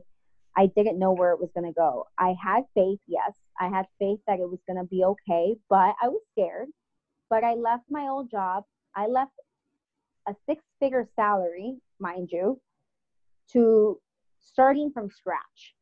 I 0.57 0.67
didn't 0.75 0.99
know 0.99 1.13
where 1.13 1.33
it 1.33 1.41
was 1.41 1.51
going 1.55 1.67
to 1.67 1.73
go. 1.73 2.07
I 2.19 2.35
had 2.43 2.63
faith, 2.75 2.99
yes. 3.07 3.35
I 3.61 3.69
had 3.69 3.85
faith 3.99 4.21
that 4.27 4.41
it 4.41 4.49
was 4.49 4.61
going 4.67 4.79
to 4.79 4.89
be 4.89 5.05
okay, 5.05 5.55
but 5.69 5.95
I 6.03 6.09
was 6.09 6.23
scared. 6.33 6.69
But 7.29 7.45
I 7.45 7.55
left 7.55 7.85
my 7.91 8.09
old 8.09 8.31
job. 8.31 8.65
I 8.95 9.07
left 9.07 9.33
a 10.27 10.35
six 10.49 10.65
figure 10.81 11.07
salary, 11.15 11.77
mind 12.01 12.31
you, 12.33 12.59
to 13.53 14.01
starting 14.41 14.91
from 14.93 15.11
scratch. 15.11 15.75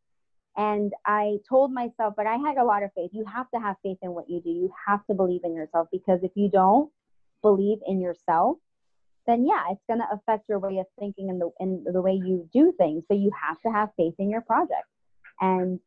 And 0.56 0.92
I 1.06 1.38
told 1.48 1.72
myself, 1.72 2.14
but 2.16 2.26
I 2.26 2.36
had 2.36 2.56
a 2.56 2.64
lot 2.64 2.82
of 2.82 2.90
faith. 2.94 3.10
You 3.12 3.24
have 3.26 3.50
to 3.52 3.60
have 3.60 3.76
faith 3.82 3.98
in 4.02 4.12
what 4.12 4.28
you 4.28 4.40
do. 4.40 4.50
You 4.50 4.72
have 4.86 5.04
to 5.06 5.14
believe 5.14 5.42
in 5.44 5.54
yourself 5.54 5.88
because 5.92 6.20
if 6.22 6.30
you 6.34 6.48
don't 6.48 6.90
believe 7.42 7.78
in 7.86 8.00
yourself, 8.00 8.58
then 9.26 9.46
yeah, 9.46 9.64
it's 9.70 9.84
going 9.88 10.00
to 10.00 10.08
affect 10.12 10.48
your 10.48 10.58
way 10.58 10.78
of 10.78 10.86
thinking 10.98 11.30
and 11.30 11.40
the 11.40 11.50
in 11.60 11.84
the 11.90 12.00
way 12.00 12.12
you 12.12 12.48
do 12.52 12.72
things. 12.78 13.04
So 13.08 13.16
you 13.16 13.30
have 13.40 13.60
to 13.62 13.70
have 13.70 13.90
faith 13.96 14.14
in 14.18 14.30
your 14.30 14.42
project. 14.42 14.86
And 15.40 15.80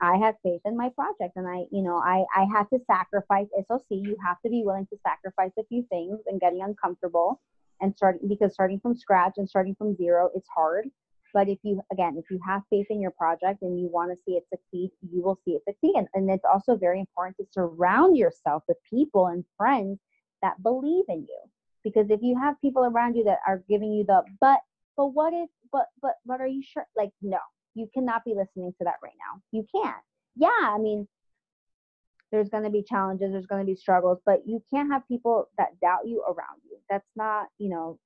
I 0.00 0.16
had 0.16 0.36
faith 0.42 0.62
in 0.64 0.76
my 0.76 0.88
project 0.90 1.36
and 1.36 1.46
I, 1.46 1.64
you 1.70 1.82
know, 1.82 1.98
I, 1.98 2.24
I 2.34 2.44
had 2.44 2.64
to 2.70 2.80
sacrifice 2.86 3.46
SOC. 3.68 3.84
You 3.90 4.16
have 4.24 4.40
to 4.42 4.50
be 4.50 4.62
willing 4.64 4.86
to 4.86 4.98
sacrifice 5.06 5.52
a 5.58 5.64
few 5.64 5.84
things 5.90 6.18
and 6.26 6.40
getting 6.40 6.62
uncomfortable 6.62 7.40
and 7.82 7.94
starting 7.94 8.26
because 8.26 8.54
starting 8.54 8.80
from 8.80 8.96
scratch 8.96 9.34
and 9.36 9.48
starting 9.48 9.74
from 9.74 9.96
zero 9.96 10.30
is 10.34 10.44
hard. 10.54 10.88
But 11.32 11.48
if 11.48 11.58
you, 11.62 11.80
again, 11.92 12.16
if 12.16 12.30
you 12.30 12.40
have 12.46 12.62
faith 12.70 12.86
in 12.90 13.00
your 13.00 13.12
project 13.12 13.62
and 13.62 13.78
you 13.78 13.88
want 13.88 14.10
to 14.10 14.16
see 14.24 14.32
it 14.32 14.44
succeed, 14.48 14.90
you 15.12 15.22
will 15.22 15.38
see 15.44 15.52
it 15.52 15.62
succeed. 15.64 15.94
And, 15.94 16.08
and 16.14 16.30
it's 16.30 16.44
also 16.50 16.76
very 16.76 16.98
important 16.98 17.36
to 17.36 17.46
surround 17.52 18.16
yourself 18.16 18.64
with 18.68 18.78
people 18.88 19.26
and 19.26 19.44
friends 19.56 20.00
that 20.42 20.62
believe 20.62 21.04
in 21.08 21.20
you 21.20 21.40
because 21.84 22.10
if 22.10 22.20
you 22.22 22.38
have 22.38 22.60
people 22.60 22.84
around 22.84 23.14
you 23.16 23.24
that 23.24 23.38
are 23.46 23.62
giving 23.68 23.92
you 23.92 24.04
the 24.04 24.22
but 24.40 24.60
but 24.96 25.06
what 25.06 25.32
if 25.32 25.48
but 25.72 25.86
but 26.02 26.14
but 26.26 26.40
are 26.40 26.46
you 26.46 26.62
sure? 26.62 26.86
Like 26.96 27.10
no 27.22 27.38
you 27.74 27.88
cannot 27.94 28.24
be 28.24 28.34
listening 28.34 28.72
to 28.78 28.84
that 28.84 28.96
right 29.02 29.14
now. 29.18 29.40
You 29.52 29.66
can't. 29.74 30.02
Yeah 30.36 30.48
i 30.62 30.78
mean 30.78 31.06
there's 32.30 32.48
going 32.48 32.62
to 32.62 32.70
be 32.70 32.82
challenges 32.82 33.32
there's 33.32 33.46
going 33.46 33.60
to 33.60 33.70
be 33.70 33.74
struggles 33.74 34.18
but 34.24 34.46
you 34.46 34.62
can't 34.72 34.90
have 34.90 35.06
people 35.08 35.48
that 35.58 35.78
doubt 35.80 36.06
you 36.06 36.22
around 36.22 36.60
you. 36.64 36.76
That's 36.88 37.10
not 37.16 37.48
you 37.58 37.68
know 37.70 37.98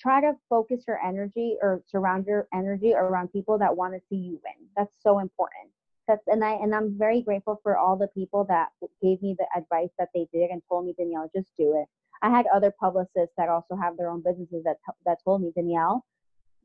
try 0.00 0.20
to 0.20 0.34
focus 0.48 0.84
your 0.88 0.98
energy 1.04 1.56
or 1.62 1.82
surround 1.86 2.26
your 2.26 2.48
energy 2.52 2.92
around 2.92 3.28
people 3.32 3.58
that 3.58 3.76
want 3.76 3.94
to 3.94 4.00
see 4.08 4.16
you 4.16 4.40
win. 4.44 4.66
That's 4.76 4.92
so 5.00 5.20
important. 5.20 5.70
That's 6.08 6.22
and 6.26 6.44
i 6.44 6.52
and 6.52 6.74
i'm 6.74 6.98
very 6.98 7.22
grateful 7.22 7.60
for 7.62 7.76
all 7.76 7.96
the 7.96 8.08
people 8.08 8.44
that 8.48 8.70
gave 9.00 9.22
me 9.22 9.36
the 9.38 9.46
advice 9.56 9.90
that 9.98 10.08
they 10.14 10.26
did 10.32 10.50
and 10.50 10.60
told 10.68 10.84
me 10.84 10.94
danielle 10.98 11.30
just 11.34 11.48
do 11.56 11.80
it 11.80 11.88
I 12.22 12.30
had 12.30 12.46
other 12.54 12.72
publicists 12.78 13.34
that 13.36 13.48
also 13.48 13.74
have 13.74 13.96
their 13.96 14.08
own 14.08 14.22
businesses 14.22 14.62
that 14.64 14.76
that 15.04 15.18
told 15.24 15.42
me, 15.42 15.52
Danielle, 15.54 16.04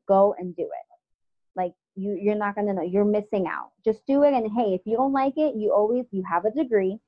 go 0.06 0.34
and 0.38 0.54
do 0.54 0.62
it. 0.62 0.88
Like 1.56 1.72
you, 1.96 2.16
you're 2.20 2.36
not 2.36 2.54
gonna 2.54 2.72
know. 2.72 2.82
You're 2.82 3.04
missing 3.04 3.46
out. 3.48 3.72
Just 3.84 4.06
do 4.06 4.22
it. 4.22 4.32
And 4.32 4.50
hey, 4.56 4.74
if 4.74 4.82
you 4.84 4.96
don't 4.96 5.12
like 5.12 5.34
it, 5.36 5.56
you 5.56 5.72
always 5.72 6.06
you 6.12 6.22
have 6.30 6.44
a 6.44 6.50
degree. 6.52 6.98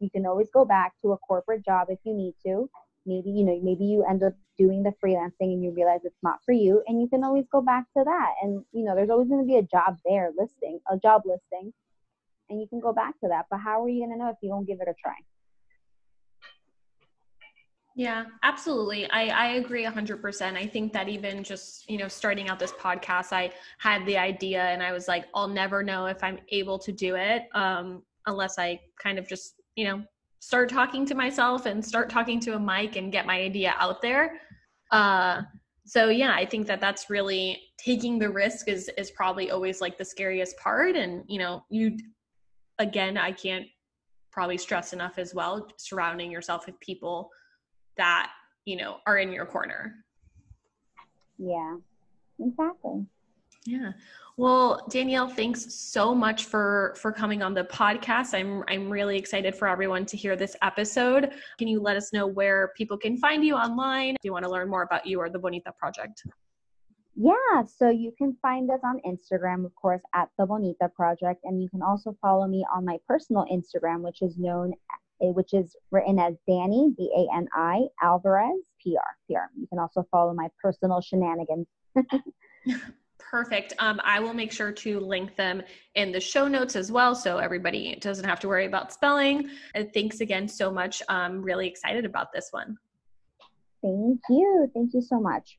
You 0.00 0.10
can 0.10 0.24
always 0.26 0.48
go 0.50 0.64
back 0.64 0.94
to 1.02 1.12
a 1.12 1.18
corporate 1.18 1.64
job 1.64 1.88
if 1.90 1.98
you 2.04 2.14
need 2.14 2.34
to. 2.46 2.70
Maybe 3.04 3.30
you 3.30 3.44
know, 3.44 3.60
maybe 3.62 3.84
you 3.84 4.04
end 4.04 4.22
up 4.22 4.34
doing 4.56 4.82
the 4.82 4.94
freelancing 5.04 5.52
and 5.52 5.62
you 5.62 5.70
realize 5.70 6.00
it's 6.04 6.22
not 6.22 6.38
for 6.44 6.52
you, 6.52 6.82
and 6.86 7.00
you 7.00 7.08
can 7.08 7.24
always 7.24 7.44
go 7.52 7.60
back 7.60 7.84
to 7.96 8.04
that. 8.04 8.34
And 8.42 8.64
you 8.72 8.84
know, 8.84 8.94
there's 8.94 9.10
always 9.10 9.28
to 9.28 9.44
be 9.44 9.56
a 9.56 9.62
job 9.62 9.98
there 10.06 10.30
listing, 10.36 10.80
a 10.90 10.96
job 10.96 11.22
listing, 11.26 11.74
and 12.48 12.60
you 12.60 12.66
can 12.68 12.80
go 12.80 12.92
back 12.92 13.20
to 13.20 13.28
that. 13.28 13.46
But 13.50 13.58
how 13.58 13.84
are 13.84 13.88
you 13.88 14.06
to 14.06 14.16
know 14.16 14.30
if 14.30 14.36
you 14.42 14.48
don't 14.48 14.66
give 14.66 14.80
it 14.80 14.88
a 14.88 14.94
try? 14.94 15.16
Yeah, 17.98 18.26
absolutely. 18.44 19.10
I, 19.10 19.26
I 19.26 19.46
agree 19.54 19.84
100%. 19.84 20.56
I 20.56 20.68
think 20.68 20.92
that 20.92 21.08
even 21.08 21.42
just, 21.42 21.90
you 21.90 21.98
know, 21.98 22.06
starting 22.06 22.48
out 22.48 22.60
this 22.60 22.70
podcast, 22.70 23.32
I 23.32 23.50
had 23.78 24.06
the 24.06 24.16
idea 24.16 24.62
and 24.62 24.84
I 24.84 24.92
was 24.92 25.08
like, 25.08 25.24
I'll 25.34 25.48
never 25.48 25.82
know 25.82 26.06
if 26.06 26.22
I'm 26.22 26.38
able 26.50 26.78
to 26.78 26.92
do 26.92 27.16
it 27.16 27.48
um, 27.56 28.04
unless 28.26 28.56
I 28.56 28.78
kind 29.02 29.18
of 29.18 29.26
just, 29.26 29.54
you 29.74 29.84
know, 29.84 30.04
start 30.38 30.68
talking 30.68 31.04
to 31.06 31.16
myself 31.16 31.66
and 31.66 31.84
start 31.84 32.08
talking 32.08 32.38
to 32.38 32.54
a 32.54 32.60
mic 32.60 32.94
and 32.94 33.10
get 33.10 33.26
my 33.26 33.40
idea 33.40 33.74
out 33.80 34.00
there. 34.00 34.34
Uh, 34.92 35.42
so 35.84 36.08
yeah, 36.08 36.30
I 36.32 36.46
think 36.46 36.68
that 36.68 36.80
that's 36.80 37.10
really 37.10 37.60
taking 37.78 38.16
the 38.16 38.30
risk 38.30 38.68
is 38.68 38.88
is 38.96 39.10
probably 39.10 39.50
always 39.50 39.80
like 39.80 39.98
the 39.98 40.04
scariest 40.04 40.56
part. 40.58 40.94
And 40.94 41.24
you 41.26 41.40
know, 41.40 41.64
you 41.68 41.96
again, 42.78 43.18
I 43.18 43.32
can't 43.32 43.66
probably 44.30 44.56
stress 44.56 44.92
enough 44.92 45.18
as 45.18 45.34
well 45.34 45.66
surrounding 45.78 46.30
yourself 46.30 46.64
with 46.66 46.78
people 46.78 47.32
that 47.98 48.30
you 48.64 48.76
know 48.76 48.96
are 49.06 49.18
in 49.18 49.32
your 49.32 49.46
corner. 49.46 49.94
Yeah, 51.38 51.76
exactly. 52.40 53.06
Yeah. 53.66 53.92
Well, 54.38 54.86
Danielle, 54.88 55.28
thanks 55.28 55.74
so 55.74 56.14
much 56.14 56.44
for 56.44 56.94
for 56.96 57.12
coming 57.12 57.42
on 57.42 57.54
the 57.54 57.64
podcast. 57.64 58.34
I'm 58.34 58.64
I'm 58.68 58.88
really 58.88 59.18
excited 59.18 59.54
for 59.54 59.68
everyone 59.68 60.06
to 60.06 60.16
hear 60.16 60.36
this 60.36 60.56
episode. 60.62 61.32
Can 61.58 61.68
you 61.68 61.80
let 61.80 61.96
us 61.96 62.12
know 62.12 62.26
where 62.26 62.72
people 62.76 62.96
can 62.96 63.18
find 63.18 63.44
you 63.44 63.56
online 63.56 64.10
if 64.10 64.24
you 64.24 64.32
want 64.32 64.44
to 64.44 64.50
learn 64.50 64.70
more 64.70 64.82
about 64.82 65.06
you 65.06 65.20
or 65.20 65.28
the 65.28 65.38
Bonita 65.38 65.72
project? 65.78 66.22
Yeah, 67.20 67.64
so 67.66 67.90
you 67.90 68.12
can 68.16 68.36
find 68.40 68.70
us 68.70 68.78
on 68.84 69.00
Instagram, 69.04 69.64
of 69.64 69.74
course, 69.74 70.02
at 70.14 70.28
the 70.38 70.46
Bonita 70.46 70.88
Project, 70.94 71.40
and 71.42 71.60
you 71.60 71.68
can 71.68 71.82
also 71.82 72.16
follow 72.22 72.46
me 72.46 72.64
on 72.72 72.84
my 72.84 72.96
personal 73.08 73.44
Instagram, 73.52 74.02
which 74.02 74.22
is 74.22 74.38
known, 74.38 74.72
which 75.20 75.52
is 75.52 75.76
written 75.90 76.18
as 76.18 76.34
Danny 76.46 76.94
B 76.96 77.10
A 77.16 77.36
N 77.36 77.48
I 77.54 77.82
Alvarez 78.02 78.60
PR 78.82 78.98
PR. 79.26 79.50
You 79.58 79.66
can 79.68 79.78
also 79.78 80.06
follow 80.10 80.32
my 80.34 80.48
personal 80.62 81.00
shenanigans. 81.00 81.66
Perfect. 83.18 83.74
Um, 83.78 84.00
I 84.04 84.20
will 84.20 84.32
make 84.32 84.52
sure 84.52 84.72
to 84.72 85.00
link 85.00 85.36
them 85.36 85.62
in 85.96 86.12
the 86.12 86.20
show 86.20 86.48
notes 86.48 86.76
as 86.76 86.90
well, 86.90 87.14
so 87.14 87.38
everybody 87.38 87.94
doesn't 87.96 88.24
have 88.24 88.40
to 88.40 88.48
worry 88.48 88.64
about 88.64 88.92
spelling. 88.92 89.50
And 89.74 89.92
thanks 89.92 90.20
again 90.20 90.48
so 90.48 90.70
much. 90.70 91.02
I'm 91.08 91.42
really 91.42 91.66
excited 91.66 92.06
about 92.06 92.32
this 92.32 92.48
one. 92.52 92.78
Thank 93.82 94.20
you. 94.30 94.70
Thank 94.74 94.94
you 94.94 95.02
so 95.02 95.20
much. 95.20 95.58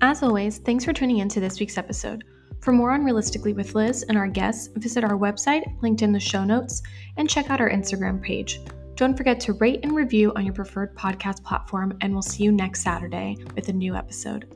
As 0.00 0.22
always, 0.22 0.58
thanks 0.58 0.84
for 0.84 0.92
tuning 0.92 1.18
in 1.18 1.28
to 1.30 1.40
this 1.40 1.58
week's 1.58 1.76
episode. 1.76 2.22
For 2.66 2.72
more 2.72 2.90
on 2.90 3.04
Realistically 3.04 3.52
with 3.52 3.76
Liz 3.76 4.02
and 4.08 4.18
our 4.18 4.26
guests, 4.26 4.70
visit 4.74 5.04
our 5.04 5.16
website, 5.16 5.80
linked 5.82 6.02
in 6.02 6.10
the 6.10 6.18
show 6.18 6.42
notes, 6.42 6.82
and 7.16 7.30
check 7.30 7.48
out 7.48 7.60
our 7.60 7.70
Instagram 7.70 8.20
page. 8.20 8.60
Don't 8.96 9.16
forget 9.16 9.38
to 9.42 9.52
rate 9.52 9.78
and 9.84 9.94
review 9.94 10.32
on 10.34 10.44
your 10.44 10.52
preferred 10.52 10.92
podcast 10.96 11.44
platform, 11.44 11.96
and 12.00 12.12
we'll 12.12 12.22
see 12.22 12.42
you 12.42 12.50
next 12.50 12.82
Saturday 12.82 13.36
with 13.54 13.68
a 13.68 13.72
new 13.72 13.94
episode. 13.94 14.52